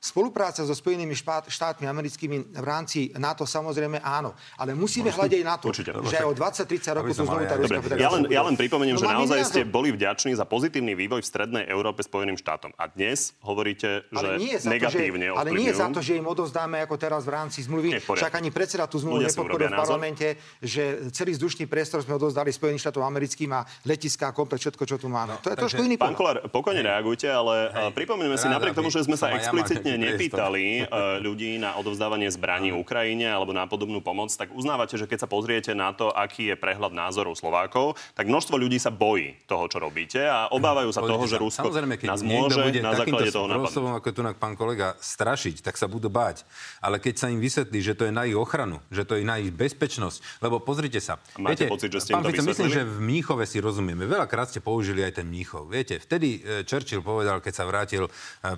Spolupráca 0.00 0.64
so 0.64 0.72
Spojenými 0.72 1.12
štát, 1.12 1.52
štátmi 1.52 1.84
americkými 1.84 2.56
v 2.56 2.64
rámci 2.64 3.12
NATO 3.20 3.44
samozrejme 3.44 4.00
áno, 4.00 4.32
ale 4.56 4.72
musíme 4.72 5.12
hľadiť 5.12 5.42
na 5.44 5.60
to, 5.60 5.68
Určite. 5.68 5.92
že 5.92 6.24
aj 6.24 6.26
o 6.26 6.32
20-30 6.32 6.96
rokov 6.96 7.12
tu 7.12 7.28
znovu 7.28 7.44
tá 7.44 7.60
Ruská 7.60 8.00
ja 8.00 8.08
len, 8.08 8.24
ja 8.32 8.40
len 8.40 8.56
pripomeniem, 8.56 8.96
No 8.96 9.04
že 9.04 9.12
naozaj 9.12 9.40
názor. 9.44 9.52
ste 9.52 9.60
boli 9.68 9.92
vďační 9.92 10.32
za 10.40 10.48
pozitívny 10.48 10.96
vývoj 10.96 11.20
v 11.20 11.28
strednej 11.28 11.64
Európe 11.68 12.00
Spojeným 12.00 12.40
štátom. 12.40 12.72
A 12.80 12.88
dnes 12.88 13.36
hovoríte, 13.44 14.08
že 14.08 14.16
ale 14.16 14.40
nie, 14.40 14.56
za 14.56 14.66
to, 14.66 14.72
negatívne 14.72 15.26
že, 15.28 15.36
ale 15.36 15.48
nie 15.52 15.68
za 15.68 15.86
to, 15.92 16.00
že 16.00 16.16
im 16.16 16.24
odovzdáme 16.24 16.80
ako 16.80 16.96
teraz 16.96 17.28
v 17.28 17.30
rámci 17.36 17.60
zmluvy. 17.60 18.00
Však 18.00 18.40
ani 18.40 18.48
predseda 18.48 18.88
tú 18.88 18.96
zmluvu 18.96 19.28
nepodporil 19.28 19.68
v 19.68 19.76
názor. 19.76 19.84
parlamente, 19.84 20.40
že 20.64 21.12
celý 21.12 21.36
vzdušný 21.36 21.68
priestor 21.68 22.00
sme 22.00 22.16
odovzdali 22.16 22.48
Spojeným 22.48 22.80
štátom 22.80 23.04
americkým 23.04 23.52
a 23.52 23.68
letiská 23.84 24.32
komplet 24.32 24.64
všetko, 24.64 24.80
čo 24.88 24.96
tu 24.96 25.12
máme. 25.12 25.36
To 25.44 25.52
je 25.52 25.60
trošku 25.60 25.84
iný 25.84 26.00
Pán. 26.00 26.16
Kolár, 26.16 26.40
pokojne 26.48 26.80
reagujte, 26.80 27.28
ale 27.28 27.68
Hej. 27.68 27.92
pripomeneme 27.92 28.40
si, 28.40 28.48
napriek 28.48 28.72
tomu, 28.72 28.88
že 28.88 29.04
sme 29.04 29.20
sa 29.20 29.28
explicitne 29.36 29.89
nejaký 29.96 30.30
nepýtali 30.30 30.64
e, 30.80 30.84
ľudí 31.24 31.56
na 31.56 31.74
odovzdávanie 31.80 32.28
zbraní 32.28 32.70
Ukrajine 32.74 33.30
alebo 33.30 33.50
na 33.56 33.64
podobnú 33.64 34.04
pomoc, 34.04 34.30
tak 34.34 34.52
uznávate, 34.52 34.94
že 35.00 35.08
keď 35.08 35.24
sa 35.24 35.28
pozriete 35.30 35.72
na 35.72 35.90
to, 35.96 36.12
aký 36.12 36.52
je 36.52 36.56
prehľad 36.58 36.92
názorov 36.92 37.38
Slovákov, 37.38 37.96
tak 38.14 38.28
množstvo 38.28 38.60
ľudí 38.60 38.76
sa 38.76 38.92
bojí 38.92 39.40
toho, 39.48 39.66
čo 39.66 39.80
robíte 39.80 40.20
a 40.20 40.52
obávajú 40.52 40.90
sa 40.92 41.00
toho, 41.00 41.24
že 41.24 41.40
Rusko 41.40 41.70
Samozrejme, 41.70 41.94
keď 41.96 42.08
nás 42.12 42.22
môže 42.22 42.60
bude 42.60 42.80
na 42.84 42.92
základe 42.94 43.30
toho 43.32 43.46
spôsobom, 43.48 43.92
ako 43.96 44.08
tu 44.12 44.20
pán 44.36 44.54
kolega, 44.54 44.94
strašiť, 45.00 45.64
tak 45.64 45.74
sa 45.80 45.88
budú 45.88 46.12
báť. 46.12 46.44
Ale 46.84 47.00
keď 47.00 47.14
sa 47.16 47.26
im 47.32 47.40
vysvetlí, 47.40 47.78
že 47.80 47.96
to 47.96 48.06
je 48.06 48.12
na 48.12 48.28
ich 48.28 48.36
ochranu, 48.36 48.82
že 48.92 49.08
to 49.08 49.16
je 49.16 49.24
na 49.24 49.40
ich 49.40 49.50
bezpečnosť, 49.50 50.44
lebo 50.44 50.60
pozrite 50.60 51.00
sa. 51.00 51.18
A 51.36 51.40
máte 51.40 51.66
pocit, 51.66 51.90
že 51.90 52.04
ste 52.04 52.12
pán 52.12 52.24
Fico, 52.26 52.44
myslím, 52.44 52.70
že 52.70 52.82
v 52.84 52.98
Mníchove 53.00 53.44
si 53.48 53.58
rozumieme. 53.58 54.04
Veľakrát 54.04 54.52
ste 54.52 54.60
použili 54.60 55.00
aj 55.00 55.22
ten 55.22 55.26
Mníchov. 55.26 55.72
Viete, 55.72 55.98
vtedy 55.98 56.40
e, 56.40 56.64
Churchill 56.68 57.00
povedal, 57.00 57.40
keď 57.40 57.52
sa 57.56 57.64
vrátil 57.64 58.06
e, 58.06 58.10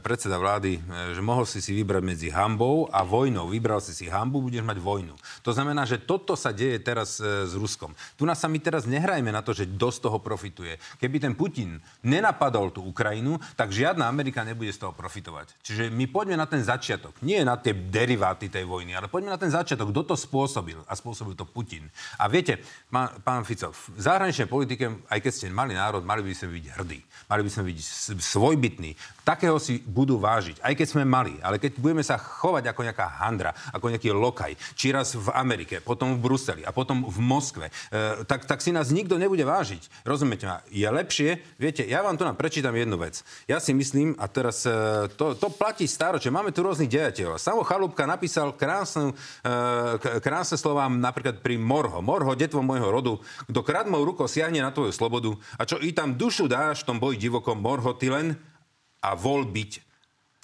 predseda 0.03 0.37
vlády, 0.37 0.83
že 1.14 1.21
mohol 1.22 1.46
si 1.46 1.62
si 1.62 1.72
vybrať 1.72 2.02
medzi 2.02 2.28
hambou 2.28 2.90
a 2.90 3.06
vojnou. 3.06 3.48
Vybral 3.48 3.78
si 3.78 3.94
si 3.94 4.11
hambu, 4.11 4.42
budeš 4.42 4.66
mať 4.66 4.78
vojnu. 4.82 5.14
To 5.46 5.50
znamená, 5.54 5.87
že 5.87 6.02
toto 6.02 6.35
sa 6.35 6.50
deje 6.50 6.82
teraz 6.82 7.22
e, 7.22 7.46
s 7.46 7.54
Ruskom. 7.54 7.94
Tu 8.18 8.26
nás 8.26 8.37
sa 8.37 8.50
my 8.50 8.58
teraz 8.58 8.85
nehrajme 8.85 9.30
na 9.30 9.40
to, 9.40 9.54
že 9.54 9.70
dosť 9.70 10.11
toho 10.11 10.18
profituje. 10.18 10.76
Keby 10.98 11.22
ten 11.22 11.32
Putin 11.38 11.78
nenapadol 12.02 12.74
tú 12.74 12.82
Ukrajinu, 12.82 13.38
tak 13.54 13.70
žiadna 13.70 14.11
Amerika 14.11 14.42
nebude 14.42 14.74
z 14.74 14.82
toho 14.82 14.92
profitovať. 14.92 15.54
Čiže 15.62 15.94
my 15.94 16.11
poďme 16.11 16.37
na 16.37 16.50
ten 16.50 16.61
začiatok. 16.61 17.14
Nie 17.22 17.46
na 17.46 17.54
tie 17.56 17.72
deriváty 17.72 18.50
tej 18.50 18.66
vojny, 18.66 18.98
ale 18.98 19.06
poďme 19.06 19.32
na 19.32 19.40
ten 19.40 19.54
začiatok. 19.54 19.94
Kto 19.94 20.12
to 20.12 20.16
spôsobil? 20.18 20.82
A 20.90 20.92
spôsobil 20.98 21.38
to 21.38 21.46
Putin. 21.46 21.87
A 22.18 22.26
viete, 22.26 22.58
pán, 22.90 23.22
pán 23.22 23.46
Fico, 23.46 23.70
v 23.70 24.00
zahraničnej 24.02 24.50
politike, 24.50 25.06
aj 25.06 25.18
keď 25.22 25.32
ste 25.32 25.46
mali 25.54 25.78
národ, 25.78 26.02
mali 26.02 26.26
by 26.26 26.35
sme 26.35 26.58
byť 26.58 26.66
hrdí. 26.74 27.00
Mali 27.30 27.42
by 27.46 27.50
sme 27.50 27.64
byť 27.70 27.78
svojbytní. 28.18 28.90
Takého 29.22 29.54
si 29.62 29.78
budú 29.87 30.18
vážiť, 30.18 30.58
aj 30.58 30.74
keď 30.74 30.87
sme 30.87 31.06
mali. 31.06 31.38
Ale 31.46 31.62
keď 31.62 31.78
budeme 31.78 32.02
sa 32.02 32.18
chovať 32.18 32.74
ako 32.74 32.80
nejaká 32.82 33.06
handra, 33.22 33.54
ako 33.70 33.94
nejaký 33.94 34.11
lokaj, 34.11 34.58
či 34.74 34.90
raz 34.90 35.14
v 35.14 35.30
Amerike, 35.30 35.78
potom 35.78 36.18
v 36.18 36.22
Bruseli 36.26 36.66
a 36.66 36.74
potom 36.74 37.06
v 37.06 37.18
Moskve, 37.22 37.70
e, 37.70 38.26
tak, 38.26 38.50
tak 38.50 38.58
si 38.58 38.74
nás 38.74 38.90
nikto 38.90 39.14
nebude 39.22 39.46
vážiť. 39.46 40.02
Rozumiete 40.02 40.50
ma? 40.50 40.58
Je 40.74 40.82
lepšie, 40.82 41.38
viete, 41.54 41.87
ja 41.87 42.02
vám 42.02 42.18
tu 42.18 42.26
nám 42.26 42.35
prečítam 42.35 42.74
jednu 42.74 42.98
vec. 42.98 43.22
Ja 43.46 43.62
si 43.62 43.70
myslím, 43.70 44.18
a 44.18 44.26
teraz 44.26 44.66
e, 44.66 45.06
to, 45.14 45.38
to 45.38 45.54
platí 45.54 45.87
staročie, 45.87 46.35
máme 46.35 46.50
tu 46.50 46.66
rôznych 46.66 46.90
dejateľov. 46.90 47.38
Samo 47.38 47.62
Chalúbka 47.62 48.02
napísal 48.11 48.58
krásnu, 48.58 49.14
e, 49.14 49.52
k- 50.02 50.18
krásne 50.18 50.58
slová 50.58 50.90
napríklad 50.90 51.38
pri 51.38 51.62
Morho. 51.62 52.02
Morho, 52.02 52.35
detvo 52.35 52.58
môjho 52.58 52.90
rodu, 52.90 53.14
kto 53.46 53.61
kradmou 53.62 54.02
rukou 54.02 54.26
siahne 54.26 54.58
na 54.58 54.74
tvoju 54.74 54.90
slobodu 54.90 55.38
a 55.54 55.62
čo 55.62 55.78
i 55.78 55.94
tam 55.94 56.18
dušu 56.18 56.50
dáš 56.50 56.82
v 56.82 56.88
tom 56.90 56.98
boji 56.98 57.22
divokom, 57.22 57.62
Morho, 57.62 57.94
ty 57.94 58.11
len 58.11 58.35
a 59.02 59.18
vol 59.18 59.44
byť. 59.44 59.72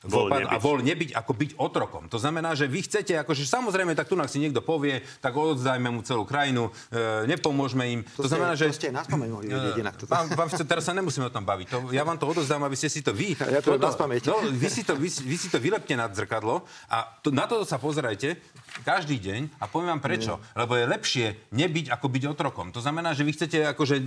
Vol 0.06 0.30
Vol, 0.30 0.30
a 0.30 0.38
nebyť. 0.46 0.62
vol 0.62 0.78
nebyť 0.78 1.10
ako 1.10 1.32
byť 1.34 1.50
otrokom. 1.58 2.06
To 2.06 2.22
znamená, 2.22 2.54
že 2.54 2.70
vy 2.70 2.86
chcete, 2.86 3.18
akože 3.18 3.42
samozrejme, 3.42 3.98
tak 3.98 4.06
tu 4.06 4.14
si 4.30 4.38
niekto 4.38 4.62
povie, 4.62 5.02
tak 5.18 5.34
odzdajme 5.34 5.90
mu 5.90 6.06
celú 6.06 6.22
krajinu, 6.22 6.70
e, 6.94 7.26
nepomôžeme 7.26 7.82
im. 7.90 8.00
To, 8.14 8.22
To, 8.22 8.30
znamená, 8.30 8.54
ste, 8.54 8.70
že... 8.70 8.70
to 8.70 8.78
ste 8.78 8.88
vedieť 9.50 9.74
inak. 9.82 9.98
Toto. 9.98 10.06
Pán, 10.06 10.30
pán 10.38 10.46
Fico, 10.54 10.62
teraz 10.62 10.86
sa 10.86 10.94
nemusíme 10.94 11.26
o 11.26 11.32
tom 11.34 11.42
baviť. 11.42 11.66
To, 11.74 11.78
ja 11.90 12.06
vám 12.06 12.14
to 12.14 12.30
odozdám, 12.30 12.62
aby 12.62 12.78
ste 12.78 12.86
si 12.86 13.02
to 13.02 13.10
vy... 13.10 13.34
Ja 13.42 13.58
to 13.58 13.74
spamäť. 13.74 14.30
No, 14.30 14.38
vy 14.46 14.68
si 14.70 14.86
to, 14.86 14.94
vy, 14.94 15.10
si- 15.10 15.26
vy 15.26 15.34
si 15.34 15.50
to 15.50 15.58
vylepte 15.58 15.98
nad 15.98 16.14
zrkadlo 16.14 16.62
a 16.94 17.18
to, 17.18 17.34
na 17.34 17.50
to 17.50 17.66
sa 17.66 17.82
pozerajte 17.82 18.38
každý 18.86 19.18
deň 19.18 19.58
a 19.58 19.66
poviem 19.66 19.98
vám 19.98 20.02
prečo. 20.06 20.38
Lebo 20.54 20.78
je 20.78 20.86
lepšie 20.86 21.26
nebyť, 21.50 21.90
ako 21.90 22.06
byť 22.06 22.22
otrokom. 22.38 22.70
To 22.70 22.78
znamená, 22.78 23.18
že 23.18 23.26
vy 23.26 23.34
chcete 23.34 23.66
akože 23.74 23.98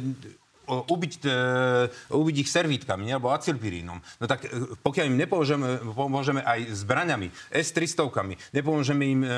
ubiť, 0.67 1.13
e, 1.25 1.31
ubiť 2.13 2.35
ich 2.45 2.49
servítkami 2.49 3.09
alebo 3.11 3.33
acylpirínom. 3.33 3.97
No 3.97 4.25
tak 4.25 4.45
e, 4.45 4.77
pokiaľ 4.79 5.05
im 5.09 5.17
nepomôžeme 5.17 5.67
pomôžeme 5.93 6.41
aj 6.43 6.69
zbraňami, 6.85 7.27
S-300, 7.51 8.07
nepomôžeme 8.53 9.03
im 9.05 9.21
e, 9.25 9.29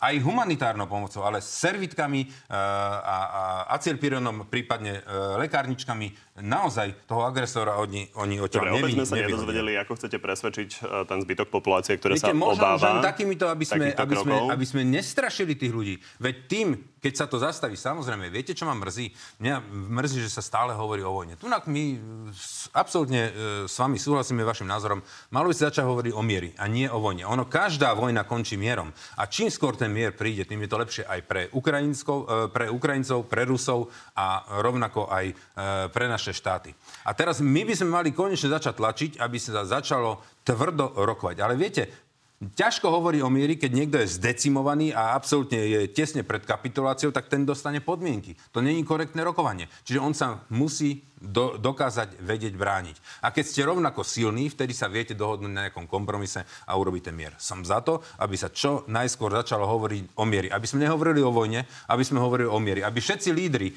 aj 0.00 0.14
humanitárnou 0.24 0.88
pomocou, 0.88 1.24
ale 1.24 1.44
s 1.44 1.60
servítkami 1.60 2.20
e, 2.24 2.28
a, 2.52 3.16
a 3.20 3.42
acylpirínom, 3.76 4.48
prípadne 4.48 5.00
e, 5.00 5.02
lekárničkami, 5.44 6.30
naozaj 6.40 7.04
toho 7.04 7.28
agresora 7.28 7.76
oni, 7.76 8.08
oni 8.16 8.40
Dobre, 8.40 8.44
odtiaľ 8.48 8.64
nevy, 8.80 8.92
sme 8.96 9.06
sa 9.06 9.16
nedozvedeli, 9.20 9.72
ako 9.76 9.92
chcete 10.00 10.16
presvedčiť 10.16 10.70
e, 10.72 11.04
ten 11.04 11.18
zbytok 11.20 11.48
populácie, 11.52 12.00
ktoré 12.00 12.16
Viete, 12.16 12.32
sa 12.32 12.36
možno 12.36 12.64
obáva 12.64 12.96
len 12.96 13.04
takýmito, 13.04 13.44
aby 13.48 13.64
sme, 13.68 13.92
aby, 13.92 14.14
sme, 14.16 14.34
aby 14.48 14.64
sme 14.64 14.82
nestrašili 14.88 15.52
tých 15.54 15.72
ľudí. 15.72 15.94
Veď 16.16 16.34
tým, 16.48 16.68
keď 17.00 17.12
sa 17.16 17.26
to 17.26 17.40
zastaví, 17.40 17.80
samozrejme, 17.80 18.28
viete, 18.28 18.52
čo 18.52 18.68
ma 18.68 18.76
mrzí? 18.76 19.08
Mňa 19.40 19.54
mrzí, 19.88 20.20
že 20.20 20.30
sa 20.30 20.44
stále 20.44 20.76
hovorí 20.76 21.00
o 21.00 21.16
vojne. 21.16 21.40
Tunak 21.40 21.64
my 21.64 21.84
e, 21.96 21.98
absolútne 22.76 23.22
e, 23.24 23.32
s 23.64 23.74
vami 23.80 23.96
súhlasíme 23.96 24.44
vašim 24.44 24.68
názorom. 24.68 25.00
Malo 25.32 25.48
by 25.48 25.54
sa 25.56 25.72
začať 25.72 25.88
hovoriť 25.88 26.12
o 26.12 26.20
miery 26.20 26.52
a 26.60 26.68
nie 26.68 26.84
o 26.92 27.00
vojne. 27.00 27.24
Ono, 27.24 27.48
každá 27.48 27.96
vojna 27.96 28.28
končí 28.28 28.60
mierom. 28.60 28.92
A 29.16 29.24
čím 29.24 29.48
skôr 29.48 29.80
ten 29.80 29.88
mier 29.88 30.12
príde, 30.12 30.44
tým 30.44 30.60
je 30.60 30.68
to 30.68 30.76
lepšie 30.76 31.04
aj 31.08 31.20
pre, 31.24 31.42
Ukrajinskov, 31.56 32.18
e, 32.28 32.52
pre 32.52 32.68
Ukrajincov, 32.68 33.24
pre 33.24 33.48
Rusov 33.48 33.88
a 34.12 34.44
rovnako 34.60 35.08
aj 35.08 35.32
pre 35.90 36.04
naše 36.06 36.36
štáty. 36.36 36.72
A 37.08 37.16
teraz 37.16 37.40
my 37.40 37.64
by 37.64 37.74
sme 37.74 37.88
mali 37.90 38.10
konečne 38.12 38.52
začať 38.52 38.76
tlačiť, 38.76 39.10
aby 39.20 39.36
sa 39.40 39.64
začalo 39.64 40.20
tvrdo 40.44 41.00
rokovať. 41.00 41.36
Ale 41.40 41.54
viete, 41.56 42.09
Ťažko 42.40 42.88
hovorí 42.88 43.20
o 43.20 43.28
miery, 43.28 43.60
keď 43.60 43.70
niekto 43.76 43.96
je 44.00 44.16
zdecimovaný 44.16 44.96
a 44.96 45.12
absolútne 45.12 45.60
je 45.60 45.92
tesne 45.92 46.24
pred 46.24 46.40
kapituláciou, 46.40 47.12
tak 47.12 47.28
ten 47.28 47.44
dostane 47.44 47.84
podmienky. 47.84 48.32
To 48.56 48.64
není 48.64 48.80
korektné 48.80 49.20
rokovanie. 49.20 49.68
Čiže 49.84 50.00
on 50.00 50.16
sa 50.16 50.48
musí 50.48 51.04
do, 51.20 51.60
dokázať 51.60 52.16
vedieť 52.18 52.56
brániť. 52.56 52.96
A 53.20 53.28
keď 53.28 53.44
ste 53.44 53.60
rovnako 53.62 54.00
silní, 54.02 54.48
vtedy 54.48 54.72
sa 54.72 54.88
viete 54.88 55.12
dohodnúť 55.12 55.52
na 55.52 55.68
nejakom 55.68 55.84
kompromise 55.84 56.40
a 56.64 56.72
urobiť 56.74 57.12
ten 57.12 57.14
mier. 57.14 57.36
Som 57.36 57.60
za 57.62 57.84
to, 57.84 58.00
aby 58.18 58.34
sa 58.34 58.48
čo 58.48 58.88
najskôr 58.88 59.28
začalo 59.30 59.68
hovoriť 59.68 60.16
o 60.16 60.24
miery. 60.24 60.48
Aby 60.48 60.64
sme 60.64 60.88
nehovorili 60.88 61.20
o 61.20 61.28
vojne, 61.28 61.68
aby 61.86 62.02
sme 62.02 62.18
hovorili 62.18 62.48
o 62.48 62.56
miery. 62.56 62.80
Aby 62.80 62.98
všetci 62.98 63.28
lídry 63.30 63.68
e, 63.68 63.74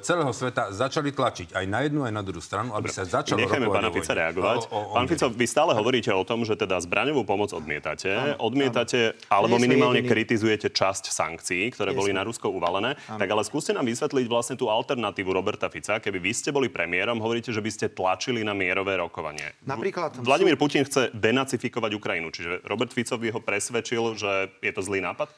celého 0.00 0.30
sveta 0.30 0.70
začali 0.70 1.10
tlačiť 1.10 1.58
aj 1.58 1.64
na 1.66 1.82
jednu, 1.82 2.06
aj 2.06 2.14
na 2.14 2.22
druhú 2.22 2.38
stranu, 2.38 2.72
aby 2.78 2.86
sa 2.88 3.02
začalo 3.02 3.42
Nechajme 3.42 3.66
pána 3.66 3.90
Fica 3.90 4.14
reagovať. 4.14 4.70
O- 4.70 4.78
o- 4.78 4.86
o 4.92 4.94
Pán. 4.94 5.10
Fico, 5.10 5.26
vy 5.28 5.46
stále 5.50 5.74
hovoríte 5.74 6.14
o 6.14 6.22
tom, 6.22 6.46
že 6.46 6.54
teda 6.54 6.78
zbraňovú 6.78 7.26
pomoc 7.26 7.50
odmietate. 7.50 8.38
odmietate, 8.38 9.18
alebo 9.28 9.58
Nie 9.58 9.66
sme 9.66 9.66
minimálne 9.66 10.00
kritizujete 10.06 10.70
časť 10.70 11.10
sankcií, 11.10 11.74
ktoré 11.74 11.90
Nie 11.92 11.98
boli 11.98 12.10
sme. 12.14 12.18
na 12.20 12.22
Rusko 12.24 12.46
uvalené. 12.48 12.94
Tak 13.08 13.26
ale 13.26 13.42
skúste 13.42 13.74
nám 13.74 13.84
vysvetliť 13.84 14.26
vlastne 14.30 14.54
tú 14.54 14.70
alternatívu 14.70 15.28
Roberta 15.32 15.66
Fica. 15.68 15.98
Keby 15.98 16.18
vy 16.20 16.32
ste 16.32 16.50
boli 16.54 16.67
premiérom, 16.68 17.18
hovoríte, 17.20 17.50
že 17.50 17.60
by 17.60 17.70
ste 17.72 17.86
tlačili 17.92 18.44
na 18.46 18.54
mierové 18.54 18.96
rokovanie. 18.96 19.56
Napríklad- 19.64 20.20
Vladimír 20.22 20.56
Putin 20.60 20.84
chce 20.84 21.10
denacifikovať 21.12 21.90
Ukrajinu, 21.96 22.28
čiže 22.30 22.62
Robert 22.64 22.92
Fico 22.92 23.18
by 23.18 23.28
ho 23.32 23.40
presvedčil, 23.40 24.14
že 24.16 24.52
je 24.62 24.72
to 24.72 24.82
zlý 24.84 25.00
nápad? 25.02 25.32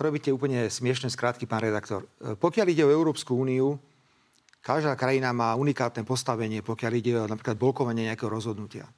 Robíte 0.00 0.32
úplne 0.32 0.66
smiešne 0.72 1.12
skrátky, 1.12 1.44
pán 1.44 1.62
redaktor. 1.62 2.08
E, 2.18 2.34
Pokiaľ 2.34 2.66
ide 2.72 2.82
o 2.88 2.90
Európsku 2.90 3.36
úniu, 3.36 3.76
každá 4.64 4.96
krajina 4.96 5.34
má 5.36 5.52
unikátne 5.54 6.02
postavenie, 6.06 6.64
pokiaľ 6.64 6.92
ide 6.96 7.12
o 7.20 7.28
napríklad 7.28 7.60
blokovanie 7.60 8.08
nejakého 8.08 8.32
rozhodnutia. 8.32 8.88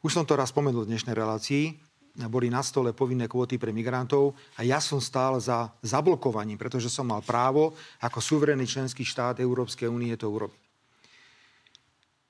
Už 0.00 0.16
som 0.16 0.24
to 0.24 0.32
raz 0.32 0.48
spomenul 0.48 0.88
v 0.88 0.96
dnešnej 0.96 1.12
relácii. 1.12 1.89
Boli 2.10 2.50
na 2.50 2.60
stole 2.60 2.90
povinné 2.90 3.30
kvóty 3.30 3.54
pre 3.54 3.70
migrantov 3.70 4.34
a 4.58 4.66
ja 4.66 4.82
som 4.82 4.98
stál 4.98 5.38
za 5.38 5.70
zablokovaním, 5.80 6.58
pretože 6.58 6.90
som 6.90 7.06
mal 7.06 7.22
právo 7.22 7.72
ako 8.02 8.18
suverénny 8.18 8.66
členský 8.66 9.06
štát 9.06 9.38
Európskej 9.38 9.86
únie 9.86 10.12
to 10.18 10.26
urobiť. 10.26 10.60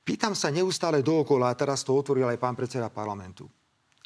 Pýtam 0.05 0.35
sa 0.35 0.51
neustále 0.51 1.07
dookola, 1.07 1.53
a 1.53 1.59
teraz 1.59 1.87
to 1.87 1.95
otvoril 1.95 2.27
aj 2.29 2.41
pán 2.41 2.59
predseda 2.59 2.91
parlamentu. 2.91 3.47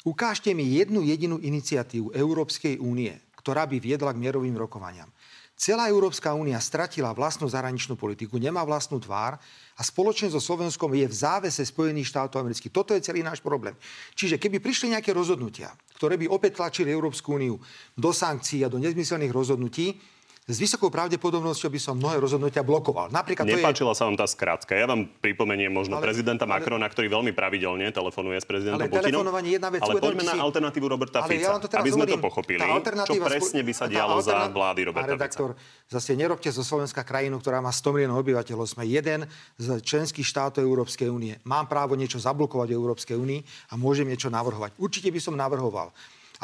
Ukážte 0.05 0.53
mi 0.53 0.77
jednu 0.77 1.01
jedinú 1.01 1.41
iniciatívu 1.41 2.13
Európskej 2.13 2.77
únie, 2.77 3.09
ktorá 3.41 3.65
by 3.65 3.81
viedla 3.81 4.13
k 4.13 4.21
mierovým 4.21 4.53
rokovaniam. 4.53 5.09
Celá 5.55 5.87
Európska 5.87 6.35
únia 6.35 6.59
stratila 6.59 7.15
vlastnú 7.15 7.47
zahraničnú 7.47 7.95
politiku, 7.95 8.35
nemá 8.35 8.59
vlastnú 8.67 8.99
tvár 8.99 9.39
a 9.79 9.81
spoločne 9.87 10.27
so 10.27 10.43
Slovenskom 10.43 10.91
je 10.91 11.07
v 11.07 11.15
závese 11.15 11.63
Spojených 11.63 12.11
štátov 12.11 12.43
amerických. 12.43 12.75
Toto 12.75 12.91
je 12.91 12.99
celý 12.99 13.23
náš 13.23 13.39
problém. 13.39 13.71
Čiže 14.19 14.35
keby 14.35 14.59
prišli 14.59 14.91
nejaké 14.91 15.15
rozhodnutia, 15.15 15.71
ktoré 15.95 16.19
by 16.19 16.27
opäť 16.27 16.59
tlačili 16.59 16.91
Európsku 16.91 17.39
úniu 17.39 17.55
do 17.95 18.11
sankcií 18.11 18.67
a 18.67 18.71
do 18.71 18.83
nezmyselných 18.83 19.31
rozhodnutí, 19.31 19.95
s 20.45 20.61
vysokou 20.61 20.93
pravdepodobnosťou 20.93 21.73
by 21.73 21.79
som 21.81 21.97
mnohé 21.97 22.21
rozhodnutia 22.21 22.61
blokoval. 22.61 23.09
Napríklad 23.09 23.49
to 23.49 23.57
je... 23.57 23.65
Nepáčila 23.65 23.97
sa 23.97 24.05
vám 24.05 24.13
tá 24.13 24.29
skratka. 24.29 24.77
Ja 24.77 24.85
vám 24.85 25.09
pripomeniem 25.17 25.73
možno 25.73 25.97
Ale- 25.97 26.05
prezidenta 26.05 26.45
ale- 26.45 26.61
Macrona, 26.61 26.85
ktorý 26.85 27.09
veľmi 27.09 27.33
pravidelne 27.33 27.89
telefonuje 27.89 28.37
s 28.37 28.45
prezidentom 28.45 28.85
Ale 28.85 28.93
Putinom. 28.93 29.25
telefonovanie 29.25 29.49
je 29.49 29.55
jedna 29.57 29.69
vec. 29.73 29.81
Ale 29.81 29.97
poďme 29.97 30.21
na 30.21 30.37
si- 30.37 30.45
alternatívu 30.45 30.85
Roberta 30.85 31.25
Ale 31.25 31.33
Fica, 31.33 31.49
ja 31.49 31.57
to 31.57 31.65
aby 31.65 31.89
sme 31.89 32.05
to 32.05 32.13
hovorím. 32.13 32.21
pochopili. 32.21 32.61
Tá 32.61 33.05
Čo 33.09 33.13
presne 33.25 33.61
by 33.65 33.73
sa 33.73 33.85
dialo 33.89 34.21
za 34.21 34.37
vlády 34.53 34.79
Roberta 34.85 35.17
redaktor, 35.17 35.49
Fica? 35.57 35.97
zase 35.97 36.13
nerobte 36.13 36.53
zo 36.53 36.61
Slovenska 36.61 37.01
krajinu, 37.01 37.41
ktorá 37.41 37.57
má 37.57 37.73
100 37.73 37.89
miliónov 37.89 38.21
obyvateľov. 38.21 38.69
Sme 38.69 38.85
jeden 38.85 39.25
z 39.57 39.81
členských 39.81 40.29
štátov 40.29 40.61
Európskej 40.61 41.09
únie. 41.09 41.41
Mám 41.41 41.65
právo 41.65 41.97
niečo 41.97 42.21
zablokovať 42.21 42.69
v 42.69 42.77
Európskej 42.77 43.17
únii 43.17 43.73
a 43.73 43.81
môžem 43.81 44.05
niečo 44.05 44.29
navrhovať. 44.29 44.77
Určite 44.77 45.09
by 45.09 45.17
som 45.17 45.33
navrhoval 45.33 45.89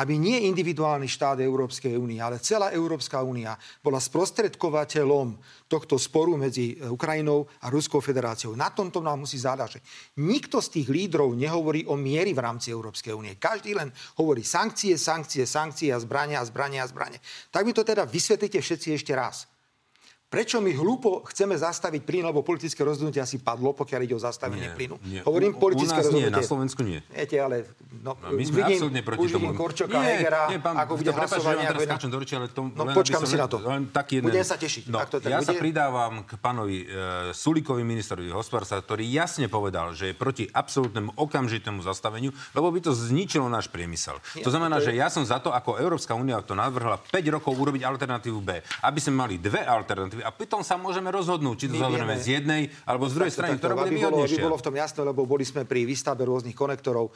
aby 0.01 0.17
nie 0.17 0.49
individuálny 0.49 1.05
štát 1.05 1.37
Európskej 1.37 1.93
únie, 1.93 2.17
ale 2.17 2.41
celá 2.41 2.73
Európska 2.73 3.21
únia 3.21 3.53
bola 3.85 4.01
sprostredkovateľom 4.01 5.37
tohto 5.69 6.01
sporu 6.01 6.35
medzi 6.41 6.81
Ukrajinou 6.81 7.45
a 7.61 7.69
Ruskou 7.69 8.01
federáciou. 8.01 8.57
Na 8.57 8.73
tomto 8.73 8.97
nám 8.99 9.23
musí 9.23 9.37
záležať. 9.37 9.85
Nikto 10.17 10.57
z 10.57 10.81
tých 10.81 10.87
lídrov 10.89 11.37
nehovorí 11.37 11.85
o 11.85 11.93
miery 11.93 12.33
v 12.33 12.43
rámci 12.43 12.73
Európskej 12.73 13.13
únie. 13.13 13.37
Každý 13.37 13.77
len 13.77 13.93
hovorí 14.17 14.41
sankcie, 14.41 14.97
sankcie, 14.97 15.45
sankcie 15.45 15.93
a 15.93 16.01
zbrania 16.01 16.41
zbrania 16.51 16.83
a 16.83 16.89
zbranie. 16.89 17.19
Tak 17.51 17.63
mi 17.67 17.75
to 17.75 17.83
teda 17.83 18.07
vysvetlite 18.07 18.59
všetci 18.59 18.87
ešte 18.95 19.13
raz. 19.15 19.50
Prečo 20.31 20.63
my 20.63 20.71
hlúpo 20.71 21.27
chceme 21.27 21.53
zastaviť 21.53 22.01
plyn, 22.01 22.23
lebo 22.23 22.39
politické 22.39 22.79
rozhodnutie 22.81 23.19
asi 23.19 23.35
padlo, 23.35 23.75
pokiaľ 23.75 23.99
ide 24.01 24.15
o 24.15 24.21
zastavenie 24.21 24.63
Nie, 24.63 24.71
plynu? 24.71 24.95
nie. 25.03 25.19
Hovorím 25.19 25.51
U- 25.51 25.59
u 25.59 25.61
politické 25.61 25.99
nás 25.99 26.07
nie, 26.07 26.23
rozhodnutie. 26.23 26.31
na 26.33 26.41
Slovensku 26.41 26.81
nie. 26.81 26.99
Viete, 27.05 27.35
ale 27.35 27.55
no, 27.99 28.15
No, 28.15 28.31
my 28.31 28.39
sme 28.41 28.63
vidím, 28.63 28.79
absolútne 28.79 29.01
proti 29.03 29.19
už 29.19 29.29
vidím 29.29 29.43
tomu. 29.45 29.59
Korčoka, 29.59 29.97
Hegera, 29.99 30.41
ako 30.55 30.93
bude 30.95 31.03
to 31.03 31.11
prepáč, 31.11 31.35
že 31.35 31.35
hlasovanie. 31.35 31.65
ako 31.67 31.81
teraz 31.83 32.07
do 32.07 32.17
reči, 32.17 32.33
ale 32.33 32.47
to, 32.47 32.61
No, 32.63 32.83
som 32.95 33.27
si 33.27 33.35
na 33.35 33.45
to. 33.45 33.57
Len 33.59 33.81
taký 33.91 34.13
jeden... 34.17 34.31
Budem 34.31 34.45
sa 34.47 34.55
tešiť, 34.55 34.83
No, 34.87 34.97
ak 34.97 35.09
to 35.09 35.17
tak 35.19 35.29
ja 35.29 35.43
sa 35.43 35.51
bude. 35.51 35.59
pridávam 35.59 36.23
k 36.23 36.31
pánovi 36.39 36.77
e, 36.79 36.85
Sulíkovi, 37.29 37.83
ministrovi 37.83 38.31
hospodárstva, 38.31 38.79
ktorý 38.79 39.03
jasne 39.05 39.45
povedal, 39.45 39.91
že 39.91 40.09
je 40.09 40.15
proti 40.15 40.47
absolútnemu 40.47 41.11
okamžitému 41.13 41.83
zastaveniu, 41.83 42.31
lebo 42.51 42.71
by 42.71 42.79
to 42.79 42.95
zničilo 42.95 43.45
náš 43.45 43.67
priemysel. 43.67 44.15
to 44.37 44.47
znamená, 44.47 44.79
to 44.79 44.87
že 44.87 44.95
ja 44.95 45.11
som 45.11 45.21
za 45.21 45.37
to, 45.37 45.51
ako 45.51 45.75
Európska 45.75 46.15
únia 46.15 46.39
to 46.39 46.55
navrhla 46.55 47.03
5 47.03 47.11
rokov 47.29 47.51
urobiť 47.53 47.83
alternatívu 47.83 48.39
B. 48.39 48.49
Aby 48.79 48.97
sme 48.97 49.19
mali 49.19 49.35
dve 49.35 49.59
alternatívy 49.59 50.20
a 50.21 50.29
potom 50.31 50.61
sa 50.61 50.77
môžeme 50.77 51.09
rozhodnúť, 51.09 51.55
či 51.57 51.67
to 51.69 51.77
zoberieme 51.81 52.17
z 52.17 52.41
jednej 52.41 52.61
alebo 52.85 53.09
z 53.09 53.13
druhej 53.17 53.31
Takto, 53.33 53.39
strany, 53.41 53.53
takto, 53.57 53.61
ktorá 53.65 53.73
bude 53.75 53.81
bolo, 53.81 53.89
aby 53.89 53.97
výhodnejšia. 53.97 54.45
bolo 54.45 54.55
v 54.57 54.65
tom 54.65 54.75
jasné, 54.77 55.01
lebo 55.01 55.21
boli 55.25 55.43
sme 55.45 55.61
pri 55.65 55.81
výstavbe 55.83 56.23
rôznych 56.25 56.55
konektorov. 56.55 57.11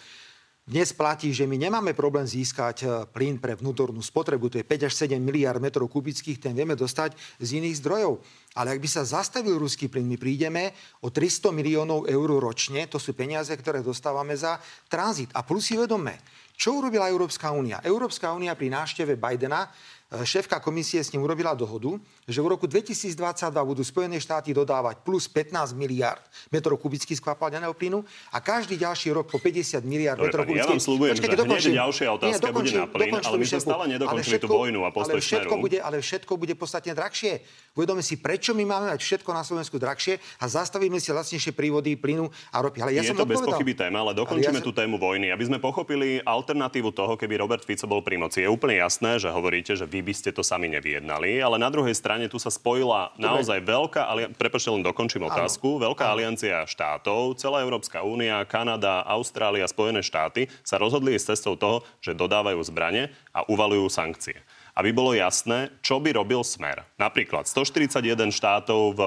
Dnes 0.66 0.98
platí, 0.98 1.30
že 1.30 1.46
my 1.46 1.62
nemáme 1.62 1.94
problém 1.94 2.26
získať 2.26 2.78
e, 2.82 2.86
plyn 3.14 3.38
pre 3.38 3.54
vnútornú 3.54 4.02
spotrebu, 4.02 4.50
to 4.50 4.58
je 4.58 4.66
5 4.66 4.90
až 4.90 4.94
7 5.06 5.22
miliard 5.22 5.62
metrov 5.62 5.86
kubických, 5.94 6.42
ten 6.42 6.58
vieme 6.58 6.74
dostať 6.74 7.14
z 7.38 7.62
iných 7.62 7.86
zdrojov. 7.86 8.18
Ale 8.58 8.74
ak 8.74 8.82
by 8.82 8.90
sa 8.90 9.06
zastavil 9.06 9.62
ruský 9.62 9.94
plyn, 9.94 10.10
my 10.10 10.18
prídeme 10.18 10.74
o 11.06 11.14
300 11.14 11.54
miliónov 11.54 12.10
eur 12.10 12.30
ročne, 12.42 12.90
to 12.90 12.98
sú 12.98 13.14
peniaze, 13.14 13.54
ktoré 13.54 13.86
dostávame 13.86 14.34
za 14.34 14.58
tranzit. 14.90 15.30
A 15.38 15.46
plus 15.46 15.70
si 15.70 15.78
vedomme, 15.78 16.18
čo 16.58 16.82
urobila 16.82 17.14
Európska 17.14 17.54
únia? 17.54 17.84
Európska 17.86 18.34
únia 18.34 18.58
pri 18.58 18.74
návšteve 18.74 19.22
Bidena 19.22 19.70
šéfka 20.14 20.62
komisie 20.62 21.02
s 21.02 21.10
ním 21.10 21.26
urobila 21.26 21.58
dohodu, 21.58 21.98
že 22.30 22.38
v 22.38 22.48
roku 22.54 22.70
2022 22.70 23.18
budú 23.66 23.82
Spojené 23.82 24.22
štáty 24.22 24.54
dodávať 24.54 25.02
plus 25.02 25.26
15 25.26 25.74
miliard 25.74 26.22
metrov 26.54 26.78
kubických 26.78 27.18
skvapalneného 27.18 27.74
plynu 27.74 28.06
a 28.30 28.38
každý 28.38 28.78
ďalší 28.78 29.18
rok 29.18 29.26
po 29.34 29.42
50 29.42 29.82
miliard 29.82 30.22
Dobre, 30.22 30.30
metrov 30.30 30.46
pani, 30.46 30.62
ja 30.62 30.70
kubických. 30.70 30.78
vám 30.78 30.86
sľubujem, 30.86 31.14
Počkajte, 31.18 31.26
že 31.26 31.34
hneď 31.34 31.42
dokončím. 31.42 31.74
ďalšia 31.74 32.08
otázka 32.14 32.30
Nie, 32.30 32.38
dokončím, 32.38 32.78
bude 32.78 32.86
na 32.86 32.88
plyn, 32.94 33.14
ale 33.18 33.36
my 33.42 33.46
sme 33.50 33.60
stále 33.66 33.84
nedokončili 33.90 34.36
Ale 34.38 34.44
tú 34.46 34.50
vojnu 34.54 34.80
a 34.86 34.90
postoj 34.94 35.18
ale 35.18 35.26
všetko 35.26 35.54
Smeru. 35.58 35.64
bude, 35.66 35.78
ale 35.82 35.96
všetko 36.06 36.32
bude 36.38 36.54
podstatne 36.54 36.94
drahšie. 36.94 37.34
Uvedome 37.74 38.02
si, 38.06 38.16
prečo 38.22 38.54
my 38.54 38.64
máme 38.64 38.86
mať 38.94 39.02
všetko 39.02 39.30
na 39.34 39.42
Slovensku 39.42 39.76
drahšie 39.82 40.22
a 40.38 40.46
zastavíme 40.46 41.02
si 41.02 41.10
lacnejšie 41.10 41.52
prívody 41.58 41.98
plynu 41.98 42.30
a 42.54 42.58
ropy. 42.62 42.78
Ale 42.86 42.94
ja 42.94 43.02
je 43.02 43.10
som 43.10 43.18
to 43.18 43.26
bez 43.26 43.42
pochyby 43.42 43.74
téma, 43.74 44.06
ale 44.06 44.14
Ale 44.14 44.22
dokončíme 44.22 44.62
ja 44.62 44.64
tú 44.64 44.70
tému 44.70 45.02
vojny. 45.02 45.34
Aby 45.34 45.50
sme 45.50 45.58
pochopili 45.58 46.22
alternatívu 46.22 46.94
toho, 46.94 47.18
keby 47.18 47.42
Robert 47.42 47.66
Fico 47.66 47.90
bol 47.90 48.06
pri 48.06 48.22
moci. 48.22 48.46
Je 48.46 48.50
úplne 48.52 48.78
jasné, 48.78 49.18
že 49.18 49.34
hovoríte, 49.34 49.74
že 49.74 49.90
vy 49.96 50.04
by 50.04 50.12
ste 50.12 50.36
to 50.36 50.44
sami 50.44 50.68
nevyjednali, 50.68 51.40
ale 51.40 51.56
na 51.56 51.72
druhej 51.72 51.96
strane 51.96 52.28
tu 52.28 52.36
sa 52.36 52.52
spojila 52.52 53.16
naozaj 53.16 53.64
veľká, 53.64 54.04
ali... 54.04 54.28
prepačte, 54.36 54.68
len 54.68 54.84
dokončím 54.84 55.24
otázku, 55.24 55.80
veľká 55.80 56.04
aliancia 56.04 56.68
štátov, 56.68 57.40
celá 57.40 57.64
Európska 57.64 58.04
únia, 58.04 58.44
Kanada, 58.44 59.08
Austrália, 59.08 59.64
Spojené 59.64 60.04
štáty 60.04 60.52
sa 60.68 60.76
rozhodli 60.76 61.16
ísť 61.16 61.32
cestou 61.32 61.56
toho, 61.56 61.88
že 62.04 62.12
dodávajú 62.12 62.60
zbrane 62.68 63.16
a 63.32 63.48
uvalujú 63.48 63.88
sankcie. 63.88 64.36
Aby 64.76 64.92
bolo 64.92 65.16
jasné, 65.16 65.72
čo 65.80 66.04
by 66.04 66.12
robil 66.12 66.44
Smer. 66.44 66.84
Napríklad 67.00 67.48
141 67.48 68.36
štátov 68.36 68.82
v 68.92 69.02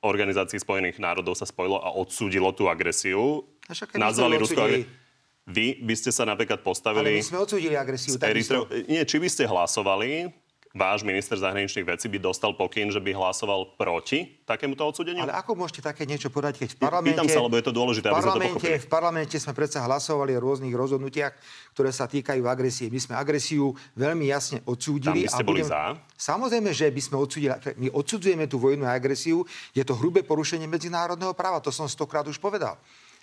Organizácii 0.00 0.56
spojených 0.56 0.96
národov 0.96 1.36
sa 1.36 1.44
spojilo 1.44 1.76
a 1.76 1.92
odsúdilo 1.92 2.56
tú 2.56 2.72
agresiu. 2.72 3.44
Nazvali 3.92 4.40
Rusko 4.40 4.60
agresiu. 4.64 5.03
Vy 5.44 5.84
by 5.84 5.94
ste 5.94 6.08
sa 6.08 6.24
napríklad 6.24 6.64
Ale 6.64 6.66
postavili... 6.66 7.20
my 7.20 7.24
sme 7.24 7.38
odsúdili 7.44 7.76
agresiu. 7.76 8.16
Eritreu- 8.16 8.64
Nie, 8.88 9.04
či 9.04 9.20
by 9.20 9.28
ste 9.28 9.44
hlasovali, 9.44 10.32
váš 10.74 11.06
minister 11.06 11.38
zahraničných 11.38 11.86
vecí 11.86 12.10
by 12.10 12.18
dostal 12.18 12.56
pokyn, 12.56 12.90
že 12.90 12.98
by 12.98 13.14
hlasoval 13.14 13.78
proti 13.78 14.42
takémuto 14.42 14.82
odsúdeniu? 14.82 15.22
Ale 15.22 15.36
ako 15.36 15.54
môžete 15.54 15.86
také 15.86 16.02
niečo 16.08 16.32
povedať, 16.32 16.64
keď 16.64 16.68
v 16.74 16.78
parlamente... 16.80 17.14
Pýtam 17.14 17.28
sa, 17.30 17.44
lebo 17.44 17.54
je 17.54 17.64
to 17.68 17.74
dôležité, 17.76 18.08
v 18.08 18.12
aby 18.16 18.20
sme 18.24 18.32
to 18.34 18.42
pochopili. 18.56 18.76
v 18.82 18.90
parlamente 18.90 19.36
sme 19.38 19.52
predsa 19.54 19.78
hlasovali 19.86 20.32
o 20.34 20.40
rôznych 20.42 20.74
rozhodnutiach, 20.74 21.32
ktoré 21.76 21.92
sa 21.94 22.10
týkajú 22.10 22.42
agresie. 22.48 22.90
My 22.90 22.98
sme 22.98 23.14
agresiu 23.14 23.76
veľmi 23.94 24.26
jasne 24.26 24.64
odsúdili. 24.66 25.28
Tam 25.28 25.28
by 25.28 25.36
ste 25.38 25.44
boli 25.46 25.62
budem- 25.62 25.70
za? 25.70 25.82
Samozrejme, 26.18 26.70
že 26.74 26.90
by 26.90 27.00
sme 27.04 27.16
odsúdili. 27.22 27.54
My 27.78 27.88
odsudzujeme 27.94 28.50
tú 28.50 28.58
vojnu 28.58 28.82
a 28.88 28.96
agresiu. 28.96 29.46
Je 29.76 29.84
to 29.86 29.94
hrubé 29.94 30.26
porušenie 30.26 30.66
medzinárodného 30.66 31.36
práva. 31.38 31.62
To 31.62 31.70
som 31.70 31.86
stokrát 31.86 32.26
už 32.26 32.42
povedal. 32.42 32.80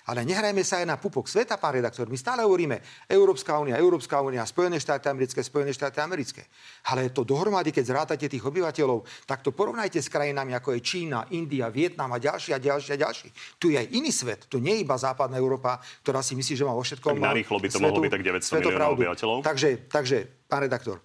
Ale 0.10 0.26
nehrajme 0.26 0.66
sa 0.66 0.82
aj 0.82 0.88
na 0.90 0.98
pupok 0.98 1.30
sveta, 1.30 1.62
pán 1.62 1.78
redaktor. 1.78 2.10
My 2.10 2.18
stále 2.18 2.42
hovoríme 2.42 2.82
Európska 3.06 3.62
únia, 3.62 3.78
Európska 3.78 4.18
únia, 4.18 4.42
Spojené 4.50 4.82
štáty 4.82 5.06
americké, 5.14 5.46
Spojené 5.46 5.70
štáty 5.76 6.02
americké. 6.02 6.50
Ale 6.90 7.14
to 7.14 7.22
dohromady, 7.22 7.70
keď 7.70 7.86
zrátate 7.94 8.26
tých 8.26 8.42
obyvateľov, 8.42 9.06
tak 9.30 9.46
to 9.46 9.54
porovnajte 9.54 10.02
s 10.02 10.10
krajinami 10.10 10.58
ako 10.58 10.74
je 10.74 10.82
Čína, 10.82 11.30
India, 11.30 11.70
Vietnam 11.70 12.10
a 12.14 12.18
ďalší 12.18 12.58
a 12.58 12.60
ďalší 12.60 12.90
a 12.96 12.98
ďalší. 12.98 13.28
Tu 13.62 13.74
je 13.74 13.78
aj 13.78 13.88
iný 13.94 14.10
svet. 14.10 14.50
Tu 14.50 14.58
nie 14.58 14.82
je 14.82 14.82
iba 14.82 14.98
západná 14.98 15.38
Európa, 15.38 15.78
ktorá 16.02 16.26
si 16.26 16.34
myslí, 16.34 16.58
že 16.58 16.66
má 16.66 16.74
vo 16.74 16.82
všetkom 16.82 17.22
Tak 17.22 17.22
narýchlo 17.22 17.58
by 17.62 17.68
to 17.70 17.78
mohlo 17.78 18.02
byť 18.02 18.12
tak 18.12 18.24
900 18.26 18.58
miliónov 18.58 18.94
obyvateľov. 18.98 19.38
Takže, 19.46 19.70
takže, 19.86 20.18
pán 20.50 20.66
redaktor, 20.66 20.98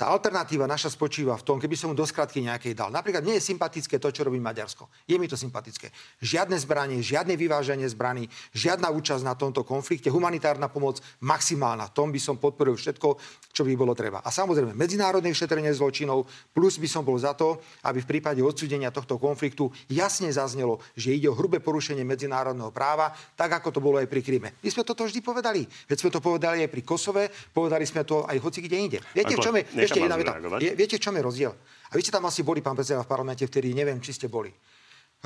tá 0.00 0.08
alternatíva 0.08 0.64
naša 0.64 0.96
spočíva 0.96 1.36
v 1.36 1.44
tom, 1.44 1.60
keby 1.60 1.76
som 1.76 1.92
mu 1.92 1.94
do 1.94 2.08
skratky 2.08 2.40
nejakej 2.40 2.72
dal. 2.72 2.88
Napríklad 2.88 3.20
mne 3.20 3.36
je 3.36 3.44
sympatické 3.52 4.00
to, 4.00 4.08
čo 4.08 4.24
robí 4.24 4.40
Maďarsko. 4.40 4.88
Je 5.04 5.20
mi 5.20 5.28
to 5.28 5.36
sympatické. 5.36 5.92
Žiadne 6.24 6.56
zbranie, 6.56 7.04
žiadne 7.04 7.36
vyváženie 7.36 7.84
zbraní, 7.84 8.24
žiadna 8.56 8.88
účasť 8.88 9.20
na 9.20 9.36
tomto 9.36 9.60
konflikte, 9.60 10.08
humanitárna 10.08 10.72
pomoc 10.72 11.04
maximálna. 11.20 11.92
Tom 11.92 12.08
by 12.08 12.16
som 12.16 12.40
podporil 12.40 12.80
všetko, 12.80 13.20
čo 13.52 13.60
by 13.60 13.76
bolo 13.76 13.92
treba. 13.92 14.24
A 14.24 14.32
samozrejme, 14.32 14.72
medzinárodné 14.72 15.36
vyšetrenie 15.36 15.68
zločinov, 15.76 16.24
plus 16.56 16.80
by 16.80 16.88
som 16.88 17.04
bol 17.04 17.20
za 17.20 17.36
to, 17.36 17.60
aby 17.84 18.00
v 18.00 18.08
prípade 18.16 18.40
odsúdenia 18.40 18.88
tohto 18.88 19.20
konfliktu 19.20 19.68
jasne 19.92 20.32
zaznelo, 20.32 20.80
že 20.96 21.12
ide 21.12 21.28
o 21.28 21.36
hrubé 21.36 21.60
porušenie 21.60 22.08
medzinárodného 22.08 22.72
práva, 22.72 23.12
tak 23.36 23.52
ako 23.52 23.68
to 23.68 23.84
bolo 23.84 24.00
aj 24.00 24.08
pri 24.08 24.24
Kryme. 24.24 24.48
My 24.64 24.68
sme 24.72 24.80
toto 24.80 25.04
vždy 25.04 25.20
povedali. 25.20 25.68
Veď 25.84 26.08
sme 26.08 26.10
to 26.16 26.24
povedali 26.24 26.64
aj 26.64 26.72
pri 26.72 26.82
Kosove, 26.88 27.28
povedali 27.52 27.84
sme 27.84 28.08
to 28.08 28.24
aj 28.24 28.40
hoci 28.40 28.64
kde 28.64 28.76
inde. 28.80 28.98
Viete, 29.12 29.36
v 29.36 29.44
čom 29.44 29.60
je, 29.60 29.89
ešte 29.90 30.06
jedna 30.06 30.14
veta. 30.14 30.38
Je, 30.62 30.72
viete, 30.78 30.96
v 30.96 31.02
čom 31.02 31.18
je 31.18 31.22
rozdiel? 31.26 31.52
A 31.90 31.92
vy 31.98 32.06
ste 32.06 32.14
tam 32.14 32.22
asi 32.30 32.46
boli, 32.46 32.62
pán 32.62 32.78
predseda, 32.78 33.02
v 33.02 33.10
parlamente, 33.10 33.42
vtedy 33.42 33.74
neviem, 33.74 33.98
či 33.98 34.14
ste 34.14 34.30
boli. 34.30 34.54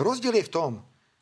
Rozdiel 0.00 0.40
je 0.40 0.48
v 0.48 0.52
tom, 0.52 0.72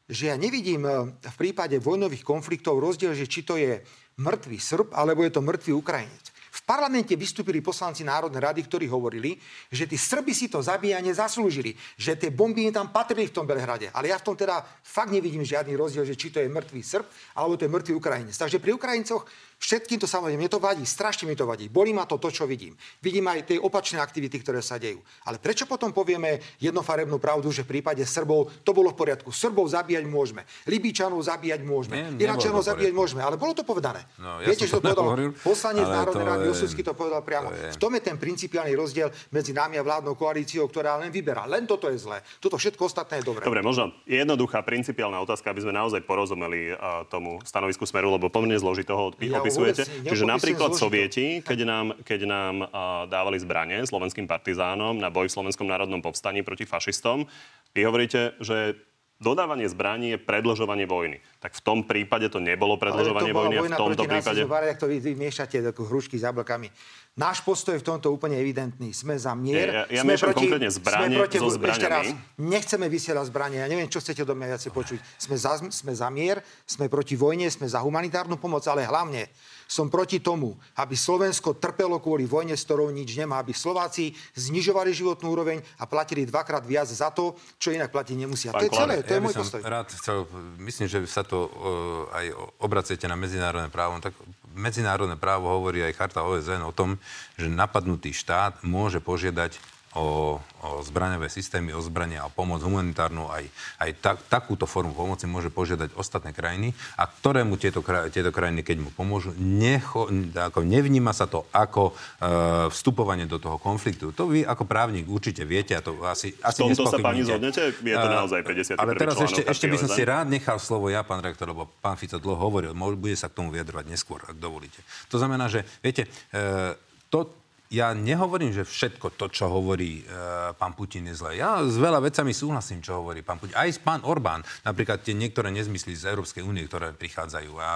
že 0.07 0.31
ja 0.31 0.37
nevidím 0.39 0.87
e, 0.87 1.13
v 1.19 1.37
prípade 1.37 1.77
vojnových 1.83 2.23
konfliktov 2.23 2.79
rozdiel, 2.79 3.13
že 3.13 3.27
či 3.27 3.43
to 3.43 3.59
je 3.59 3.83
mŕtvý 4.23 4.59
Srb, 4.59 4.89
alebo 4.95 5.27
je 5.27 5.33
to 5.35 5.41
mŕtvý 5.43 5.73
Ukrajinec. 5.75 6.33
V 6.53 6.61
parlamente 6.69 7.17
vystúpili 7.17 7.65
poslanci 7.65 8.05
Národnej 8.05 8.45
rady, 8.45 8.61
ktorí 8.69 8.85
hovorili, 8.85 9.41
že 9.73 9.89
tí 9.89 9.97
Srby 9.97 10.37
si 10.37 10.53
to 10.53 10.61
zabíjanie 10.61 11.09
zaslúžili, 11.17 11.73
že 11.97 12.13
tie 12.13 12.29
bomby 12.29 12.69
im 12.69 12.77
tam 12.77 12.93
patrili 12.93 13.25
v 13.25 13.33
tom 13.33 13.49
Belehrade. 13.49 13.89
Ale 13.89 14.13
ja 14.13 14.21
v 14.21 14.27
tom 14.29 14.37
teda 14.37 14.61
fakt 14.85 15.09
nevidím 15.09 15.49
žiadny 15.49 15.73
rozdiel, 15.73 16.05
že 16.05 16.13
či 16.13 16.29
to 16.29 16.45
je 16.45 16.53
mŕtvý 16.53 16.83
Srb, 16.85 17.09
alebo 17.41 17.57
to 17.57 17.65
je 17.65 17.73
mŕtvý 17.73 17.93
Ukrajinec. 17.97 18.37
Takže 18.37 18.61
pri 18.61 18.77
Ukrajincoch 18.77 19.25
všetkým 19.63 19.97
to 19.97 20.11
samozrejme, 20.11 20.35
mne 20.37 20.51
to 20.51 20.59
vadí, 20.59 20.83
strašne 20.83 21.25
mi 21.25 21.39
to 21.39 21.47
vadí. 21.47 21.71
Bolí 21.71 21.95
ma 21.95 22.03
to 22.03 22.19
to, 22.19 22.29
čo 22.29 22.45
vidím. 22.45 22.75
Vidím 22.99 23.23
aj 23.25 23.47
tie 23.47 23.57
opačné 23.57 23.97
aktivity, 23.97 24.43
ktoré 24.43 24.59
sa 24.59 24.75
dejú. 24.75 24.99
Ale 25.23 25.39
prečo 25.39 25.65
potom 25.65 25.95
povieme 25.95 26.43
jednofarebnú 26.59 27.17
pravdu, 27.17 27.49
že 27.49 27.63
v 27.63 27.79
prípade 27.79 28.03
Srbov 28.03 28.51
to 28.61 28.73
bolo 28.73 28.91
v 28.91 28.99
poriadku. 28.99 29.31
Srbov 29.31 29.71
zabíjať 29.71 30.05
môžeme, 30.05 30.43
Libíčanov 30.67 31.23
zabíjať 31.23 31.63
môžeme, 31.63 31.95
Nie, 32.13 32.27
Iračanov 32.27 32.61
zabíjať 32.61 32.91
môžeme, 32.91 33.23
ale 33.23 33.39
bolo 33.39 33.55
to 33.55 33.63
povedané. 33.63 34.03
No, 34.19 34.43
ja 34.43 34.51
Viete, 34.51 34.67
že 34.67 34.75
to 34.75 34.83
to 34.83 34.99
povedal 34.99 35.31
poslanec 35.39 35.87
Národnej 35.87 36.27
to 36.27 36.31
rady 36.35 36.47
Osusky 36.51 36.83
to 36.83 36.93
povedal 36.93 37.23
priamo. 37.23 37.49
to 37.49 37.55
je- 37.55 37.73
V 37.73 37.79
tom 37.79 37.93
je 37.95 38.03
ten 38.03 38.17
principiálny 38.19 38.75
rozdiel 38.75 39.09
medzi 39.31 39.55
nami 39.55 39.79
a 39.79 39.83
vládnou 39.83 40.19
koalíciou, 40.19 40.67
ktorá 40.67 40.99
len 40.99 41.15
vyberá. 41.15 41.47
Len 41.47 41.63
toto 41.65 41.87
je 41.87 42.01
zlé. 42.01 42.19
Toto 42.41 42.59
všetko 42.59 42.91
ostatné 42.91 43.23
je 43.23 43.25
dobré. 43.31 43.47
Dobre, 43.47 43.63
možno 43.63 43.95
jednoduchá 44.05 44.65
principiálna 44.67 45.23
otázka, 45.23 45.53
aby 45.53 45.63
sme 45.63 45.71
naozaj 45.71 46.03
porozumeli 46.03 46.73
uh, 46.73 47.07
tomu 47.07 47.39
stanovisku 47.45 47.87
Smeru, 47.87 48.11
lebo 48.11 48.27
pomerne 48.27 48.59
zložitého 48.59 49.13
odpi- 49.13 49.31
Ja 49.31 49.45
opisujete 49.53 49.83
vôbec 49.85 50.11
Čiže 50.11 50.25
napríklad. 50.25 50.71
Sovieti, 50.73 51.45
keď 51.45 51.59
nám, 51.69 51.87
keď 52.01 52.21
nám 52.25 52.55
uh, 52.65 52.69
dávali 53.07 53.37
zbranie 53.37 53.85
slovenským 53.85 54.25
partizánom 54.25 54.97
na 54.97 55.13
boj 55.13 55.29
v 55.29 55.35
Slovenskom 55.37 55.69
národnom 55.69 56.01
povstaní 56.01 56.41
proti 56.41 56.65
fašistom, 56.65 57.29
vy 57.77 57.81
hovoríte, 57.85 58.35
že 58.41 58.81
dodávanie 59.23 59.71
zbraní 59.71 60.17
je 60.17 60.19
predlžovanie 60.19 60.85
vojny. 60.91 61.23
Tak 61.39 61.55
v 61.55 61.63
tom 61.63 61.79
prípade 61.87 62.27
to 62.27 62.43
nebolo 62.43 62.75
predlžovanie 62.75 63.31
to 63.31 63.39
vojny 63.39 63.55
a 63.55 63.63
v 63.63 63.65
vojna 63.71 63.79
tomto 63.79 64.03
prípade... 64.03 64.41
ak 64.43 64.79
to 64.83 64.91
vy, 64.91 64.99
vy 64.99 65.13
miešate 65.15 65.63
hrušky 65.63 66.19
s 66.19 66.27
jablkami. 66.27 66.69
Náš 67.13 67.45
postoj 67.45 67.77
je 67.77 67.85
v 67.85 67.89
tomto 67.93 68.09
úplne 68.09 68.41
evidentný. 68.41 68.89
Sme 68.97 69.21
za 69.21 69.37
mier. 69.37 69.85
Ja- 69.85 70.01
ja 70.01 70.01
sme 70.01 70.17
miešam 70.17 70.33
konkrétne 70.33 70.73
zbrane 70.73 71.13
sme 71.13 71.21
proti, 71.21 71.37
so 71.37 71.49
Ešte 71.53 71.61
raz, 71.61 71.77
zbraniami. 72.09 72.41
nechceme 72.41 72.87
vysielať 72.89 73.25
zbranie. 73.29 73.59
Ja 73.61 73.69
neviem, 73.69 73.85
čo 73.93 74.01
chcete 74.01 74.25
do 74.25 74.33
mňa 74.33 74.57
viacej 74.57 74.73
počuť. 74.73 74.99
Sme 75.21 75.37
za, 75.37 75.61
sme 75.61 75.93
za 75.93 76.09
mier, 76.09 76.41
sme 76.65 76.89
proti 76.89 77.13
vojne, 77.13 77.53
sme 77.53 77.69
za 77.69 77.85
humanitárnu 77.85 78.41
pomoc, 78.41 78.65
ale 78.65 78.89
hlavne 78.89 79.29
som 79.69 79.93
proti 79.93 80.25
tomu, 80.25 80.57
aby 80.81 80.97
Slovensko 80.97 81.61
trpelo 81.61 82.01
kvôli 82.01 82.25
vojne, 82.25 82.57
s 82.57 82.65
ktorou 82.65 82.89
nič 82.89 83.13
nemá. 83.13 83.45
Aby 83.45 83.53
Slováci 83.53 84.17
znižovali 84.33 84.97
životnú 84.97 85.37
úroveň 85.37 85.61
a 85.81 85.85
platili 85.85 86.25
dvakrát 86.25 86.65
viac 86.65 86.89
za 86.89 87.13
to, 87.13 87.37
čo 87.61 87.77
inak 87.77 87.93
platiť 87.93 88.17
nemusia. 88.17 88.57
Pán 88.57 88.65
to 88.65 88.67
je 88.69 88.73
celé, 88.73 88.95
to 89.05 89.13
je 89.13 89.21
by 89.21 89.25
môj 89.29 89.37
postoj. 89.37 89.61
rád 89.61 89.93
chcel, 89.93 90.25
myslím, 90.65 90.89
že 90.89 91.05
sa 91.05 91.21
to 91.21 91.45
uh, 91.45 92.17
aj 92.17 92.27
obracete 92.57 93.05
na 93.05 93.21
medzinárodné 93.21 93.69
právo. 93.69 94.01
Tak 94.01 94.17
medzinárodné 94.55 95.17
právo 95.17 95.51
hovorí 95.51 95.83
aj 95.83 95.97
charta 95.97 96.25
OSN 96.25 96.63
o 96.65 96.73
tom, 96.73 97.01
že 97.37 97.51
napadnutý 97.51 98.15
štát 98.15 98.65
môže 98.65 99.01
požiadať 99.03 99.57
o, 99.93 100.41
o 100.41 100.69
zbraňové 100.81 101.29
systémy, 101.29 101.77
o 101.77 101.81
zbrania, 101.85 102.25
o 102.25 102.33
pomoc 102.33 102.65
humanitárnu, 102.65 103.29
aj, 103.29 103.45
aj 103.77 103.91
tak, 104.01 104.17
takúto 104.29 104.65
formu 104.65 104.97
pomoci 104.97 105.29
môže 105.29 105.53
požiadať 105.53 105.93
ostatné 105.99 106.33
krajiny 106.33 106.73
a 106.97 107.05
ktorému 107.05 107.61
tieto, 107.61 107.85
kraj, 107.85 108.09
tieto 108.09 108.33
krajiny, 108.33 108.65
keď 108.65 108.89
mu 108.89 108.91
pomôžu, 108.95 109.37
necho, 109.37 110.09
ako 110.33 110.65
nevníma 110.65 111.13
sa 111.13 111.29
to 111.29 111.45
ako 111.53 111.93
e, 111.93 112.73
vstupovanie 112.73 113.29
do 113.29 113.37
toho 113.37 113.61
konfliktu. 113.61 114.17
To 114.17 114.33
vy 114.33 114.49
ako 114.49 114.65
právnik 114.65 115.05
určite 115.09 115.45
viete 115.45 115.77
a 115.77 115.85
to 115.85 116.01
asi, 116.09 116.33
asi 116.41 116.65
tomto 116.65 116.89
sa, 116.89 116.97
pani, 116.97 117.21
zhodnete? 117.27 117.77
Je 117.77 117.97
to 117.97 118.09
A- 118.09 118.17
naozaj 118.25 118.41
51. 118.41 118.81
Ale 118.81 118.93
teraz 118.97 119.17
ešte, 119.21 119.45
ešte 119.45 119.67
by 119.69 119.77
som 119.77 119.91
si 119.93 120.03
rád 120.09 120.33
nechal 120.33 120.57
slovo 120.57 120.89
ja, 120.89 121.05
pán 121.05 121.21
rektor, 121.21 121.53
lebo 121.53 121.69
pán 121.85 122.01
Fico 122.01 122.17
dlho 122.17 122.41
hovoril, 122.41 122.73
bude 122.73 123.19
sa 123.19 123.29
k 123.29 123.37
tomu 123.37 123.53
vyjadrovať 123.53 123.85
neskôr, 123.91 124.25
ak 124.25 124.37
dovolíte. 124.41 124.81
To 125.13 125.21
znamená, 125.21 125.51
že, 125.53 125.69
viete, 125.85 126.09
e, 126.33 126.79
to, 127.13 127.42
ja 127.73 127.97
nehovorím, 127.97 128.53
že 128.53 128.69
všetko 128.69 129.17
to, 129.17 129.33
čo 129.33 129.49
hovorí 129.49 130.05
e, 130.05 130.53
pán 130.55 130.77
Putin 130.77 131.09
je 131.09 131.19
zlé. 131.19 131.41
Ja 131.41 131.65
s 131.65 131.81
veľa 131.81 132.05
vecami 132.05 132.37
súhlasím, 132.37 132.85
čo 132.85 133.01
hovorí 133.01 133.25
pán 133.25 133.41
Putin. 133.41 133.57
Aj 133.57 133.73
pán 133.81 134.05
Orbán, 134.05 134.45
napríklad 134.63 135.01
tie 135.01 135.17
niektoré 135.17 135.49
nezmysly 135.49 135.97
z 135.97 136.13
Európskej 136.13 136.45
únie, 136.45 136.69
ktoré 136.69 136.93
prichádzajú 136.93 137.53
a 137.57 137.71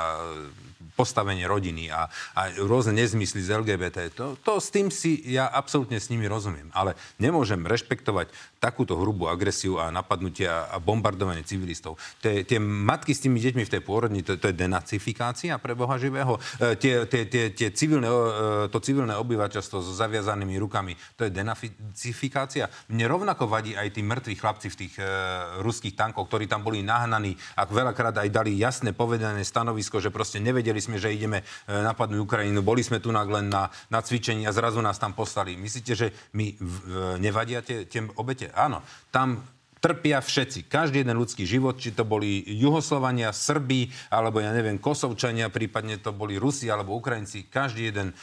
postavenie 0.94 1.48
rodiny 1.48 1.88
a, 1.88 2.06
a 2.36 2.52
rôzne 2.60 3.00
nezmysly 3.00 3.40
z 3.40 3.56
LGBT. 3.64 4.12
To, 4.14 4.36
to 4.36 4.60
s 4.60 4.68
tým 4.68 4.92
si 4.92 5.24
ja 5.24 5.48
absolútne 5.48 5.96
s 5.96 6.12
nimi 6.12 6.28
rozumiem. 6.28 6.68
Ale 6.76 6.92
nemôžem 7.16 7.64
rešpektovať 7.64 8.28
takúto 8.60 9.00
hrubú 9.00 9.32
agresiu 9.32 9.80
a 9.80 9.88
napadnutie 9.88 10.48
a 10.48 10.76
a 10.76 10.82
bombardovanie 10.82 11.40
civilistov. 11.40 11.96
Tie, 12.20 12.44
tie 12.44 12.60
matky 12.60 13.16
s 13.16 13.24
tými 13.24 13.40
deťmi 13.40 13.64
v 13.64 13.72
tej 13.72 13.82
pôrodni, 13.82 14.20
to, 14.20 14.36
to 14.36 14.52
je 14.52 14.60
denacifikácia 14.60 15.56
pre 15.56 15.72
Boha 15.72 15.96
živého. 15.96 16.36
E, 16.60 16.76
tie, 16.76 17.08
tie, 17.08 17.24
tie, 17.24 17.44
tie 17.56 17.68
civilné, 17.72 18.04
e, 18.04 18.68
to 18.68 18.78
civilné 18.84 19.16
obyvateľstvo 19.16 19.78
so 19.86 19.94
zaviazanými 19.94 20.58
rukami, 20.58 20.98
to 21.14 21.22
je 21.22 21.30
denacifikácia. 21.30 22.66
Mne 22.90 23.06
rovnako 23.06 23.46
vadí 23.46 23.78
aj 23.78 23.94
tí 23.94 24.02
mŕtvi 24.02 24.34
chlapci 24.34 24.66
v 24.66 24.78
tých 24.82 24.94
e, 24.98 25.06
ruských 25.62 25.94
tankoch, 25.94 26.26
ktorí 26.26 26.50
tam 26.50 26.66
boli 26.66 26.82
nahnaní 26.82 27.38
a 27.54 27.62
veľakrát 27.62 28.18
aj 28.18 28.28
dali 28.34 28.58
jasné 28.58 28.90
povedané 28.90 29.46
stanovisko, 29.46 30.02
že 30.02 30.10
proste 30.10 30.42
nevedeli 30.42 30.82
sme, 30.82 30.98
že 30.98 31.14
ideme 31.14 31.40
e, 31.40 31.44
napadnúť 31.70 32.18
Ukrajinu. 32.18 32.66
Boli 32.66 32.82
sme 32.82 32.98
tu 32.98 33.14
len 33.14 33.46
na, 33.46 33.70
na 33.86 34.02
cvičení 34.02 34.44
a 34.44 34.52
zrazu 34.52 34.82
nás 34.82 34.98
tam 34.98 35.14
poslali. 35.14 35.54
Myslíte, 35.54 35.92
že 35.94 36.10
v, 36.34 36.58
e, 36.58 37.22
nevadia 37.22 37.62
tie, 37.62 37.86
tie 37.86 38.02
obete? 38.18 38.50
Áno, 38.52 38.82
tam 39.14 39.55
trpia 39.86 40.18
všetci. 40.18 40.66
Každý 40.66 41.06
jeden 41.06 41.14
ľudský 41.14 41.46
život, 41.46 41.78
či 41.78 41.94
to 41.94 42.02
boli 42.02 42.42
Juhoslovania, 42.42 43.30
Srbí, 43.30 43.94
alebo 44.10 44.42
ja 44.42 44.50
neviem, 44.50 44.82
Kosovčania, 44.82 45.46
prípadne 45.46 46.02
to 46.02 46.10
boli 46.10 46.34
Rusi 46.34 46.66
alebo 46.66 46.98
Ukrajinci. 46.98 47.46
Každý 47.46 47.94
jeden 47.94 48.10
e, 48.10 48.14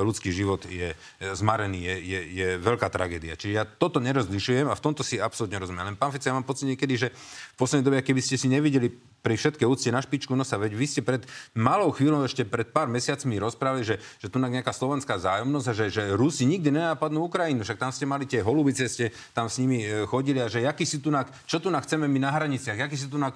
ľudský 0.00 0.32
život 0.32 0.64
je 0.64 0.96
e, 0.96 0.96
zmarený, 1.20 1.84
je, 1.84 1.96
je, 2.00 2.20
je 2.32 2.48
veľká 2.56 2.88
tragédia. 2.88 3.36
Čiže 3.36 3.52
ja 3.52 3.68
toto 3.68 4.00
nerozlišujem 4.00 4.72
a 4.72 4.78
v 4.78 4.84
tomto 4.88 5.04
si 5.04 5.20
absolútne 5.20 5.60
rozumiem. 5.60 5.92
Len 5.92 6.00
pán 6.00 6.08
Fico, 6.16 6.24
ja 6.24 6.32
mám 6.32 6.48
pocit 6.48 6.64
niekedy, 6.64 6.96
že 6.96 7.08
v 7.52 7.56
poslednej 7.60 7.84
dobe, 7.84 8.00
keby 8.00 8.24
ste 8.24 8.40
si 8.40 8.48
nevideli 8.48 9.11
pri 9.22 9.38
všetkej 9.38 9.66
úcte 9.70 9.88
na 9.94 10.02
špičku 10.02 10.34
nosa, 10.34 10.58
veď 10.58 10.72
vy 10.74 10.86
ste 10.90 11.00
pred 11.00 11.22
malou 11.54 11.94
chvíľou, 11.94 12.26
ešte 12.26 12.42
pred 12.42 12.66
pár 12.66 12.90
mesiacmi 12.90 13.38
rozprávali, 13.38 13.86
že, 13.86 13.96
že 14.18 14.26
tu 14.26 14.42
nejaká 14.42 14.74
slovenská 14.74 15.16
zájomnosť 15.22 15.66
a 15.70 15.72
že, 15.72 15.86
že 15.88 16.02
Rusi 16.18 16.42
nikdy 16.44 16.74
nenapadnú 16.74 17.30
Ukrajinu. 17.30 17.62
Však 17.62 17.78
tam 17.78 17.94
ste 17.94 18.04
mali 18.04 18.26
tie 18.26 18.42
holubice, 18.42 18.90
ste 18.90 19.14
tam 19.30 19.46
s 19.46 19.62
nimi 19.62 19.86
e, 19.86 20.04
chodili 20.10 20.42
a 20.42 20.50
že 20.50 20.66
jaký 20.66 20.82
si 20.82 20.98
tu 20.98 21.14
čo 21.46 21.62
tu 21.62 21.70
chceme 21.70 22.10
my 22.10 22.18
na 22.18 22.30
hraniciach, 22.34 22.74
akí 22.74 22.98
si 22.98 23.06
tu 23.06 23.16
e, 23.16 23.30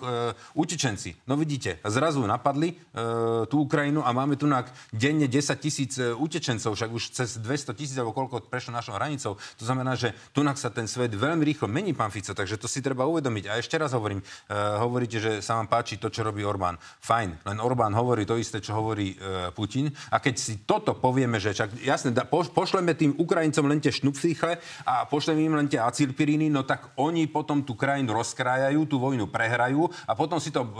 utečenci. 0.58 1.14
No 1.30 1.38
vidíte, 1.38 1.78
zrazu 1.86 2.26
napadli 2.26 2.74
e, 2.74 3.46
tú 3.46 3.62
Ukrajinu 3.62 4.02
a 4.02 4.10
máme 4.10 4.34
tu 4.34 4.50
denne 4.90 5.26
10 5.30 5.62
tisíc 5.62 5.94
e, 6.02 6.10
utečencov, 6.10 6.74
však 6.74 6.90
už 6.90 7.02
cez 7.14 7.38
200 7.38 7.78
tisíc 7.78 7.94
alebo 7.94 8.16
koľko 8.16 8.50
prešlo 8.50 8.74
našou 8.74 8.98
hranicou. 8.98 9.38
To 9.38 9.64
znamená, 9.64 9.94
že 9.94 10.10
tu 10.34 10.42
sa 10.56 10.72
ten 10.72 10.88
svet 10.88 11.12
veľmi 11.12 11.44
rýchlo 11.44 11.68
mení, 11.68 11.92
pán 11.92 12.10
Fico, 12.10 12.32
takže 12.32 12.56
to 12.56 12.66
si 12.66 12.80
treba 12.80 13.04
uvedomiť. 13.04 13.44
A 13.52 13.52
ešte 13.60 13.76
raz 13.76 13.92
hovorím, 13.92 14.24
e, 14.48 14.54
hovoríte, 14.80 15.20
že 15.20 15.44
sa 15.44 15.60
vám 15.60 15.68
páči 15.76 16.00
to, 16.00 16.08
čo 16.08 16.24
robí 16.24 16.40
Orbán. 16.40 16.80
Fajn, 16.80 17.44
len 17.44 17.58
Orbán 17.60 17.92
hovorí 17.92 18.24
to 18.24 18.40
isté, 18.40 18.64
čo 18.64 18.80
hovorí 18.80 19.12
e, 19.12 19.52
Putin. 19.52 19.92
A 20.08 20.24
keď 20.24 20.34
si 20.40 20.64
toto 20.64 20.96
povieme, 20.96 21.36
že 21.36 21.52
čak, 21.52 21.76
jasne, 21.84 22.16
da, 22.16 22.24
po, 22.24 22.40
pošleme 22.48 22.96
tým 22.96 23.12
Ukrajincom 23.20 23.68
len 23.68 23.84
tie 23.84 23.92
šnupfíchle 23.92 24.56
a 24.88 25.04
pošleme 25.04 25.44
im 25.44 25.52
len 25.52 25.68
tie 25.68 25.76
acilpiríny, 25.76 26.48
no 26.48 26.64
tak 26.64 26.96
oni 26.96 27.28
potom 27.28 27.60
tú 27.60 27.76
krajinu 27.76 28.16
rozkrájajú, 28.16 28.88
tú 28.88 28.96
vojnu 28.96 29.28
prehrajú 29.28 29.84
a 30.08 30.16
potom 30.16 30.40
si 30.40 30.48
to 30.48 30.64
e, 30.64 30.70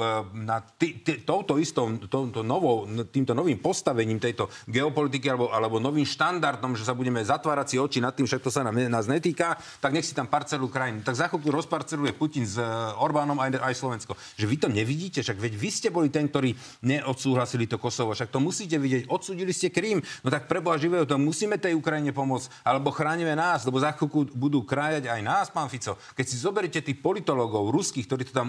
na 0.49 0.64
tý, 0.64 1.05
tý, 1.05 1.20
touto 1.20 1.61
istou, 1.61 1.92
touto 2.09 2.40
novou, 2.40 2.88
týmto 3.12 3.36
novým 3.36 3.61
postavením 3.61 4.16
tejto 4.16 4.49
geopolitiky 4.64 5.28
alebo, 5.28 5.53
alebo 5.53 5.76
novým 5.76 6.09
štandardom, 6.09 6.72
že 6.72 6.88
sa 6.88 6.97
budeme 6.97 7.20
zatvárať 7.20 7.66
si 7.68 7.76
oči 7.76 7.99
nad 8.01 8.16
tým, 8.16 8.24
však 8.24 8.40
to 8.40 8.49
sa 8.49 8.64
nám, 8.64 8.80
nás 8.88 9.05
netýka, 9.05 9.61
tak 9.84 9.92
nech 9.92 10.09
si 10.09 10.16
tam 10.16 10.24
parcelu 10.24 10.64
krajinu. 10.72 11.05
Tak 11.05 11.20
za 11.20 11.26
chvíľku 11.28 11.53
rozparceluje 11.53 12.16
Putin 12.16 12.49
s 12.49 12.57
e, 12.57 12.64
Orbánom 12.97 13.36
aj, 13.36 13.61
aj 13.61 13.74
Slovensko. 13.76 14.16
Že 14.40 14.47
vy 14.47 14.57
to 14.57 14.68
nevidíte, 14.70 14.86
však 14.87 15.43
veď 15.43 15.53
vy 15.59 15.70
ste 15.74 15.89
boli 15.91 16.09
ten, 16.09 16.30
ktorí 16.30 16.55
neodsúhlasili 16.87 17.66
to 17.66 17.82
Kosovo, 17.82 18.14
však 18.14 18.30
to 18.30 18.39
musíte 18.39 18.78
vidieť, 18.78 19.11
odsúdili 19.11 19.51
ste 19.51 19.74
Krím, 19.74 19.99
no 20.22 20.28
tak 20.30 20.47
preboha 20.47 20.78
živého, 20.78 21.03
to 21.05 21.18
musíme 21.18 21.59
tej 21.59 21.74
Ukrajine 21.74 22.14
pomôcť, 22.14 22.62
alebo 22.62 22.95
chránime 22.95 23.34
nás, 23.34 23.66
lebo 23.66 23.82
za 23.82 23.93
chvíľku 23.93 24.30
budú 24.32 24.62
krájať 24.62 25.11
aj 25.11 25.20
nás, 25.24 25.47
pán 25.51 25.66
Fico. 25.66 25.99
Keď 26.14 26.24
si 26.24 26.37
zoberiete 26.39 26.80
tých 26.80 27.03
politologov 27.03 27.74
ruských, 27.74 28.07
ktorí 28.07 28.22
to 28.30 28.34
tam 28.34 28.49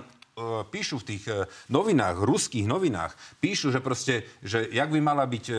píšu 0.69 1.01
v 1.01 1.07
tých 1.15 1.23
e, 1.25 1.49
novinách, 1.73 2.21
ruských 2.21 2.69
novinách, 2.69 3.17
píšu, 3.41 3.73
že 3.73 3.81
proste, 3.81 4.21
že 4.45 4.69
jak 4.69 4.89
by 4.93 4.99
mala 5.01 5.25
byť 5.25 5.45
e, 5.49 5.53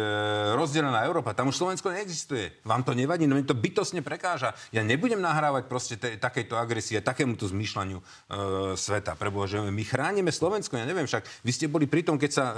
rozdelená 0.54 1.02
Európa, 1.02 1.34
tam 1.34 1.50
už 1.50 1.58
Slovensko 1.58 1.90
neexistuje. 1.90 2.62
Vám 2.62 2.86
to 2.86 2.94
nevadí, 2.94 3.26
no 3.26 3.34
mi 3.34 3.42
to 3.42 3.58
bytosne 3.58 4.06
prekáža. 4.06 4.54
Ja 4.70 4.86
nebudem 4.86 5.18
nahrávať 5.18 5.66
proste 5.66 5.94
te, 5.98 6.14
takejto 6.14 6.54
agresie, 6.54 7.02
takémuto 7.02 7.50
zmýšľaniu 7.50 7.98
e, 7.98 8.04
sveta. 8.78 9.18
Preboha, 9.18 9.50
že 9.50 9.58
my 9.58 9.82
chránime 9.82 10.30
Slovensko, 10.30 10.78
ja 10.78 10.86
neviem, 10.86 11.10
však 11.10 11.26
vy 11.42 11.50
ste 11.50 11.66
boli 11.66 11.90
pri 11.90 12.06
tom, 12.06 12.14
keď 12.14 12.30
sa 12.30 12.44
e, 12.50 12.54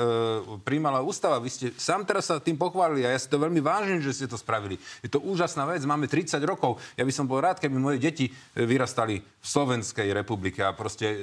príjmala 0.60 1.00
ústava, 1.00 1.40
vy 1.40 1.48
ste 1.48 1.66
sám 1.80 2.04
teraz 2.04 2.28
sa 2.28 2.36
tým 2.36 2.60
pochválili 2.60 3.08
a 3.08 3.16
ja 3.16 3.18
si 3.18 3.32
to 3.32 3.40
veľmi 3.40 3.64
vážim, 3.64 4.04
že 4.04 4.12
ste 4.12 4.26
to 4.28 4.36
spravili. 4.36 4.76
Je 5.00 5.08
to 5.08 5.24
úžasná 5.24 5.64
vec, 5.64 5.80
máme 5.88 6.04
30 6.04 6.36
rokov. 6.44 6.76
Ja 7.00 7.08
by 7.08 7.12
som 7.16 7.24
bol 7.24 7.40
rád, 7.40 7.56
keby 7.56 7.80
moje 7.80 7.96
deti 7.96 8.28
e, 8.28 8.32
vyrastali 8.68 9.24
v 9.40 9.46
Slovenskej 9.48 10.12
republike 10.12 10.60
a 10.60 10.76
proste 10.76 11.16
e, 11.16 11.18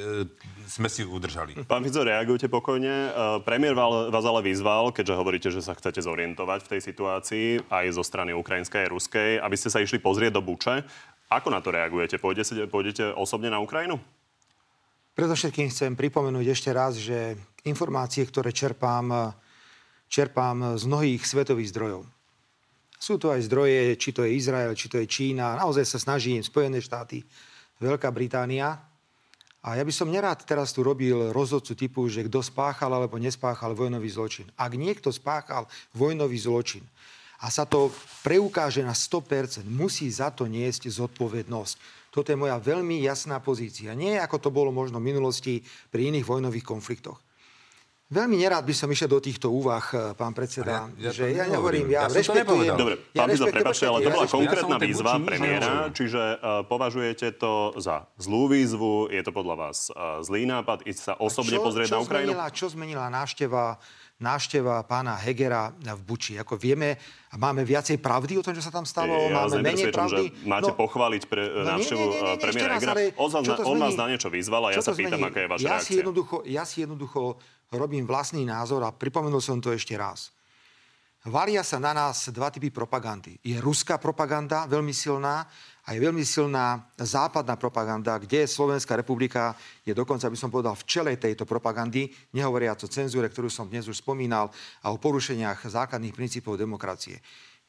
sme 0.65 0.89
si 0.89 1.05
udržali. 1.05 1.53
Pán 1.69 1.85
Fico, 1.85 2.01
reagujte 2.01 2.49
pokojne. 2.49 2.89
E, 2.89 3.09
Premiér 3.45 3.77
vás 3.77 4.25
ale 4.25 4.41
vyzval, 4.41 4.89
keďže 4.89 5.13
hovoríte, 5.13 5.49
že 5.53 5.61
sa 5.61 5.77
chcete 5.77 6.01
zorientovať 6.01 6.65
v 6.65 6.71
tej 6.73 6.81
situácii, 6.81 7.47
aj 7.69 7.85
zo 7.93 8.01
strany 8.01 8.33
ukrajinskej 8.33 8.89
a 8.89 8.91
ruskej, 8.91 9.29
aby 9.37 9.53
ste 9.53 9.69
sa 9.69 9.85
išli 9.85 10.01
pozrieť 10.01 10.33
do 10.33 10.41
Buče. 10.41 10.81
Ako 11.29 11.53
na 11.53 11.61
to 11.61 11.69
reagujete? 11.69 12.17
Pôjdete, 12.17 12.65
pôjdete 12.65 13.13
osobne 13.13 13.53
na 13.53 13.61
Ukrajinu? 13.61 14.01
Predovšetkým 15.13 15.69
chcem 15.69 15.93
pripomenúť 15.93 16.45
ešte 16.53 16.69
raz, 16.73 16.97
že 16.97 17.37
informácie, 17.69 18.25
ktoré 18.25 18.49
čerpám, 18.49 19.33
čerpám 20.09 20.77
z 20.77 20.83
mnohých 20.89 21.21
svetových 21.25 21.73
zdrojov. 21.73 22.01
Sú 22.97 23.21
to 23.21 23.29
aj 23.29 23.45
zdroje, 23.45 23.93
či 24.01 24.09
to 24.09 24.25
je 24.25 24.33
Izrael, 24.33 24.73
či 24.73 24.89
to 24.89 24.97
je 24.97 25.05
Čína. 25.05 25.57
Naozaj 25.61 25.85
sa 25.85 26.01
snažím 26.01 26.41
Spojené 26.41 26.81
štáty, 26.81 27.21
Veľká 27.77 28.09
Británia. 28.09 28.81
A 29.61 29.75
ja 29.75 29.83
by 29.83 29.91
som 29.91 30.07
nerád 30.07 30.47
teraz 30.47 30.71
tu 30.71 30.81
robil 30.81 31.35
rozhodcu 31.35 31.73
typu, 31.75 32.01
že 32.07 32.23
kto 32.25 32.39
spáchal 32.39 32.93
alebo 32.93 33.19
nespáchal 33.19 33.75
vojnový 33.75 34.07
zločin. 34.07 34.47
Ak 34.55 34.73
niekto 34.73 35.11
spáchal 35.11 35.67
vojnový 35.91 36.39
zločin 36.39 36.85
a 37.43 37.51
sa 37.51 37.67
to 37.67 37.91
preukáže 38.23 38.81
na 38.81 38.95
100%, 38.95 39.67
musí 39.67 40.09
za 40.09 40.31
to 40.33 40.47
niesť 40.49 40.89
zodpovednosť. 40.89 41.75
Toto 42.09 42.33
je 42.33 42.39
moja 42.39 42.57
veľmi 42.57 43.03
jasná 43.03 43.37
pozícia. 43.43 43.93
Nie 43.93 44.17
ako 44.23 44.37
to 44.41 44.49
bolo 44.49 44.73
možno 44.73 44.97
v 44.97 45.13
minulosti 45.13 45.61
pri 45.93 46.09
iných 46.09 46.25
vojnových 46.25 46.65
konfliktoch. 46.65 47.26
Veľmi 48.07 48.39
nerád 48.39 48.63
by 48.63 48.71
som 48.71 48.87
išiel 48.87 49.11
do 49.11 49.19
týchto 49.19 49.51
úvah, 49.51 49.83
eh, 49.91 50.15
pán 50.15 50.31
predseda, 50.31 50.87
ja- 50.95 51.11
ja 51.11 51.11
že 51.11 51.27
ja 51.27 51.43
nehovorím. 51.43 51.91
ja, 51.91 52.07
Ja 52.07 52.15
rešpektujem. 52.15 52.79
Dobre, 52.79 52.95
ja 53.11 53.19
pán 53.19 53.35
rešpektujem, 53.35 53.55
prepačte, 53.59 53.83
ale 53.83 53.97
to 53.99 54.09
bola 54.15 54.23
ja 54.23 54.31
konkrétna 54.31 54.75
tej 54.79 54.87
výzva 54.87 55.11
premiéra, 55.19 55.71
čiže 55.91 56.21
uh, 56.39 56.63
považujete 56.63 57.35
to 57.35 57.75
za 57.75 58.07
zlú 58.15 58.47
výzvu, 58.47 59.11
je 59.11 59.21
to 59.27 59.31
podľa 59.35 59.55
vás 59.59 59.91
uh, 59.91 60.23
zlý 60.23 60.47
nápad 60.47 60.87
ísť 60.87 61.01
sa 61.03 61.13
osobne 61.19 61.59
pozrieť 61.59 61.91
na 61.91 61.99
Ukrajinu? 61.99 62.31
Zmenila, 62.31 62.47
čo 62.55 62.65
zmenila 62.71 63.05
návšteva, 63.11 63.75
návšteva 64.23 64.87
pána 64.87 65.19
Hegera 65.19 65.75
v 65.75 66.01
Buči? 66.07 66.39
Ako 66.39 66.55
vieme, 66.55 66.95
máme 67.35 67.67
viacej 67.67 67.99
pravdy 67.99 68.39
o 68.39 68.43
tom, 68.43 68.55
čo 68.55 68.63
sa 68.63 68.71
tam 68.71 68.87
stalo? 68.87 69.11
Ja 69.27 69.45
máme 69.45 69.59
menej 69.59 69.91
pravdy? 69.91 70.31
že 70.31 70.47
máte 70.47 70.71
pochváliť 70.71 71.23
pre, 71.27 71.43
no 71.43 71.75
návštevu 71.75 71.99
nie, 72.07 72.15
nie, 72.15 72.23
nie, 72.23 72.39
premiéra 72.39 72.73
Hegera. 72.79 72.93
ale 72.95 73.03
On, 73.19 73.29
vás 73.83 73.93
čo 73.93 73.99
na, 73.99 74.07
niečo 74.07 74.29
vyzval 74.31 74.63
a 74.63 74.69
ja 74.71 74.79
Čo 74.79 74.83
sa 74.87 74.93
pýtam, 74.95 75.19
aká 75.27 75.39
je 75.43 75.47
vaša 75.51 75.59
ja 75.59 75.67
Si 75.67 75.75
reakcia. 75.75 75.99
jednoducho, 75.99 76.35
ja 76.47 76.63
si 76.63 76.77
jednoducho 76.87 77.21
robím 77.71 78.07
vlastný 78.07 78.47
názor 78.47 78.83
a 78.83 78.95
pripomenul 78.95 79.43
som 79.43 79.59
to 79.59 79.75
ešte 79.75 79.97
raz. 79.97 80.31
Valia 81.27 81.59
sa 81.59 81.75
na 81.75 81.91
nás 81.91 82.31
dva 82.31 82.47
typy 82.47 82.71
propagandy. 82.71 83.35
Je 83.43 83.59
ruská 83.59 83.99
propaganda, 83.99 84.63
veľmi 84.63 84.95
silná, 84.95 85.43
a 85.87 85.95
je 85.95 85.99
veľmi 86.03 86.23
silná 86.23 86.83
západná 86.99 87.55
propaganda, 87.55 88.19
kde 88.19 88.47
Slovenská 88.47 88.95
republika 88.95 89.55
je 89.83 89.95
dokonca, 89.95 90.27
by 90.27 90.37
som 90.39 90.51
povedal, 90.51 90.75
v 90.75 90.87
čele 90.87 91.11
tejto 91.15 91.43
propagandy, 91.43 92.11
nehovoriac 92.31 92.79
o 92.83 92.91
cenzúre, 92.91 93.27
ktorú 93.27 93.51
som 93.51 93.67
dnes 93.67 93.87
už 93.87 94.03
spomínal, 94.03 94.51
a 94.83 94.91
o 94.91 94.99
porušeniach 94.99 95.67
základných 95.67 96.15
princípov 96.15 96.59
demokracie. 96.59 97.19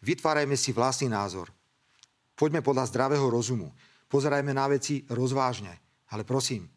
Vytvárajme 0.02 0.54
si 0.54 0.70
vlastný 0.70 1.10
názor. 1.10 1.50
Poďme 2.38 2.62
podľa 2.62 2.90
zdravého 2.90 3.26
rozumu. 3.26 3.74
Pozerajme 4.06 4.54
na 4.54 4.70
veci 4.70 5.02
rozvážne. 5.10 5.74
Ale 6.14 6.22
prosím, 6.22 6.70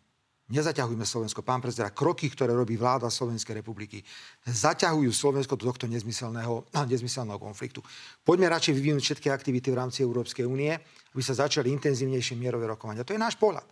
nezaťahujme 0.52 1.08
Slovensko. 1.08 1.42
Pán 1.42 1.64
predseda, 1.64 1.96
kroky, 1.96 2.28
ktoré 2.28 2.52
robí 2.52 2.76
vláda 2.76 3.08
Slovenskej 3.08 3.64
republiky, 3.64 4.04
zaťahujú 4.46 5.10
Slovensko 5.10 5.56
do 5.56 5.72
tohto 5.72 5.88
nezmyselného, 5.88 6.68
nezmyselného 6.94 7.40
konfliktu. 7.40 7.80
Poďme 8.22 8.52
radšej 8.52 8.76
vyvinúť 8.76 9.02
všetky 9.02 9.28
aktivity 9.32 9.72
v 9.72 9.80
rámci 9.80 10.04
Európskej 10.04 10.44
únie, 10.46 10.76
aby 11.16 11.22
sa 11.24 11.34
začali 11.34 11.72
intenzívnejšie 11.72 12.36
mierové 12.36 12.68
rokovania. 12.68 13.08
To 13.08 13.16
je 13.16 13.20
náš 13.20 13.40
pohľad. 13.40 13.66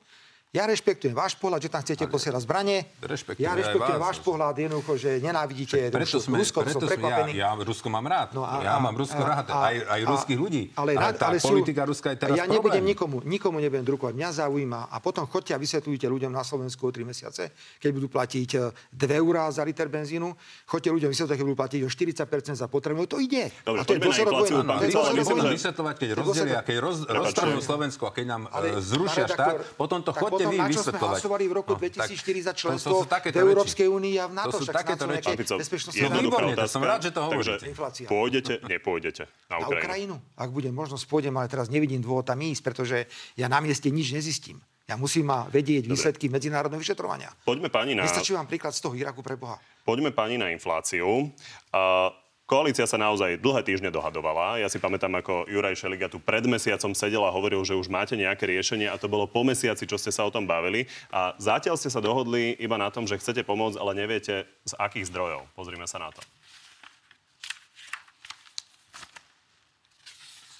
Ja 0.49 0.65
rešpektujem 0.65 1.13
váš 1.13 1.37
pohľad, 1.37 1.61
že 1.61 1.69
tam 1.69 1.85
chcete 1.85 2.09
posielať 2.09 2.41
zbranie. 2.41 2.81
Rešpektujem 3.05 3.45
ja 3.45 3.53
aj 3.53 3.69
rešpektujem 3.69 4.01
vás. 4.01 4.07
váš 4.09 4.17
pohľad 4.25 4.57
jednoducho, 4.57 4.97
že 4.97 5.21
nenávidíte 5.21 5.93
Preto 5.93 6.17
sme, 6.17 6.41
Rusko, 6.41 6.65
preto 6.65 6.81
som 6.81 6.89
prekvapený. 6.89 7.37
ja, 7.37 7.53
ja 7.53 7.61
Rusko 7.61 7.85
mám 7.93 8.09
rád. 8.09 8.33
No 8.33 8.41
a- 8.41 8.57
ja 8.65 8.73
a- 8.73 8.81
mám 8.81 8.97
Rusko 8.97 9.21
a- 9.21 9.29
rád, 9.29 9.45
a- 9.45 9.69
aj, 9.69 9.75
aj 9.85 10.01
a- 10.01 10.09
ruských 10.09 10.39
ľudí. 10.41 10.63
Ale, 10.73 10.97
Ale, 10.97 11.13
tá 11.13 11.29
ale 11.29 11.37
sú- 11.37 11.53
politika 11.53 11.85
Ruska 11.85 12.09
je 12.09 12.17
teraz 12.17 12.33
Ja 12.33 12.49
nebudem 12.49 12.81
problém. 12.81 12.97
nikomu, 12.97 13.17
nikomu 13.21 13.61
nebudem 13.61 13.85
drukovať. 13.85 14.13
Mňa 14.17 14.29
zaujíma. 14.41 14.89
A 14.89 14.97
potom 14.97 15.29
chodte 15.29 15.53
a 15.53 15.61
vysvetľujte 15.61 16.09
ľuďom 16.09 16.33
na 16.33 16.41
Slovensku 16.41 16.81
o 16.81 16.89
3 16.89 17.05
mesiace, 17.05 17.53
keď 17.77 17.89
budú 17.93 18.09
platiť 18.09 18.49
2 18.89 19.21
eurá 19.21 19.45
za 19.53 19.61
liter 19.61 19.85
benzínu. 19.85 20.33
Chodte 20.65 20.89
ľuďom 20.89 21.13
vysvetľovať, 21.13 21.37
keď 21.37 21.45
budú 21.45 21.57
platiť 21.61 21.79
o 21.85 21.89
40% 21.93 22.57
za 22.57 22.65
potrebu. 22.65 23.05
To 23.05 23.21
ide. 23.21 23.53
Dobre, 23.61 23.77
a 23.77 23.83
to 23.85 23.93
je 23.93 24.01
dôsledok 24.01 24.49
vysvetľovať, 25.45 25.95
keď 26.01 26.09
rozdelia, 26.17 26.59
keď 26.65 26.75
roz, 26.81 27.05
roztrhnú 27.05 27.61
Slovensko 27.61 28.09
a 28.09 28.11
keď 28.17 28.25
nám 28.25 28.41
e, 28.49 28.81
zrušia 28.81 29.29
štát, 29.29 29.77
potom 29.77 30.01
to 30.01 30.09
tak 30.09 30.38
potom 30.39 30.53
vy 30.53 30.57
na 30.59 30.67
čo 30.71 30.71
sme 30.71 30.95
vysvetľovať. 30.95 31.11
hlasovali 31.11 31.43
v 31.43 31.53
roku 31.53 31.73
No, 31.75 31.79
tak 31.79 32.07
2004 32.07 32.47
za 32.47 32.53
členstvo 32.55 32.95
v 33.03 33.37
Európskej 33.39 33.87
únii 33.91 34.15
a 34.19 34.25
v 34.25 34.33
NATO. 34.33 34.55
To 34.55 34.57
sú 34.59 34.63
však 34.71 34.77
takéto 34.79 35.03
reči. 35.05 35.33
výborne, 36.07 36.53
to 36.55 36.67
som 36.71 36.81
rád, 36.81 37.01
že 37.05 37.11
to 37.11 37.21
hovoríte. 37.21 37.65
Pôjdete, 38.07 38.53
nepôjdete 38.63 39.23
na 39.51 39.59
Na 39.59 39.67
Ukrajinu. 39.67 39.83
Ukrajinu. 39.83 40.15
Ak 40.39 40.49
bude 40.49 40.69
možnosť, 40.71 41.03
pôjdem, 41.05 41.33
ale 41.35 41.51
teraz 41.51 41.67
nevidím 41.67 41.99
dôvod 41.99 42.23
tam 42.23 42.39
ísť, 42.39 42.61
pretože 42.63 42.97
ja 43.35 43.47
na 43.51 43.59
mieste 43.59 43.91
nič 43.91 44.15
nezistím. 44.15 44.63
Ja 44.89 44.97
musím 44.97 45.29
ma 45.29 45.45
vedieť 45.45 45.85
výsledky 45.85 46.33
medzinárodného 46.33 46.81
vyšetrovania. 46.81 47.29
Poďme 47.45 47.69
pani 47.69 47.93
na... 47.93 48.01
Nestačí 48.09 48.33
vám 48.33 48.49
príklad 48.49 48.73
z 48.73 48.81
toho 48.81 48.97
Iraku 48.97 49.21
pre 49.21 49.37
Boha. 49.37 49.61
Poďme 49.85 50.09
pani 50.09 50.41
na 50.41 50.49
infláciu. 50.49 51.29
Uh, 51.69 52.09
koalícia 52.49 52.89
sa 52.89 52.97
naozaj 52.97 53.37
dlhé 53.37 53.61
týždne 53.61 53.93
dohadovala. 53.93 54.57
Ja 54.57 54.65
si 54.65 54.81
pamätám, 54.81 55.13
ako 55.21 55.45
Juraj 55.45 55.77
Šeliga 55.77 56.09
tu 56.09 56.17
pred 56.17 56.41
mesiacom 56.49 56.97
sedel 56.97 57.21
a 57.21 57.29
hovoril, 57.29 57.61
že 57.61 57.77
už 57.77 57.85
máte 57.93 58.17
nejaké 58.17 58.49
riešenie 58.49 58.89
a 58.89 58.97
to 58.97 59.05
bolo 59.05 59.29
po 59.29 59.45
mesiaci, 59.45 59.85
čo 59.85 60.01
ste 60.01 60.09
sa 60.09 60.25
o 60.25 60.33
tom 60.33 60.49
bavili. 60.49 60.89
A 61.13 61.37
zatiaľ 61.37 61.77
ste 61.77 61.93
sa 61.93 62.01
dohodli 62.01 62.57
iba 62.57 62.81
na 62.81 62.89
tom, 62.89 63.05
že 63.05 63.21
chcete 63.21 63.45
pomôcť, 63.45 63.77
ale 63.77 63.93
neviete 63.93 64.49
z 64.65 64.73
akých 64.81 65.13
zdrojov. 65.13 65.45
Pozrime 65.53 65.85
sa 65.85 66.01
na 66.01 66.09
to. 66.09 66.25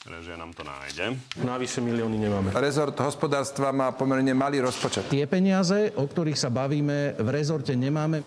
Režia 0.09 0.39
nám 0.39 0.57
to 0.57 0.65
nájde. 0.65 1.21
Navyše 1.37 1.85
milióny 1.85 2.17
nemáme. 2.17 2.49
Rezort 2.57 2.97
hospodárstva 2.97 3.69
má 3.69 3.93
pomerne 3.93 4.33
malý 4.33 4.57
rozpočet. 4.57 5.05
Tie 5.05 5.27
peniaze, 5.29 5.93
o 5.93 6.05
ktorých 6.07 6.39
sa 6.39 6.49
bavíme, 6.49 7.13
v 7.19 7.27
rezorte 7.29 7.77
nemáme. 7.77 8.25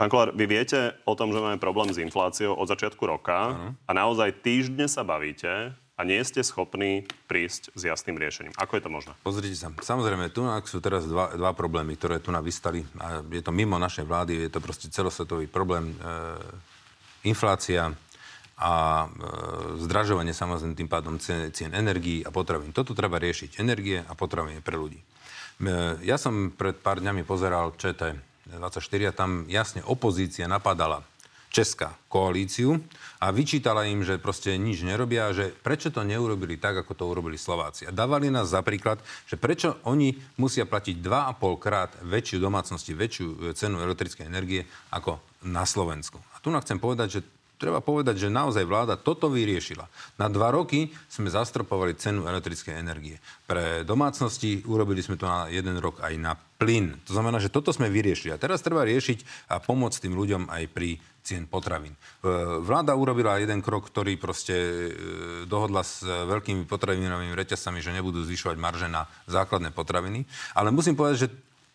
Pán 0.00 0.08
Kolár, 0.08 0.32
vy 0.32 0.48
viete 0.48 0.96
o 1.04 1.12
tom, 1.12 1.28
že 1.28 1.44
máme 1.44 1.60
problém 1.60 1.92
s 1.92 2.00
infláciou 2.00 2.56
od 2.56 2.64
začiatku 2.64 3.04
roka 3.04 3.52
a 3.84 3.90
naozaj 3.92 4.40
týždne 4.40 4.88
sa 4.88 5.04
bavíte 5.04 5.76
a 5.76 6.00
nie 6.08 6.16
ste 6.24 6.40
schopní 6.40 7.04
prísť 7.28 7.68
s 7.76 7.84
jasným 7.84 8.16
riešením. 8.16 8.56
Ako 8.56 8.80
je 8.80 8.82
to 8.88 8.88
možné? 8.88 9.12
Pozrite 9.20 9.52
sa, 9.52 9.68
samozrejme, 9.68 10.32
tu 10.32 10.40
sú 10.64 10.80
teraz 10.80 11.04
dva, 11.04 11.36
dva 11.36 11.52
problémy, 11.52 12.00
ktoré 12.00 12.16
tu 12.16 12.32
navystali. 12.32 12.80
A 12.96 13.20
je 13.28 13.44
to 13.44 13.52
mimo 13.52 13.76
našej 13.76 14.08
vlády, 14.08 14.48
je 14.48 14.48
to 14.48 14.64
proste 14.64 14.88
celosvetový 14.88 15.44
problém. 15.44 15.92
E, 15.92 15.94
inflácia 17.28 17.92
a 18.56 19.04
e, 19.04 19.08
zdražovanie 19.84 20.32
samozrejme 20.32 20.80
tým 20.80 20.88
pádom 20.88 21.20
cien, 21.20 21.52
cien 21.52 21.76
energií 21.76 22.24
a 22.24 22.32
potravín. 22.32 22.72
Toto 22.72 22.96
treba 22.96 23.20
riešiť. 23.20 23.60
Energie 23.60 24.00
a 24.00 24.16
potraviny 24.16 24.64
pre 24.64 24.80
ľudí. 24.80 24.96
E, 24.96 25.04
ja 26.08 26.16
som 26.16 26.56
pred 26.56 26.80
pár 26.80 27.04
dňami 27.04 27.20
pozeral 27.28 27.76
ČT24 28.50 29.08
a 29.08 29.12
tam 29.14 29.30
jasne 29.46 29.80
opozícia 29.86 30.50
napadala 30.50 31.06
česká 31.50 31.98
koalíciu 32.06 32.78
a 33.18 33.34
vyčítala 33.34 33.82
im, 33.90 34.06
že 34.06 34.22
proste 34.22 34.54
nič 34.54 34.86
nerobia, 34.86 35.34
že 35.34 35.50
prečo 35.50 35.90
to 35.90 36.06
neurobili 36.06 36.54
tak, 36.54 36.78
ako 36.86 36.94
to 36.94 37.04
urobili 37.10 37.34
Slováci. 37.34 37.90
A 37.90 37.94
dávali 37.94 38.30
nás 38.30 38.54
za 38.54 38.62
príklad, 38.62 39.02
že 39.26 39.34
prečo 39.34 39.82
oni 39.82 40.14
musia 40.38 40.62
platiť 40.62 41.02
2,5 41.02 41.58
krát 41.58 41.90
väčšiu 42.06 42.38
domácnosti, 42.38 42.94
väčšiu 42.94 43.26
e, 43.26 43.36
cenu 43.58 43.82
elektrickej 43.82 44.30
energie 44.30 44.62
ako 44.94 45.18
na 45.42 45.66
Slovensku. 45.66 46.22
A 46.32 46.38
tu 46.38 46.54
nám 46.54 46.62
chcem 46.62 46.78
povedať, 46.78 47.18
že 47.18 47.20
treba 47.60 47.84
povedať, 47.84 48.16
že 48.16 48.32
naozaj 48.32 48.64
vláda 48.64 48.96
toto 48.96 49.28
vyriešila. 49.28 49.84
Na 50.16 50.32
dva 50.32 50.48
roky 50.48 50.88
sme 51.12 51.28
zastropovali 51.28 51.92
cenu 52.00 52.24
elektrickej 52.24 52.80
energie. 52.80 53.20
Pre 53.44 53.84
domácnosti 53.84 54.64
urobili 54.64 55.04
sme 55.04 55.20
to 55.20 55.28
na 55.28 55.52
jeden 55.52 55.76
rok 55.76 56.00
aj 56.00 56.16
na 56.16 56.32
plyn. 56.34 56.96
To 57.04 57.12
znamená, 57.12 57.36
že 57.36 57.52
toto 57.52 57.68
sme 57.76 57.92
vyriešili. 57.92 58.32
A 58.32 58.40
teraz 58.40 58.64
treba 58.64 58.88
riešiť 58.88 59.52
a 59.52 59.60
pomôcť 59.60 60.08
tým 60.08 60.16
ľuďom 60.16 60.48
aj 60.48 60.64
pri 60.72 60.96
cien 61.20 61.44
potravín. 61.44 61.92
E, 61.92 62.00
Vláda 62.64 62.96
urobila 62.96 63.36
jeden 63.36 63.60
krok, 63.60 63.92
ktorý 63.92 64.16
proste 64.16 64.56
e, 64.56 64.80
dohodla 65.44 65.84
s 65.84 66.00
veľkými 66.04 66.64
potravinovými 66.64 67.36
reťazcami, 67.36 67.84
že 67.84 67.92
nebudú 67.92 68.24
zvyšovať 68.24 68.56
marže 68.56 68.88
na 68.88 69.04
základné 69.28 69.72
potraviny. 69.76 70.24
Ale 70.56 70.72
musím 70.72 70.96
povedať, 70.96 71.28
že 71.28 71.32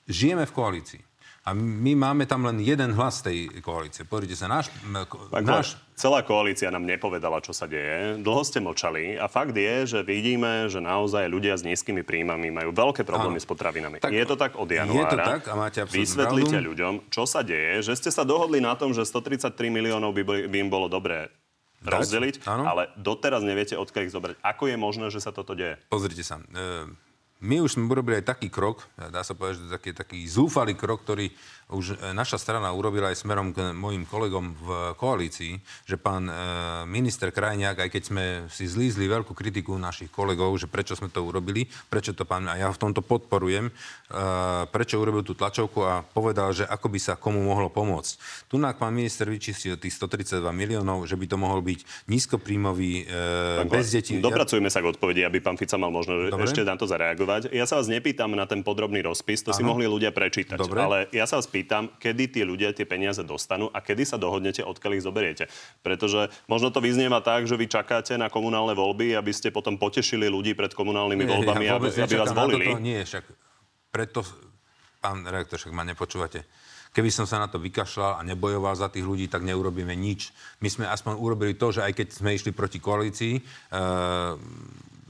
žijeme 0.09 0.49
v 0.49 0.55
koalícii. 0.55 1.01
A 1.46 1.54
my 1.54 1.93
máme 1.93 2.26
tam 2.26 2.41
len 2.41 2.58
jeden 2.58 2.98
hlas 2.98 3.22
tej 3.22 3.62
koalície. 3.62 4.02
Pozrite 4.02 4.34
sa, 4.34 4.50
náš... 4.50 4.74
Pán 5.30 5.46
náš 5.46 5.78
celá 5.93 6.26
koalícia 6.26 6.74
nám 6.74 6.89
nepovedala, 6.89 7.38
čo 7.38 7.54
sa 7.54 7.70
deje. 7.70 8.18
Dlho 8.18 8.41
ste 8.41 8.58
mlčali 8.58 9.14
a 9.22 9.30
fakt 9.30 9.54
je, 9.54 9.86
že 9.86 10.00
vidíme, 10.02 10.66
že 10.74 10.82
naozaj 10.82 11.30
ľudia 11.30 11.54
s 11.54 11.62
nízkymi 11.62 12.02
príjmami 12.02 12.50
majú 12.50 12.74
veľké 12.74 13.06
problémy 13.06 13.38
Áno. 13.38 13.46
s 13.46 13.48
potravinami. 13.48 14.02
Tak- 14.02 14.10
je 14.10 14.26
to 14.26 14.36
tak 14.41 14.58
od 14.58 14.66
je 14.66 14.82
januára. 14.82 15.14
to 15.14 15.18
tak 15.22 15.43
a 15.46 15.54
máte 15.54 15.80
Vysvetlite 15.86 16.58
pravdu. 16.58 16.70
ľuďom, 16.74 16.93
čo 17.14 17.30
sa 17.30 17.46
deje, 17.46 17.86
že 17.86 17.93
ste 17.93 18.10
sa 18.10 18.26
dohodli 18.26 18.58
na 18.58 18.74
tom, 18.74 18.89
že 18.98 19.06
133 19.06 19.54
miliónov 19.70 20.18
by, 20.18 20.24
boli, 20.26 20.41
by 20.50 20.58
im 20.66 20.70
bolo 20.74 20.89
dobré 20.89 21.30
rozdeliť, 21.86 22.41
áno. 22.50 22.66
ale 22.66 22.89
doteraz 22.98 23.46
neviete, 23.46 23.78
odkiaľ 23.78 24.04
ich 24.10 24.14
zobrať. 24.18 24.36
Ako 24.41 24.66
je 24.66 24.78
možné, 24.82 25.14
že 25.14 25.22
sa 25.22 25.30
toto 25.30 25.54
deje? 25.54 25.78
Pozrite 25.93 26.26
sa. 26.26 26.41
E, 26.41 26.89
my 27.46 27.62
už 27.62 27.78
sme 27.78 27.86
urobili 27.86 28.18
aj 28.18 28.34
taký 28.34 28.50
krok, 28.50 28.89
dá 28.98 29.22
sa 29.22 29.38
povedať, 29.38 29.62
že 29.62 29.74
taký, 29.78 29.89
taký 29.93 30.20
zúfalý 30.26 30.74
krok, 30.74 31.06
ktorý 31.06 31.30
už 31.74 31.98
e, 31.98 32.14
naša 32.14 32.38
strana 32.38 32.70
urobila 32.70 33.10
aj 33.10 33.26
smerom 33.26 33.50
k 33.50 33.74
mojim 33.74 34.06
kolegom 34.06 34.54
v 34.54 34.68
koalícii, 35.02 35.58
že 35.89 35.98
pán 35.98 36.30
e, 36.30 36.34
minister 36.86 37.34
Krajniak, 37.34 37.82
aj 37.82 37.89
keď 37.89 38.04
sme 38.06 38.24
si 38.54 38.70
zlízli 38.70 39.10
veľkú 39.10 39.34
kritiku 39.34 39.74
našich 39.74 40.14
kolegov, 40.14 40.54
že 40.62 40.70
prečo 40.70 40.93
sme 40.93 41.10
to 41.10 41.26
urobili, 41.26 41.66
prečo 41.89 42.14
to 42.14 42.22
pán, 42.22 42.46
a 42.46 42.58
ja 42.58 42.70
v 42.70 42.78
tomto 42.78 43.02
podporujem, 43.02 43.70
e, 43.70 43.74
prečo 44.70 45.02
urobil 45.02 45.26
tú 45.26 45.34
tlačovku 45.34 45.82
a 45.82 46.06
povedal, 46.06 46.54
že 46.54 46.70
ako 46.70 46.86
by 46.86 47.00
sa 47.02 47.14
komu 47.18 47.41
mohlo 47.41 47.74
pomôcť. 47.74 48.46
Tu 48.46 48.62
pán 48.62 48.93
minister 48.93 49.26
vyčistil 49.26 49.78
tých 49.82 49.93
132 49.98 50.46
miliónov, 50.54 51.10
že 51.10 51.18
by 51.18 51.26
to 51.26 51.38
mohol 51.38 51.66
byť 51.66 52.10
nízkopríjmový, 52.10 53.08
bez 53.66 53.89
detí. 53.89 54.18
Dopracujeme 54.22 54.70
sa 54.70 54.82
k 54.82 54.93
odpovedi, 54.93 55.26
aby 55.26 55.41
pán 55.41 55.58
Fica 55.58 55.78
mal 55.82 55.89
možno 55.89 56.30
Dobre. 56.30 56.46
ešte 56.46 56.62
na 56.62 56.78
to 56.78 56.86
zareagovať. 56.86 57.34
Ja 57.51 57.65
sa 57.67 57.81
vás 57.81 57.88
nepýtam 57.91 58.31
na 58.33 58.45
ten 58.47 58.63
podrobný 58.63 59.03
rozpis, 59.03 59.43
to 59.43 59.51
si 59.51 59.63
Aha. 59.63 59.69
mohli 59.69 59.89
ľudia 59.89 60.15
prečítať. 60.15 60.55
Dobre. 60.55 60.79
Ale 60.79 60.97
ja 61.11 61.27
sa 61.27 61.41
vás 61.41 61.49
pýtam, 61.49 61.91
kedy 61.99 62.23
tí 62.31 62.41
ľudia 62.47 62.71
tie 62.71 62.88
peniaze 62.88 63.21
dostanú 63.25 63.67
a 63.73 63.83
kedy 63.83 64.07
sa 64.07 64.15
dohodnete, 64.15 64.63
odkiaľ 64.63 64.91
ich 64.95 65.05
zoberiete. 65.05 65.45
Pretože 65.83 66.31
možno 66.47 66.71
to 66.71 66.79
vyznieva 66.79 67.19
tak, 67.19 67.49
že 67.49 67.59
vy 67.59 67.67
čakáte 67.67 68.15
na 68.15 68.31
komunálne 68.31 68.77
voľby, 68.77 69.17
aby 69.17 69.31
ste 69.36 69.51
potom 69.51 69.75
potešili 69.75 70.31
ľudí 70.31 70.55
pred 70.55 70.71
komunálnymi 70.71 71.23
voľbami, 71.25 71.63
ja 71.67 71.75
aby, 71.75 71.91
aby 71.91 72.15
vás 72.15 72.31
volili. 72.31 72.67
Toto, 72.71 72.83
nie, 72.83 72.99
však 73.03 73.23
preto 73.91 74.21
pán 75.03 75.21
redaktor, 75.21 75.61
však 75.61 75.73
ma 75.75 75.86
nepočúvate. 75.86 76.43
Keby 76.95 77.11
som 77.11 77.27
sa 77.27 77.43
na 77.43 77.51
to 77.51 77.59
vykašľal 77.59 78.19
a 78.19 78.21
nebojoval 78.23 78.71
za 78.71 78.88
tých 78.88 79.03
ľudí, 79.03 79.27
tak 79.27 79.43
neurobíme 79.43 79.91
nič. 79.91 80.31
My 80.63 80.71
sme 80.71 80.88
aspoň 80.88 81.19
urobili 81.19 81.53
to, 81.59 81.75
že 81.75 81.83
aj 81.83 81.91
keď 81.91 82.07
sme 82.07 82.31
išli 82.31 82.55
proti 82.55 82.79
koalícii, 82.79 83.36
e, 83.36 83.41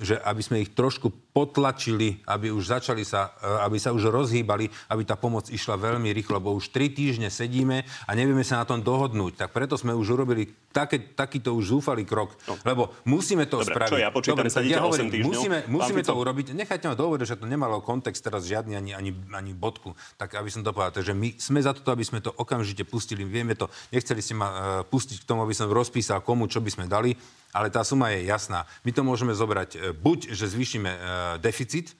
že 0.02 0.18
aby 0.18 0.42
sme 0.42 0.66
ich 0.66 0.74
trošku 0.74 1.25
potlačili, 1.36 2.24
aby 2.32 2.48
už 2.48 2.80
začali 2.80 3.04
sa, 3.04 3.36
e, 3.44 3.68
aby 3.68 3.76
sa 3.76 3.92
už 3.92 4.08
rozhýbali, 4.08 4.72
aby 4.88 5.04
tá 5.04 5.20
pomoc 5.20 5.52
išla 5.52 5.76
veľmi 5.76 6.08
rýchlo, 6.16 6.40
lebo 6.40 6.56
už 6.56 6.72
tri 6.72 6.88
týždne 6.88 7.28
sedíme 7.28 7.84
a 7.84 8.12
nevieme 8.16 8.40
sa 8.48 8.64
na 8.64 8.66
tom 8.66 8.80
dohodnúť. 8.80 9.44
Tak 9.44 9.52
preto 9.52 9.76
sme 9.76 9.92
už 9.92 10.16
urobili 10.16 10.48
také, 10.72 11.12
takýto 11.12 11.52
už 11.52 11.76
zúfalý 11.76 12.08
krok, 12.08 12.40
no. 12.48 12.56
lebo 12.64 12.96
musíme 13.04 13.52
to 13.52 13.60
Dobre, 13.60 13.68
spraviť. 13.68 13.92
Čo 13.92 14.00
ja 14.00 14.10
počítam, 14.16 14.48
Dobre, 14.48 14.64
ja 14.64 14.80
hovorím, 14.80 15.12
musíme, 15.28 15.58
musíme 15.68 16.02
to 16.08 16.16
urobiť. 16.16 16.56
Nechajte 16.56 16.88
ma 16.88 16.96
dohovoriť, 16.96 17.28
že 17.28 17.36
to 17.36 17.52
nemalo 17.52 17.84
kontext 17.84 18.24
teraz 18.24 18.48
žiadny 18.48 18.80
ani, 18.80 18.92
ani, 18.96 19.12
ani 19.36 19.52
bodku. 19.52 19.92
Tak 20.16 20.40
aby 20.40 20.48
som 20.48 20.64
to 20.64 20.72
povedal. 20.72 21.04
Takže 21.04 21.12
my 21.12 21.36
sme 21.36 21.60
za 21.60 21.76
to, 21.76 21.84
aby 21.92 22.08
sme 22.08 22.24
to 22.24 22.32
okamžite 22.32 22.88
pustili. 22.88 23.28
Vieme 23.28 23.60
to. 23.60 23.68
Nechceli 23.92 24.24
ste 24.24 24.40
ma 24.40 24.48
uh, 24.48 24.58
pustiť 24.88 25.24
k 25.24 25.28
tomu, 25.28 25.44
aby 25.44 25.52
som 25.52 25.68
rozpísal 25.68 26.24
komu, 26.24 26.48
čo 26.48 26.64
by 26.64 26.72
sme 26.72 26.88
dali 26.88 27.12
ale 27.56 27.72
tá 27.72 27.88
suma 27.88 28.12
je 28.12 28.28
jasná. 28.28 28.68
My 28.84 28.92
to 28.92 29.08
môžeme 29.08 29.32
zobrať 29.32 29.70
e, 29.72 29.96
buď, 29.96 30.36
že 30.36 30.52
zvýšime 30.52 30.92
deficit, 31.42 31.96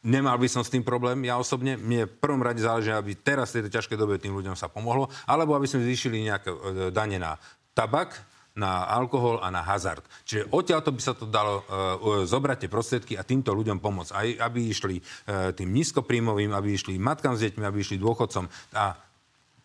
Nemal 0.00 0.40
by 0.40 0.48
som 0.48 0.64
s 0.64 0.72
tým 0.72 0.80
problém, 0.80 1.28
ja 1.28 1.36
osobne. 1.36 1.76
Mne 1.76 2.08
v 2.08 2.16
prvom 2.24 2.40
rade 2.40 2.64
záleží, 2.64 2.88
aby 2.88 3.12
teraz 3.20 3.52
v 3.52 3.60
tejto 3.60 3.76
ťažkej 3.76 4.00
dobe 4.00 4.16
tým 4.16 4.32
ľuďom 4.32 4.56
sa 4.56 4.72
pomohlo, 4.72 5.12
alebo 5.28 5.52
aby 5.52 5.68
sme 5.68 5.84
zvýšili 5.84 6.24
nejaké 6.24 6.48
e, 6.48 6.58
dane 6.88 7.20
na 7.20 7.36
tabak, 7.76 8.16
na 8.56 8.88
alkohol 8.88 9.44
a 9.44 9.52
na 9.52 9.60
hazard. 9.60 10.00
Čiže 10.24 10.48
odtiaľ 10.56 10.80
to 10.80 10.96
by 10.96 11.00
sa 11.04 11.14
to 11.14 11.22
dalo 11.22 11.62
uh, 11.62 12.26
zobrať 12.26 12.66
tie 12.66 12.70
prostriedky 12.72 13.14
a 13.14 13.22
týmto 13.22 13.54
ľuďom 13.54 13.78
pomôcť. 13.78 14.10
Aj 14.10 14.28
aby 14.50 14.74
išli 14.74 14.98
uh, 14.98 15.54
tým 15.54 15.70
nízkopríjmovým, 15.70 16.50
aby 16.50 16.74
išli 16.74 16.98
matkám 16.98 17.38
s 17.38 17.46
deťmi, 17.46 17.62
aby 17.62 17.78
išli 17.78 18.02
dôchodcom. 18.02 18.50
A 18.74 18.98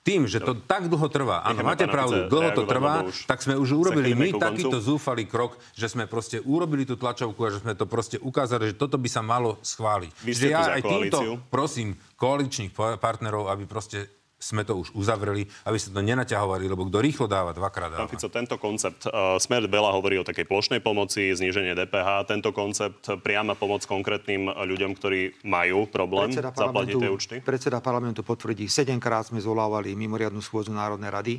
tým, 0.05 0.29
že 0.29 0.37
to 0.37 0.53
tak 0.53 0.85
dlho 0.85 1.09
trvá, 1.09 1.41
áno, 1.41 1.65
máte 1.65 1.89
pravdu, 1.89 2.29
dlho 2.29 2.53
to 2.53 2.63
trvá, 2.69 3.09
tak 3.25 3.41
sme 3.41 3.57
už 3.57 3.73
urobili 3.73 4.13
my 4.13 4.37
takýto 4.37 4.77
zúfalý 4.77 5.25
krok, 5.25 5.57
že 5.73 5.89
sme 5.89 6.05
proste 6.05 6.37
urobili 6.45 6.85
tú 6.85 6.93
tlačovku 6.93 7.41
a 7.41 7.49
že 7.49 7.65
sme 7.65 7.73
to 7.73 7.89
proste 7.89 8.21
ukázali, 8.21 8.69
že 8.69 8.75
toto 8.77 9.01
by 9.01 9.09
sa 9.09 9.25
malo 9.25 9.57
schváliť. 9.65 10.11
Vy 10.21 10.31
ste 10.37 10.53
ja 10.53 10.77
aj 10.77 10.81
týmto 10.85 11.41
prosím 11.49 11.97
koaličných 12.21 12.69
partnerov, 13.01 13.49
aby 13.49 13.65
proste 13.65 14.05
sme 14.35 14.67
to 14.67 14.75
už 14.75 14.91
uzavreli, 14.91 15.47
aby 15.65 15.77
sa 15.79 15.89
to 15.89 16.03
nenaťahovali, 16.03 16.67
lebo 16.67 16.85
kto 16.91 16.99
rýchlo 16.99 17.25
dáva, 17.25 17.55
dvakrát 17.55 17.95
dáva. 17.95 18.03
Pán 18.05 18.11
Fico, 18.11 18.27
tento 18.27 18.59
koncept, 18.59 19.07
uh, 19.07 19.39
Smer 19.39 19.65
veľa 19.65 19.95
hovorí 19.95 20.19
o 20.19 20.27
takej 20.27 20.45
plošnej 20.45 20.83
pomoci, 20.83 21.31
zníženie 21.31 21.73
DPH, 21.73 22.27
tento 22.27 22.51
koncept, 22.51 23.07
priama 23.23 23.55
pomoc 23.55 23.87
konkrétnym 23.87 24.51
ľuďom, 24.51 24.91
ktorí 24.99 25.47
majú 25.47 25.87
problém 25.87 26.35
zaplatiť 26.35 26.95
tie 26.99 27.09
účty? 27.09 27.35
Predseda 27.39 27.79
parlamentu 27.79 28.21
potvrdí, 28.27 28.67
sedemkrát 28.67 29.31
sme 29.31 29.39
zvolávali 29.39 29.95
mimoriadnu 29.95 30.43
schôdzu 30.43 30.75
Národnej 30.75 31.11
rady 31.11 31.35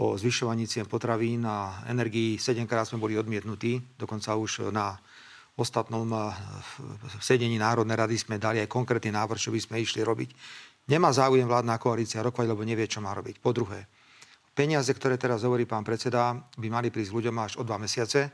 o 0.00 0.16
zvyšovaní 0.16 0.64
cien 0.64 0.88
potravín 0.88 1.44
a 1.44 1.84
energií. 1.86 2.40
Sedemkrát 2.40 2.88
sme 2.88 2.98
boli 2.98 3.20
odmietnutí, 3.20 4.00
dokonca 4.00 4.32
už 4.32 4.72
na 4.72 4.96
ostatnom 5.60 6.08
sedení 7.20 7.60
Národnej 7.60 8.00
rady 8.00 8.16
sme 8.16 8.40
dali 8.40 8.64
aj 8.64 8.72
konkrétny 8.72 9.12
návrh, 9.12 9.36
čo 9.36 9.52
by 9.52 9.60
sme 9.60 9.76
išli 9.84 10.00
robiť. 10.00 10.30
Nemá 10.88 11.12
záujem 11.12 11.44
vládna 11.44 11.76
koalícia 11.76 12.24
rokovať, 12.24 12.46
lebo 12.48 12.62
nevie, 12.64 12.88
čo 12.88 13.04
má 13.04 13.12
robiť. 13.12 13.42
Po 13.42 13.52
druhé, 13.52 13.84
peniaze, 14.56 14.90
ktoré 14.94 15.20
teraz 15.20 15.44
hovorí 15.44 15.68
pán 15.68 15.84
predseda, 15.84 16.38
by 16.56 16.68
mali 16.70 16.88
prísť 16.88 17.12
ľuďom 17.12 17.36
až 17.40 17.52
o 17.58 17.66
dva 17.66 17.76
mesiace, 17.76 18.32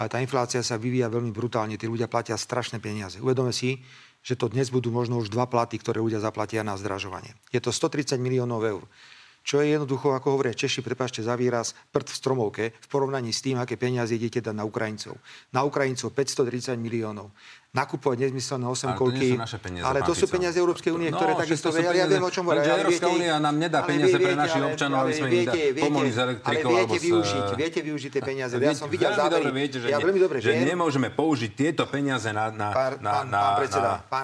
ale 0.00 0.08
tá 0.08 0.18
inflácia 0.24 0.64
sa 0.64 0.80
vyvíja 0.80 1.12
veľmi 1.12 1.30
brutálne. 1.36 1.76
Tí 1.76 1.84
ľudia 1.84 2.08
platia 2.08 2.40
strašné 2.40 2.80
peniaze. 2.80 3.20
Uvedome 3.20 3.52
si, 3.52 3.84
že 4.24 4.38
to 4.38 4.48
dnes 4.48 4.72
budú 4.72 4.88
možno 4.88 5.20
už 5.20 5.28
dva 5.28 5.44
platy, 5.44 5.76
ktoré 5.76 6.00
ľudia 6.00 6.22
zaplatia 6.22 6.64
na 6.64 6.80
zdražovanie. 6.80 7.36
Je 7.52 7.60
to 7.60 7.68
130 7.74 8.16
miliónov 8.16 8.64
eur 8.64 8.84
čo 9.42 9.58
je 9.58 9.74
jednoducho, 9.74 10.14
ako 10.14 10.38
hovoria 10.38 10.54
Češi, 10.54 10.86
prepáčte 10.86 11.18
za 11.18 11.34
výraz, 11.34 11.74
prd 11.90 12.14
v 12.14 12.18
stromovke 12.18 12.64
v 12.78 12.86
porovnaní 12.86 13.34
s 13.34 13.42
tým, 13.42 13.58
aké 13.58 13.74
peniaze 13.74 14.14
idete 14.14 14.38
dať 14.38 14.54
na 14.54 14.62
Ukrajincov. 14.62 15.18
Na 15.50 15.66
Ukrajincov 15.66 16.14
530 16.14 16.78
miliónov 16.78 17.34
nakupovať 17.72 18.28
nezmyselné 18.28 18.68
osemkolky. 18.68 19.32
Ale 19.32 19.48
to, 19.48 19.56
peniaze, 19.56 19.84
ale 19.88 19.98
to 20.04 20.12
sú 20.12 20.28
peniaze 20.28 20.60
Európskej 20.60 20.92
únie, 20.92 21.08
no, 21.08 21.16
ktoré 21.16 21.32
takisto 21.40 21.72
vedia. 21.72 22.04
Ja 22.04 22.06
viem, 22.06 22.20
o 22.20 22.28
čom 22.28 22.44
hovorím. 22.44 22.68
Európska 22.68 23.08
únia 23.08 23.40
nám 23.40 23.56
nedá 23.56 23.80
peniaze 23.80 24.12
pre 24.20 24.36
našich 24.36 24.60
občanov, 24.60 25.08
aby 25.08 25.12
sme 25.16 25.28
im 25.32 25.48
pomohli 25.80 26.12
s 26.12 26.18
elektrikou. 26.20 26.68
Ale 26.68 26.84
viete 26.84 27.00
využiť, 27.00 27.44
viete 27.56 27.80
využiť 27.80 28.10
tie 28.12 28.22
peniaze. 28.22 28.54
Ja 28.60 28.76
som 28.76 28.92
videl 28.92 29.16
zábery. 29.16 29.48
Viete, 29.56 29.80
že, 29.80 29.88
ja 29.88 29.96
veľmi 30.00 30.20
dobre 30.20 30.44
že 30.44 30.52
nemôžeme 30.52 31.08
použiť 31.16 31.50
tieto 31.56 31.88
peniaze 31.88 32.28
na, 32.28 32.52
na, 32.52 32.68
na, 33.00 33.14
na, 33.24 33.44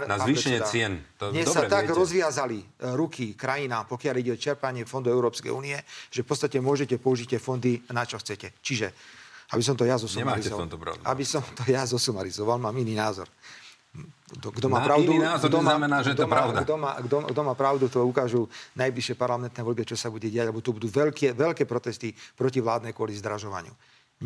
na 0.04 0.16
zvýšenie 0.20 0.60
cien. 0.68 1.00
Dnes 1.18 1.48
sa 1.50 1.66
tak 1.66 1.90
rozviazali 1.90 2.62
e, 2.62 2.94
ruky 2.94 3.34
krajinám, 3.34 3.90
pokiaľ 3.90 4.14
ide 4.22 4.30
o 4.34 4.38
čerpanie 4.38 4.86
fondov 4.86 5.18
Európskej 5.18 5.50
únie, 5.50 5.74
že 6.14 6.22
v 6.22 6.26
podstate 6.30 6.62
môžete 6.62 6.94
použiť 6.94 7.34
tie 7.34 7.40
fondy 7.42 7.82
na 7.90 8.06
čo 8.06 8.22
chcete. 8.22 8.54
Čiže 8.62 9.17
aby 9.48 9.62
som 9.64 9.74
to 9.76 9.88
ja 9.88 9.96
zosumarizoval. 9.96 10.68
Aby 11.08 11.24
som 11.24 11.40
to 11.56 11.64
ja 11.68 11.84
zosumarizoval, 11.88 12.60
mám 12.60 12.76
iný 12.76 12.92
názor. 12.96 13.28
Kto 14.28 14.68
má 14.68 14.84
pravdu, 14.84 15.16
iný 15.16 15.24
názor 15.24 15.48
kto 15.48 15.58
má, 15.64 15.72
znamená, 15.72 15.98
že 16.04 16.12
to 16.12 16.28
má, 16.28 16.36
pravda. 16.36 16.58
Kto 16.60 16.74
má, 16.76 16.92
kto, 17.00 17.16
kto 17.32 17.40
má 17.40 17.54
pravdu, 17.56 17.84
to 17.88 18.04
ukážu 18.04 18.44
najbližšie 18.76 19.16
parlamentné 19.16 19.60
voľby, 19.64 19.88
čo 19.88 19.96
sa 19.96 20.12
bude 20.12 20.28
diať, 20.28 20.52
lebo 20.52 20.60
tu 20.60 20.76
budú 20.76 20.86
veľké, 20.92 21.32
veľké 21.32 21.64
protesty 21.64 22.12
proti 22.36 22.60
vládnej 22.60 22.92
kvôli 22.92 23.16
zdražovaniu. 23.16 23.72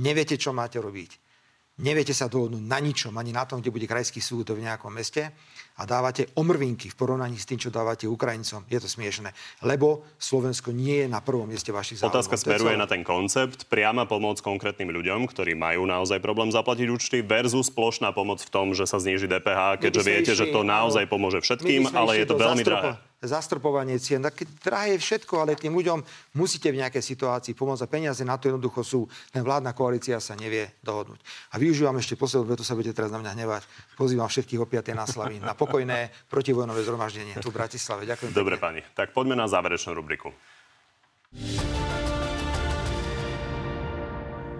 Neviete, 0.02 0.34
čo 0.34 0.50
máte 0.50 0.82
robiť. 0.82 1.31
Neviete 1.80 2.12
sa 2.12 2.28
dohodnúť 2.28 2.60
na 2.60 2.76
ničom, 2.84 3.16
ani 3.16 3.32
na 3.32 3.48
tom, 3.48 3.64
kde 3.64 3.72
bude 3.72 3.88
krajský 3.88 4.20
súd 4.20 4.52
v 4.52 4.60
nejakom 4.60 4.92
meste 4.92 5.32
a 5.80 5.88
dávate 5.88 6.28
omrvinky 6.36 6.92
v 6.92 6.96
porovnaní 7.00 7.40
s 7.40 7.48
tým, 7.48 7.56
čo 7.56 7.72
dávate 7.72 8.04
Ukrajincom. 8.04 8.68
Je 8.68 8.76
to 8.76 8.92
smiešné, 8.92 9.32
lebo 9.64 10.04
Slovensko 10.20 10.68
nie 10.68 11.02
je 11.02 11.08
na 11.08 11.24
prvom 11.24 11.48
mieste 11.48 11.72
vašich 11.72 12.04
záujmov. 12.04 12.12
Otázka 12.12 12.36
smeruje 12.36 12.76
na 12.76 12.84
ten 12.84 13.00
koncept, 13.00 13.64
priama 13.72 14.04
pomoc 14.04 14.44
konkrétnym 14.44 14.92
ľuďom, 14.92 15.24
ktorí 15.32 15.56
majú 15.56 15.88
naozaj 15.88 16.20
problém 16.20 16.52
zaplatiť 16.52 16.86
účty 16.92 17.18
versus 17.24 17.72
plošná 17.72 18.12
pomoc 18.12 18.44
v 18.44 18.52
tom, 18.52 18.76
že 18.76 18.84
sa 18.84 19.00
zníži 19.00 19.24
DPH, 19.24 19.80
keďže 19.80 20.02
viete, 20.04 20.32
že 20.36 20.52
to 20.52 20.60
naozaj 20.60 21.08
pomôže 21.08 21.40
všetkým, 21.40 21.88
ale 21.96 22.20
je 22.20 22.26
to 22.28 22.36
veľmi 22.36 22.62
drahé 22.68 23.00
zastropovanie 23.22 23.96
cien. 24.02 24.18
Tak 24.18 24.42
drahé 24.60 24.98
je 24.98 25.04
všetko, 25.06 25.46
ale 25.46 25.54
tým 25.54 25.72
ľuďom 25.72 26.02
musíte 26.34 26.68
v 26.74 26.82
nejakej 26.82 27.00
situácii 27.00 27.54
pomôcť 27.54 27.86
a 27.86 27.88
peniaze 27.88 28.22
na 28.26 28.34
to 28.36 28.50
jednoducho 28.50 28.82
sú. 28.82 29.00
Len 29.32 29.46
vládna 29.46 29.72
koalícia 29.72 30.18
sa 30.18 30.34
nevie 30.34 30.74
dohodnúť. 30.82 31.22
A 31.54 31.62
využívam 31.62 31.94
ešte 31.96 32.18
poslednú 32.18 32.52
vetu, 32.52 32.66
sa 32.66 32.74
budete 32.74 32.98
teraz 32.98 33.14
na 33.14 33.22
mňa 33.22 33.32
hnevať. 33.38 33.62
Pozývam 33.94 34.26
všetkých 34.26 34.60
o 34.60 34.66
na 34.66 35.06
Slavy 35.06 35.38
na 35.38 35.54
pokojné 35.54 36.10
protivojnové 36.26 36.82
zhromaždenie 36.82 37.38
tu 37.38 37.54
v 37.54 37.56
Bratislave. 37.62 38.04
Ďakujem. 38.04 38.34
Dobre, 38.34 38.58
pani. 38.58 38.82
Tak 38.98 39.14
poďme 39.14 39.38
na 39.38 39.46
záverečnú 39.46 39.94
rubriku. 39.94 40.34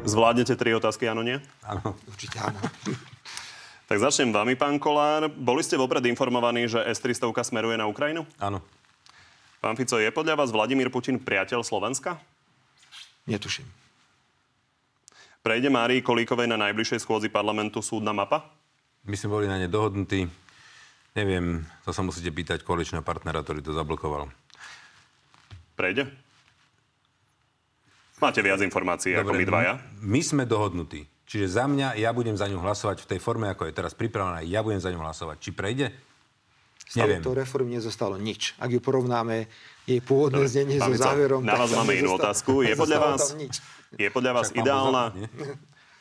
Zvládnete 0.03 0.59
tri 0.59 0.75
otázky, 0.75 1.07
áno, 1.07 1.23
nie? 1.23 1.39
Áno. 1.63 1.95
Určite 2.11 2.43
áno. 2.43 2.59
Tak 3.91 3.99
začnem 3.99 4.33
vami, 4.33 4.55
pán 4.55 4.79
Kolár. 4.79 5.29
Boli 5.29 5.61
ste 5.61 5.77
vopred 5.77 6.03
informovaní, 6.07 6.65
že 6.71 6.81
S-300 6.83 7.29
smeruje 7.43 7.77
na 7.77 7.91
Ukrajinu? 7.91 8.25
Áno. 8.39 8.63
Pán 9.63 9.79
Fico, 9.79 9.99
je 9.99 10.11
podľa 10.11 10.43
vás 10.43 10.51
Vladimír 10.51 10.91
Putin 10.91 11.23
priateľ 11.23 11.63
Slovenska? 11.63 12.19
Netuším. 13.31 13.67
Prejde 15.43 15.71
Márii 15.71 16.03
Kolíkovej 16.03 16.51
na 16.51 16.59
najbližšej 16.59 17.03
schôdzi 17.03 17.31
parlamentu 17.31 17.83
súdna 17.83 18.15
mapa? 18.15 18.47
My 19.03 19.19
sme 19.19 19.35
boli 19.35 19.47
na 19.51 19.59
ne 19.59 19.67
dohodnutí. 19.67 20.31
Neviem, 21.13 21.67
to 21.85 21.91
sa 21.91 22.01
musíte 22.01 22.31
pýtať 22.31 22.63
koaličného 22.65 23.05
partnera, 23.05 23.43
ktorý 23.43 23.61
to 23.61 23.75
zablokoval. 23.75 24.31
Prejde? 25.77 26.09
Máte 28.23 28.39
viac 28.39 28.63
informácií 28.63 29.19
Dobre, 29.19 29.27
ako 29.27 29.33
my 29.35 29.45
dvaja? 29.45 29.73
My 29.99 30.21
sme 30.23 30.43
dohodnutí. 30.47 31.12
Čiže 31.33 31.49
za 31.49 31.65
mňa, 31.65 31.97
ja 31.97 32.13
budem 32.13 32.37
za 32.37 32.45
ňu 32.45 32.61
hlasovať 32.61 33.09
v 33.09 33.17
tej 33.17 33.21
forme, 33.25 33.49
ako 33.49 33.65
je 33.65 33.73
teraz 33.73 33.97
pripravená, 33.97 34.45
ja 34.45 34.61
budem 34.61 34.85
za 34.85 34.93
ňu 34.93 35.01
hlasovať. 35.01 35.41
Či 35.41 35.51
prejde? 35.57 35.89
Stalo 36.85 37.09
Neviem. 37.09 37.25
to 37.25 37.33
reformy 37.33 37.81
nezostalo 37.81 38.21
nič. 38.21 38.53
Ak 38.61 38.69
ju 38.69 38.77
porovnáme 38.85 39.49
jej 39.89 40.05
pôvodné 40.05 40.45
znenie 40.45 40.77
so 40.77 40.93
záverom... 40.93 41.41
Na 41.41 41.57
vás 41.57 41.73
máme 41.73 41.97
inú 41.97 42.21
otázku. 42.21 42.61
Je 42.61 42.77
podľa 42.77 42.99
vás, 43.01 43.33
je 44.05 44.09
podľa 44.13 44.33
vás 44.37 44.53
ideálna... 44.53 45.09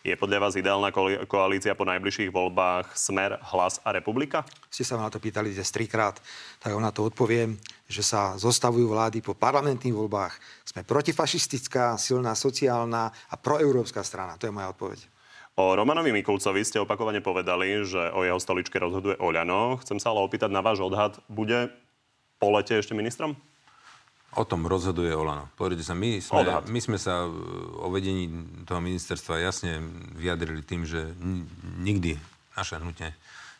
Je 0.01 0.17
podľa 0.17 0.49
vás 0.49 0.57
ideálna 0.57 0.89
koalícia 1.29 1.77
po 1.77 1.85
najbližších 1.85 2.33
voľbách 2.33 2.89
Smer, 2.97 3.37
Hlas 3.53 3.77
a 3.85 3.93
Republika? 3.93 4.41
Ste 4.67 4.81
sa 4.81 4.97
ma 4.97 5.05
na 5.05 5.13
to 5.13 5.21
pýtali 5.21 5.53
dnes 5.53 5.69
trikrát, 5.69 6.17
tak 6.57 6.73
na 6.73 6.89
to 6.89 7.05
odpoviem, 7.05 7.53
že 7.85 8.01
sa 8.01 8.33
zostavujú 8.33 8.89
vlády 8.89 9.21
po 9.21 9.37
parlamentných 9.37 9.93
voľbách. 9.93 10.33
Sme 10.65 10.81
protifašistická, 10.81 12.01
silná 12.01 12.33
sociálna 12.33 13.13
a 13.13 13.35
proeurópska 13.37 14.01
strana. 14.01 14.41
To 14.41 14.49
je 14.49 14.55
moja 14.57 14.73
odpoveď. 14.73 15.10
O 15.59 15.75
Romanovi 15.75 16.15
Mikulcovi 16.15 16.63
ste 16.63 16.79
opakovane 16.79 17.19
povedali, 17.19 17.83
že 17.83 18.11
o 18.15 18.23
jeho 18.23 18.39
stoličke 18.39 18.79
rozhoduje 18.79 19.19
Oľano. 19.19 19.75
Chcem 19.83 19.99
sa 19.99 20.15
ale 20.15 20.23
opýtať 20.23 20.47
na 20.47 20.63
váš 20.63 20.79
odhad. 20.79 21.19
Bude 21.27 21.71
po 22.39 22.55
lete 22.55 22.79
ešte 22.79 22.95
ministrom? 22.95 23.35
O 24.31 24.47
tom 24.47 24.63
rozhoduje 24.63 25.11
Olano. 25.11 25.51
Pozrite 25.59 25.83
sa, 25.83 25.91
my 25.91 26.23
sme, 26.23 26.63
my 26.71 26.79
sme 26.79 26.95
sa 26.95 27.27
o 27.83 27.91
vedení 27.91 28.31
toho 28.63 28.79
ministerstva 28.79 29.43
jasne 29.43 29.83
vyjadrili 30.15 30.63
tým, 30.63 30.87
že 30.87 31.11
nikdy 31.83 32.15
naše 32.55 32.79
hnutie 32.79 33.11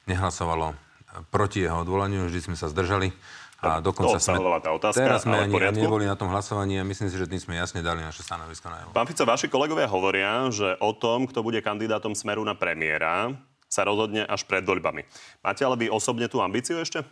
nehlasovalo 0.08 0.72
proti 1.28 1.68
jeho 1.68 1.84
odvolaniu, 1.84 2.32
vždy 2.32 2.40
sme 2.40 2.56
sa 2.56 2.72
zdržali 2.72 3.12
A 3.62 3.78
dokonca 3.78 4.18
to 4.18 4.22
obsahovala 4.22 4.58
tá 4.58 4.74
otázka, 4.74 5.06
teraz 5.06 5.22
sme 5.22 5.38
ani 5.38 5.54
neboli 5.78 6.10
na 6.10 6.18
tom 6.18 6.34
hlasovaní 6.34 6.82
a 6.82 6.84
myslím 6.84 7.14
si, 7.14 7.16
že 7.16 7.30
dnes 7.30 7.46
sme 7.46 7.62
jasne 7.62 7.86
dali 7.86 8.02
naše 8.02 8.26
stanovisko 8.26 8.74
na 8.74 8.90
Pán 8.90 9.06
Fico, 9.06 9.22
vaši 9.22 9.54
kolegovia 9.54 9.86
hovoria, 9.86 10.50
že 10.50 10.82
o 10.82 10.98
tom, 10.98 11.30
kto 11.30 11.46
bude 11.46 11.62
kandidátom 11.62 12.18
Smeru 12.18 12.42
na 12.42 12.58
premiéra, 12.58 13.30
sa 13.70 13.86
rozhodne 13.86 14.26
až 14.26 14.50
pred 14.50 14.66
voľbami. 14.66 15.06
Máte 15.46 15.62
ale 15.62 15.78
vy 15.78 15.88
osobne 15.94 16.26
tú 16.26 16.42
ambíciu 16.42 16.82
ešte? 16.82 17.06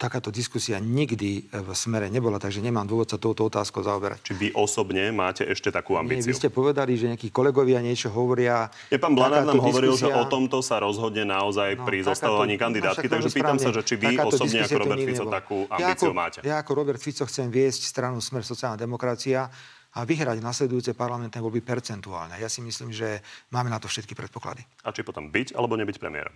Takáto 0.00 0.32
diskusia 0.32 0.80
nikdy 0.80 1.52
v 1.52 1.68
smere 1.76 2.08
nebola, 2.08 2.40
takže 2.40 2.64
nemám 2.64 2.88
dôvod 2.88 3.12
sa 3.12 3.20
touto 3.20 3.44
otázkou 3.44 3.84
zaoberať. 3.84 4.24
Či 4.24 4.32
vy 4.32 4.48
osobne 4.56 5.12
máte 5.12 5.44
ešte 5.44 5.68
takú 5.68 5.92
Nie, 5.92 6.00
ambíciu? 6.00 6.32
vy 6.32 6.40
ste 6.40 6.48
povedali, 6.48 6.96
že 6.96 7.12
nejakí 7.12 7.28
kolegovia 7.28 7.84
niečo 7.84 8.08
hovoria. 8.08 8.72
Je 8.88 8.96
pán 8.96 9.12
Blanár 9.12 9.44
nám 9.44 9.60
Takáto 9.60 9.68
hovoril, 9.68 9.92
že 9.92 10.08
diskusia- 10.08 10.16
o 10.16 10.24
tomto 10.24 10.64
sa 10.64 10.80
rozhodne 10.80 11.28
naozaj 11.28 11.76
No, 11.76 11.84
pri 11.84 12.00
zostavovaní 12.00 12.56
no, 12.56 12.62
kandidátky. 12.64 13.12
Takže 13.12 13.28
pýtam 13.28 13.60
sa, 13.60 13.76
že 13.76 13.84
či 13.84 13.94
vy 14.00 14.16
osobne 14.16 14.64
diskusia 14.64 14.64
ako 14.64 14.78
Robert 14.80 15.00
Fico 15.04 15.20
nebola. 15.20 15.36
takú 15.36 15.58
Ja 15.68 15.74
ambíciu 15.76 16.08
ako, 16.08 16.16
máte. 16.16 16.38
Ja 16.48 16.54
ako 16.64 16.70
Robert 16.72 17.00
Fico 17.04 17.24
chcem 17.28 17.46
viesť 17.52 17.82
stranu 17.84 18.24
Smer 18.24 18.40
sociálna 18.40 18.80
demokracia 18.80 19.52
a 19.92 20.00
vyhrať 20.08 20.40
nasledujúce 20.40 20.96
parlamentné 20.96 21.36
voľby 21.44 21.60
percentuálne. 21.60 22.40
Ja 22.40 22.48
si 22.48 22.64
myslím, 22.64 22.88
že 22.88 23.20
máme 23.52 23.68
na 23.68 23.76
to 23.76 23.84
všetky 23.84 24.16
predpoklady. 24.16 24.64
A 24.80 24.96
či 24.96 25.04
potom 25.04 25.28
byť 25.28 25.52
alebo 25.52 25.76
nebyť 25.76 26.00
premiérom? 26.00 26.32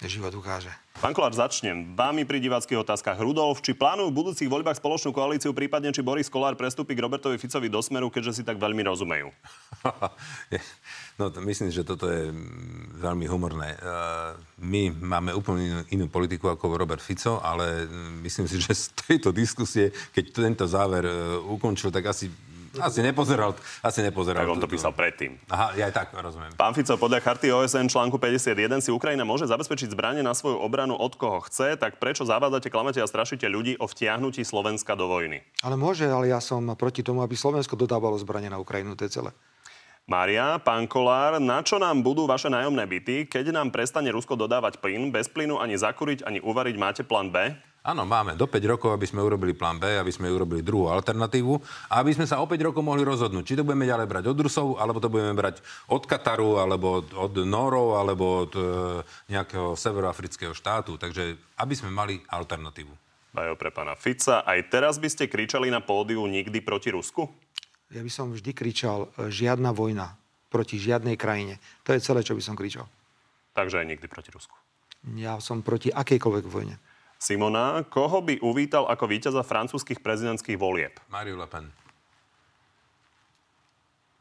Život 0.00 0.32
ukáže. 0.32 0.72
Pán 0.96 1.12
Kolár, 1.12 1.36
začnem. 1.36 1.92
Vámi 1.92 2.24
pri 2.24 2.40
diváckých 2.40 2.80
otázkach. 2.80 3.20
Rudolf, 3.20 3.60
či 3.60 3.76
plánujú 3.76 4.08
v 4.08 4.18
budúcich 4.20 4.48
voľbách 4.48 4.80
spoločnú 4.80 5.12
koalíciu, 5.12 5.52
prípadne 5.52 5.92
či 5.92 6.00
Boris 6.00 6.32
Kolár 6.32 6.56
prestúpi 6.56 6.96
k 6.96 7.04
Robertovi 7.04 7.36
Ficovi 7.36 7.68
do 7.68 7.84
smeru, 7.84 8.08
keďže 8.08 8.40
si 8.40 8.42
tak 8.44 8.56
veľmi 8.56 8.80
rozumejú? 8.84 9.28
No, 11.20 11.28
myslím, 11.44 11.68
že 11.68 11.84
toto 11.84 12.08
je 12.08 12.32
mm, 12.32 12.96
veľmi 12.96 13.28
humorné. 13.28 13.76
Uh, 13.76 14.32
My 14.56 14.88
máme 14.88 15.36
úplne 15.36 15.68
inú, 15.68 15.80
inú 15.92 16.06
politiku 16.08 16.48
ako 16.48 16.80
Robert 16.80 17.04
Fico, 17.04 17.44
ale 17.44 17.84
mm, 17.84 18.24
myslím 18.24 18.48
si, 18.48 18.56
že 18.56 18.72
z 18.72 18.96
tejto 18.96 19.28
diskusie, 19.28 19.92
keď 20.16 20.24
tento 20.32 20.64
záver 20.64 21.04
uh, 21.04 21.44
ukončil, 21.44 21.92
tak 21.92 22.08
asi, 22.08 22.32
asi 22.78 23.02
nepozeral. 23.02 23.58
Asi 23.82 23.98
nepozeral 24.04 24.46
Tak 24.46 24.54
on 24.54 24.62
to 24.62 24.70
písal 24.70 24.94
predtým. 24.94 25.34
Aha, 25.50 25.74
ja 25.74 25.90
aj 25.90 25.94
tak 25.96 26.08
rozumiem. 26.14 26.54
Pán 26.54 26.70
Fico, 26.70 26.94
podľa 26.94 27.18
charty 27.18 27.50
OSN 27.50 27.90
článku 27.90 28.14
51 28.14 28.78
si 28.78 28.94
Ukrajina 28.94 29.26
môže 29.26 29.50
zabezpečiť 29.50 29.90
zbranie 29.90 30.22
na 30.22 30.30
svoju 30.30 30.62
obranu 30.62 30.94
od 30.94 31.18
koho 31.18 31.42
chce, 31.50 31.74
tak 31.74 31.98
prečo 31.98 32.22
zavádzate, 32.22 32.70
klamete 32.70 33.02
a 33.02 33.10
strašíte 33.10 33.50
ľudí 33.50 33.74
o 33.82 33.90
vtiahnutí 33.90 34.46
Slovenska 34.46 34.94
do 34.94 35.10
vojny? 35.10 35.42
Ale 35.66 35.74
môže, 35.74 36.06
ale 36.06 36.30
ja 36.30 36.38
som 36.38 36.62
proti 36.78 37.02
tomu, 37.02 37.26
aby 37.26 37.34
Slovensko 37.34 37.74
dodávalo 37.74 38.14
zbranie 38.22 38.46
na 38.52 38.62
Ukrajinu, 38.62 38.94
to 38.94 39.08
je 39.08 39.18
celé. 39.18 39.34
Mária, 40.10 40.58
pán 40.58 40.90
Kolár, 40.90 41.38
na 41.38 41.62
čo 41.62 41.78
nám 41.78 42.02
budú 42.02 42.26
vaše 42.26 42.50
nájomné 42.50 42.82
byty, 42.82 43.30
keď 43.30 43.54
nám 43.54 43.70
prestane 43.70 44.10
Rusko 44.10 44.34
dodávať 44.34 44.82
plyn, 44.82 45.14
bez 45.14 45.30
plynu 45.30 45.62
ani 45.62 45.78
zakuriť, 45.78 46.26
ani 46.26 46.42
uvariť, 46.42 46.74
máte 46.74 47.02
plán 47.06 47.30
B? 47.30 47.54
Áno, 47.80 48.04
máme 48.04 48.36
do 48.36 48.44
5 48.44 48.60
rokov, 48.76 48.92
aby 48.92 49.08
sme 49.08 49.24
urobili 49.24 49.56
plán 49.56 49.80
B, 49.80 49.96
aby 49.96 50.12
sme 50.12 50.28
urobili 50.28 50.60
druhú 50.60 50.92
alternatívu 50.92 51.56
a 51.88 52.04
aby 52.04 52.12
sme 52.12 52.28
sa 52.28 52.36
o 52.36 52.44
5 52.44 52.68
rokov 52.68 52.84
mohli 52.84 53.00
rozhodnúť, 53.00 53.44
či 53.48 53.56
to 53.56 53.64
budeme 53.64 53.88
ďalej 53.88 54.04
brať 54.04 54.24
od 54.28 54.36
Rusov, 54.36 54.76
alebo 54.76 55.00
to 55.00 55.08
budeme 55.08 55.32
brať 55.32 55.64
od 55.88 56.04
Kataru, 56.04 56.60
alebo 56.60 57.00
od, 57.00 57.08
od 57.16 57.32
Norov, 57.48 57.96
alebo 57.96 58.44
od 58.44 58.52
e, 58.52 58.62
nejakého 59.32 59.80
severoafrického 59.80 60.52
štátu. 60.52 61.00
Takže 61.00 61.40
aby 61.56 61.72
sme 61.72 61.88
mali 61.88 62.20
alternatívu. 62.28 62.92
Bajo 63.32 63.56
pre 63.56 63.72
pána 63.72 63.96
Fica. 63.96 64.44
Aj 64.44 64.60
teraz 64.68 65.00
by 65.00 65.08
ste 65.08 65.32
kričali 65.32 65.72
na 65.72 65.80
pódiu 65.80 66.20
nikdy 66.28 66.60
proti 66.60 66.92
Rusku? 66.92 67.32
Ja 67.88 68.04
by 68.04 68.12
som 68.12 68.36
vždy 68.36 68.52
kričal, 68.52 69.08
e, 69.16 69.32
žiadna 69.32 69.72
vojna 69.72 70.20
proti 70.52 70.76
žiadnej 70.76 71.16
krajine. 71.16 71.56
To 71.88 71.96
je 71.96 72.04
celé, 72.04 72.20
čo 72.20 72.36
by 72.36 72.44
som 72.44 72.60
kričal. 72.60 72.84
Takže 73.56 73.80
aj 73.80 73.88
nikdy 73.88 74.04
proti 74.04 74.28
Rusku. 74.36 74.52
Ja 75.16 75.40
som 75.40 75.64
proti 75.64 75.88
akejkoľvek 75.88 76.44
vojne. 76.44 76.76
Simona, 77.20 77.84
koho 77.84 78.24
by 78.24 78.40
uvítal 78.40 78.88
ako 78.88 79.04
víťaza 79.04 79.44
francúzskych 79.44 80.00
prezidentských 80.00 80.56
volieb? 80.56 80.96
Mariu 81.12 81.36
Le 81.36 81.44
Pen. 81.44 81.68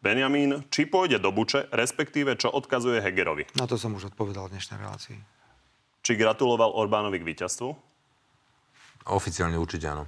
Benjamín, 0.04 0.68
či 0.68 0.84
pôjde 0.84 1.16
do 1.16 1.32
Buče, 1.32 1.72
respektíve 1.72 2.36
čo 2.36 2.52
odkazuje 2.52 3.00
Hegerovi? 3.00 3.47
Na 3.56 3.72
to 3.72 3.80
som 3.80 3.95
už 3.95 4.12
odpovedal 4.12 4.52
v 4.52 4.60
dnešnej 4.60 4.84
relácii. 4.84 5.16
Či 6.04 6.12
gratuloval 6.20 6.76
Orbánovi 6.76 7.24
k 7.24 7.28
víťazstvu? 7.28 7.72
Oficiálne 9.08 9.56
určite 9.56 9.88
áno. 9.88 10.04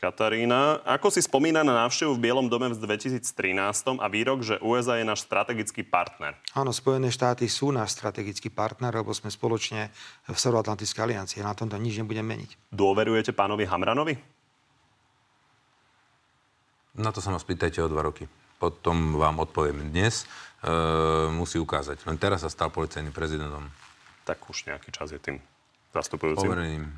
Katarína, 0.00 0.80
ako 0.88 1.12
si 1.12 1.20
spomína 1.20 1.60
na 1.60 1.84
návštevu 1.84 2.16
v 2.16 2.24
Bielom 2.24 2.48
dome 2.48 2.72
v 2.72 2.80
2013 2.88 4.00
a 4.00 4.06
výrok, 4.08 4.40
že 4.40 4.56
USA 4.64 4.96
je 4.96 5.04
náš 5.04 5.28
strategický 5.28 5.84
partner? 5.84 6.40
Áno, 6.56 6.72
Spojené 6.72 7.12
štáty 7.12 7.44
sú 7.52 7.68
náš 7.68 8.00
strategický 8.00 8.48
partner, 8.48 8.96
lebo 8.96 9.12
sme 9.12 9.28
spoločne 9.28 9.92
v 10.24 10.32
Severoatlantickej 10.32 11.04
aliancii. 11.04 11.44
Na 11.44 11.52
tomto 11.52 11.76
nič 11.76 12.00
nebudem 12.00 12.24
meniť. 12.24 12.72
Dôverujete 12.72 13.36
pánovi 13.36 13.68
Hamranovi? 13.68 14.16
Na 16.96 17.12
to 17.12 17.20
sa 17.20 17.28
ma 17.28 17.36
spýtajte 17.36 17.84
o 17.84 17.92
dva 17.92 18.00
roky. 18.00 18.24
Potom 18.56 19.20
vám 19.20 19.44
odpoviem 19.44 19.92
dnes. 19.92 20.24
E, 20.64 21.28
musí 21.28 21.60
ukázať. 21.60 22.08
Len 22.08 22.16
teraz 22.16 22.40
sa 22.40 22.48
stal 22.48 22.72
policajným 22.72 23.12
prezidentom. 23.12 23.68
Tak 24.24 24.48
už 24.48 24.64
nejaký 24.64 24.96
čas 24.96 25.12
je 25.12 25.20
tým 25.20 25.36
zastupujúcim. 25.92 26.48
Povereným. 26.48 26.88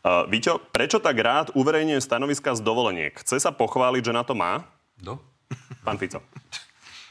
Uh, 0.00 0.24
Víťo, 0.32 0.56
prečo 0.72 0.96
tak 0.96 1.12
rád 1.20 1.52
uverejňuje 1.52 2.00
stanoviska 2.00 2.56
z 2.56 2.64
dovoleniek? 2.64 3.12
Chce 3.20 3.36
sa 3.36 3.52
pochváliť, 3.52 4.08
že 4.08 4.16
na 4.16 4.24
to 4.24 4.32
má? 4.32 4.64
Do? 4.96 5.20
Pán 5.84 6.00
Fico. 6.00 6.24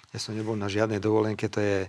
Ja 0.09 0.17
som 0.17 0.33
nebol 0.33 0.57
na 0.57 0.65
žiadnej 0.65 0.97
dovolenke, 0.97 1.45
to 1.53 1.61
je 1.61 1.85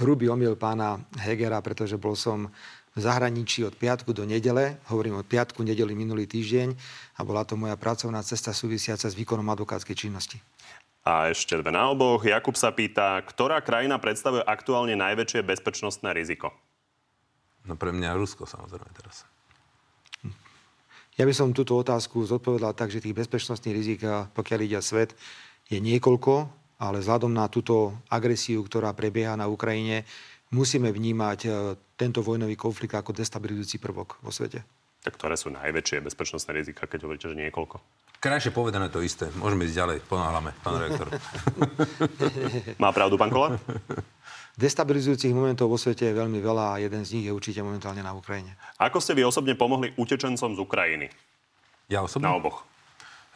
hrubý 0.00 0.32
omyl 0.32 0.56
pána 0.56 1.04
Hegera, 1.20 1.60
pretože 1.60 2.00
bol 2.00 2.16
som 2.16 2.48
v 2.96 3.00
zahraničí 3.04 3.60
od 3.60 3.76
piatku 3.76 4.16
do 4.16 4.24
nedele, 4.24 4.80
hovorím 4.88 5.20
od 5.20 5.28
piatku, 5.28 5.60
nedeli 5.60 5.92
minulý 5.92 6.24
týždeň 6.24 6.72
a 7.12 7.20
bola 7.28 7.44
to 7.44 7.60
moja 7.60 7.76
pracovná 7.76 8.24
cesta 8.24 8.56
súvisiaca 8.56 9.04
s 9.04 9.12
výkonom 9.12 9.44
advokátskej 9.52 10.08
činnosti. 10.08 10.40
A 11.04 11.28
ešte 11.28 11.60
dve 11.60 11.68
na 11.68 11.92
oboch. 11.92 12.24
Jakub 12.24 12.56
sa 12.56 12.72
pýta, 12.72 13.20
ktorá 13.20 13.60
krajina 13.60 14.00
predstavuje 14.00 14.40
aktuálne 14.48 14.96
najväčšie 14.96 15.44
bezpečnostné 15.44 16.16
riziko? 16.16 16.56
No 17.68 17.76
pre 17.76 17.92
mňa 17.92 18.16
Rusko 18.16 18.48
samozrejme 18.48 18.96
teraz. 18.96 19.28
Ja 21.18 21.26
by 21.26 21.34
som 21.34 21.50
túto 21.50 21.74
otázku 21.74 22.22
zodpovedal 22.22 22.78
tak, 22.78 22.94
že 22.94 23.02
tých 23.02 23.18
bezpečnostných 23.18 23.74
rizik, 23.74 24.00
pokiaľ 24.38 24.60
ide 24.62 24.78
svet, 24.78 25.18
je 25.66 25.82
niekoľko, 25.82 26.46
ale 26.78 27.02
vzhľadom 27.02 27.34
na 27.34 27.50
túto 27.50 27.90
agresiu, 28.06 28.62
ktorá 28.62 28.94
prebieha 28.94 29.34
na 29.34 29.50
Ukrajine, 29.50 30.06
musíme 30.54 30.94
vnímať 30.94 31.38
e, 31.44 31.48
tento 31.98 32.22
vojnový 32.22 32.54
konflikt 32.54 32.94
ako 32.94 33.10
destabilizujúci 33.10 33.82
prvok 33.82 34.22
vo 34.22 34.30
svete. 34.30 34.62
Tak 35.02 35.18
ktoré 35.18 35.34
sú 35.34 35.50
najväčšie 35.50 36.06
bezpečnostné 36.06 36.54
rizika, 36.54 36.86
keď 36.86 37.10
hovoríte, 37.10 37.26
že 37.26 37.36
niekoľko? 37.36 37.82
Krajšie 38.22 38.54
povedané 38.54 38.86
to 38.86 39.02
isté. 39.02 39.26
Môžeme 39.34 39.66
ísť 39.66 39.74
ďalej. 39.74 39.98
Ponáhľame, 40.06 40.50
pán 40.62 40.78
rektor. 40.86 41.06
Má 42.82 42.94
pravdu 42.94 43.18
pán 43.18 43.34
Kola? 43.34 43.58
Destabilizujúcich 44.58 45.30
momentov 45.30 45.70
vo 45.70 45.78
svete 45.78 46.10
je 46.10 46.18
veľmi 46.18 46.42
veľa 46.42 46.74
a 46.74 46.80
jeden 46.82 47.06
z 47.06 47.14
nich 47.14 47.30
je 47.30 47.32
určite 47.32 47.62
momentálne 47.62 48.02
na 48.02 48.10
Ukrajine. 48.10 48.58
Ako 48.82 48.98
ste 48.98 49.14
vy 49.14 49.22
osobne 49.22 49.54
pomohli 49.54 49.94
utečencom 49.94 50.50
z 50.50 50.58
Ukrajiny? 50.58 51.06
Ja 51.86 52.02
osobne? 52.02 52.26
Na 52.26 52.34
oboch. 52.34 52.66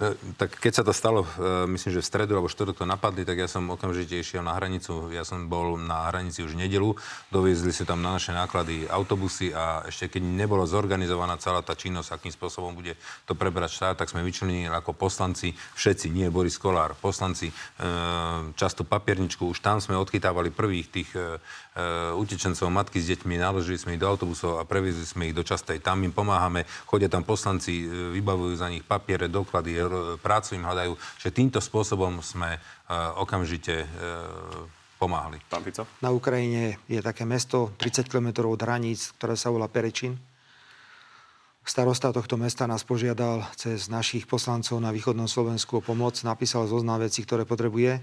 E, 0.03 0.19
Tak 0.35 0.59
keď 0.59 0.73
sa 0.75 0.83
to 0.83 0.91
stalo, 0.91 1.23
e, 1.23 1.71
myslím, 1.71 1.95
že 1.95 2.03
v 2.03 2.11
stredu 2.11 2.35
alebo 2.35 2.51
štvrtok 2.51 2.83
to 2.83 2.87
napadli, 2.89 3.23
tak 3.23 3.39
ja 3.39 3.47
som 3.47 3.71
okamžite 3.71 4.19
išiel 4.19 4.43
na 4.43 4.59
hranicu. 4.59 5.15
Ja 5.15 5.23
som 5.23 5.47
bol 5.47 5.79
na 5.79 6.11
hranici 6.11 6.43
už 6.43 6.59
nedelu, 6.59 6.99
doviezli 7.31 7.71
si 7.71 7.87
tam 7.87 8.03
na 8.03 8.19
naše 8.19 8.35
náklady 8.35 8.91
autobusy 8.91 9.55
a 9.55 9.87
ešte 9.87 10.19
keď 10.19 10.23
nebola 10.27 10.67
zorganizovaná 10.67 11.39
celá 11.39 11.63
tá 11.63 11.79
činnosť, 11.79 12.19
akým 12.19 12.35
spôsobom 12.35 12.75
bude 12.75 12.99
to 13.31 13.39
prebrať 13.39 13.79
štát, 13.79 13.95
tak 14.03 14.11
sme 14.11 14.27
vyčlenili 14.27 14.67
ako 14.67 14.91
poslanci, 14.99 15.55
všetci, 15.79 16.11
nie 16.11 16.27
Boris 16.35 16.59
Kolár, 16.59 16.99
poslanci, 16.99 17.53
e, 17.53 17.55
často 18.59 18.83
papierničku, 18.83 19.47
už 19.47 19.63
tam 19.63 19.79
sme 19.79 19.95
odchytávali 19.95 20.51
prvých 20.51 20.89
tých 20.91 21.11
utečencov, 22.13 22.69
matky 22.69 23.01
s 23.01 23.09
deťmi, 23.09 23.41
naložili 23.41 23.81
sme 23.81 23.97
ich 23.97 24.03
do 24.03 24.05
autobusov 24.05 24.61
a 24.61 24.69
previezli 24.69 25.09
sme 25.09 25.33
ich 25.33 25.37
do 25.37 25.41
častej. 25.41 25.81
Tam 25.81 26.05
im 26.05 26.13
pomáhame, 26.13 26.69
chodia 26.85 27.09
tam 27.09 27.25
poslanci, 27.25 27.89
vybavujú 27.89 28.61
za 28.61 28.69
nich 28.69 28.85
papiere, 28.85 29.33
doklady, 29.33 29.81
ro- 29.93 30.17
prácu 30.17 30.57
im 30.57 30.65
hľadajú, 30.65 30.97
že 31.21 31.29
týmto 31.29 31.61
spôsobom 31.61 32.25
sme 32.25 32.57
e, 32.57 32.59
okamžite 33.21 33.85
e, 33.85 33.87
pomáhali. 34.97 35.43
Pán 35.53 35.61
Fico? 35.61 35.85
Na 36.01 36.09
Ukrajine 36.09 36.81
je 36.89 37.05
také 37.05 37.29
mesto 37.29 37.77
30 37.77 38.09
km 38.09 38.49
od 38.49 38.63
hraníc, 38.63 39.13
ktoré 39.21 39.37
sa 39.37 39.53
volá 39.53 39.69
Perečin. 39.69 40.15
Starosta 41.63 42.11
tohto 42.11 42.35
mesta 42.35 42.67
nás 42.67 42.83
požiadal 42.83 43.47
cez 43.55 43.87
našich 43.87 44.27
poslancov 44.27 44.83
na 44.83 44.91
východnom 44.91 45.31
Slovensku 45.31 45.79
o 45.79 45.85
pomoc. 45.85 46.19
Napísal 46.27 46.67
zoznam 46.67 46.99
vecí, 46.99 47.23
ktoré 47.23 47.47
potrebuje. 47.47 48.03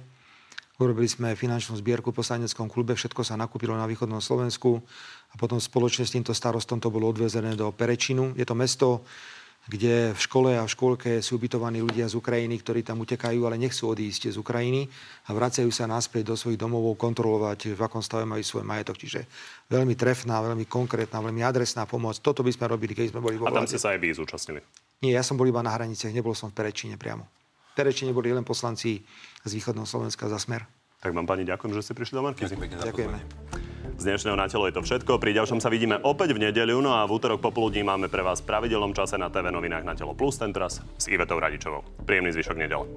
Urobili 0.80 1.12
sme 1.12 1.36
finančnú 1.36 1.76
zbierku 1.76 2.16
v 2.16 2.24
poslaneckom 2.24 2.72
klube, 2.72 2.96
všetko 2.96 3.20
sa 3.20 3.36
nakúpilo 3.36 3.76
na 3.76 3.84
východnom 3.84 4.24
Slovensku 4.24 4.80
a 5.28 5.36
potom 5.36 5.60
spoločne 5.60 6.08
s 6.08 6.16
týmto 6.16 6.32
starostom 6.32 6.80
to 6.80 6.88
bolo 6.88 7.12
odvezené 7.12 7.52
do 7.60 7.68
Perečinu. 7.76 8.32
Je 8.40 8.48
to 8.48 8.56
mesto 8.56 9.04
kde 9.70 10.17
v 10.17 10.20
škole 10.20 10.57
a 10.57 10.65
v 10.65 10.74
škôlke 10.74 11.22
sú 11.22 11.38
ubytovaní 11.38 11.86
ľudia 11.86 12.09
z 12.09 12.17
Ukrajiny, 12.17 12.57
ktorí 12.57 12.82
tam 12.82 13.05
utekajú, 13.05 13.38
ale 13.45 13.61
nechcú 13.61 13.93
odísť 13.93 14.34
z 14.34 14.38
Ukrajiny 14.41 14.89
a 15.30 15.38
vracajú 15.38 15.70
sa 15.70 15.86
naspäť 15.86 16.34
do 16.34 16.36
svojich 16.36 16.57
domovov 16.57 16.97
kontrolovať, 16.97 17.78
v 17.78 17.82
akom 17.86 18.01
stave 18.01 18.26
majú 18.26 18.41
svoj 18.41 18.65
majetok. 18.65 18.97
Čiže 18.97 19.30
veľmi 19.70 19.93
trefná, 19.93 20.41
veľmi 20.41 20.65
konkrétna, 20.65 21.22
veľmi 21.22 21.45
adresná 21.45 21.86
pomoc. 21.86 22.17
Toto 22.17 22.41
by 22.41 22.49
sme 22.49 22.65
robili, 22.65 22.97
keď 22.97 23.13
sme 23.13 23.22
boli 23.22 23.38
vo 23.38 23.45
A 23.45 23.53
tam 23.53 23.70
ste 23.70 23.78
sa 23.78 23.93
aj 23.93 24.01
vy 24.01 24.09
zúčastnili. 24.09 24.65
Nie, 25.05 25.22
ja 25.22 25.24
som 25.24 25.38
bol 25.38 25.45
iba 25.45 25.61
na 25.61 25.70
hraniciach, 25.70 26.11
nebol 26.11 26.34
som 26.34 26.49
v 26.49 26.57
Perečine 26.57 26.97
priamo. 26.97 27.30
V 27.72 27.74
Perečine 27.78 28.09
boli 28.09 28.34
len 28.34 28.43
poslanci 28.43 29.05
z 29.45 29.51
východného 29.53 29.86
Slovenska 29.86 30.26
za 30.26 30.41
smer. 30.41 30.65
Tak 30.99 31.13
vám 31.13 31.30
pani 31.30 31.45
ďakujem, 31.45 31.72
že 31.78 31.86
ste 31.86 31.93
prišli 31.95 32.17
do 32.17 32.26
za 32.26 32.57
Ďakujeme. 32.89 33.68
Z 34.00 34.08
dnešného 34.08 34.39
na 34.39 34.47
telo 34.47 34.64
je 34.64 34.80
to 34.80 34.80
všetko. 34.80 35.20
Pri 35.20 35.36
ďalšom 35.36 35.60
sa 35.60 35.68
vidíme 35.68 36.00
opäť 36.00 36.32
v 36.32 36.47
nedeľu, 36.47 36.80
no 36.80 36.95
a 36.95 37.04
v 37.04 37.20
útorok 37.20 37.43
popoludní 37.43 37.84
máme 37.84 38.08
pre 38.08 38.24
vás 38.24 38.39
v 38.39 38.47
pravidelnom 38.47 38.95
čase 38.95 39.20
na 39.20 39.28
TV 39.28 39.52
novinách 39.52 39.84
na 39.84 39.91
telo 39.91 40.16
plus, 40.16 40.39
tentoraz 40.39 40.80
s 40.80 41.12
Ivetou 41.12 41.36
Radičovou. 41.36 41.84
Príjemný 42.08 42.32
zvyšok 42.32 42.56
nedele. 42.64 42.88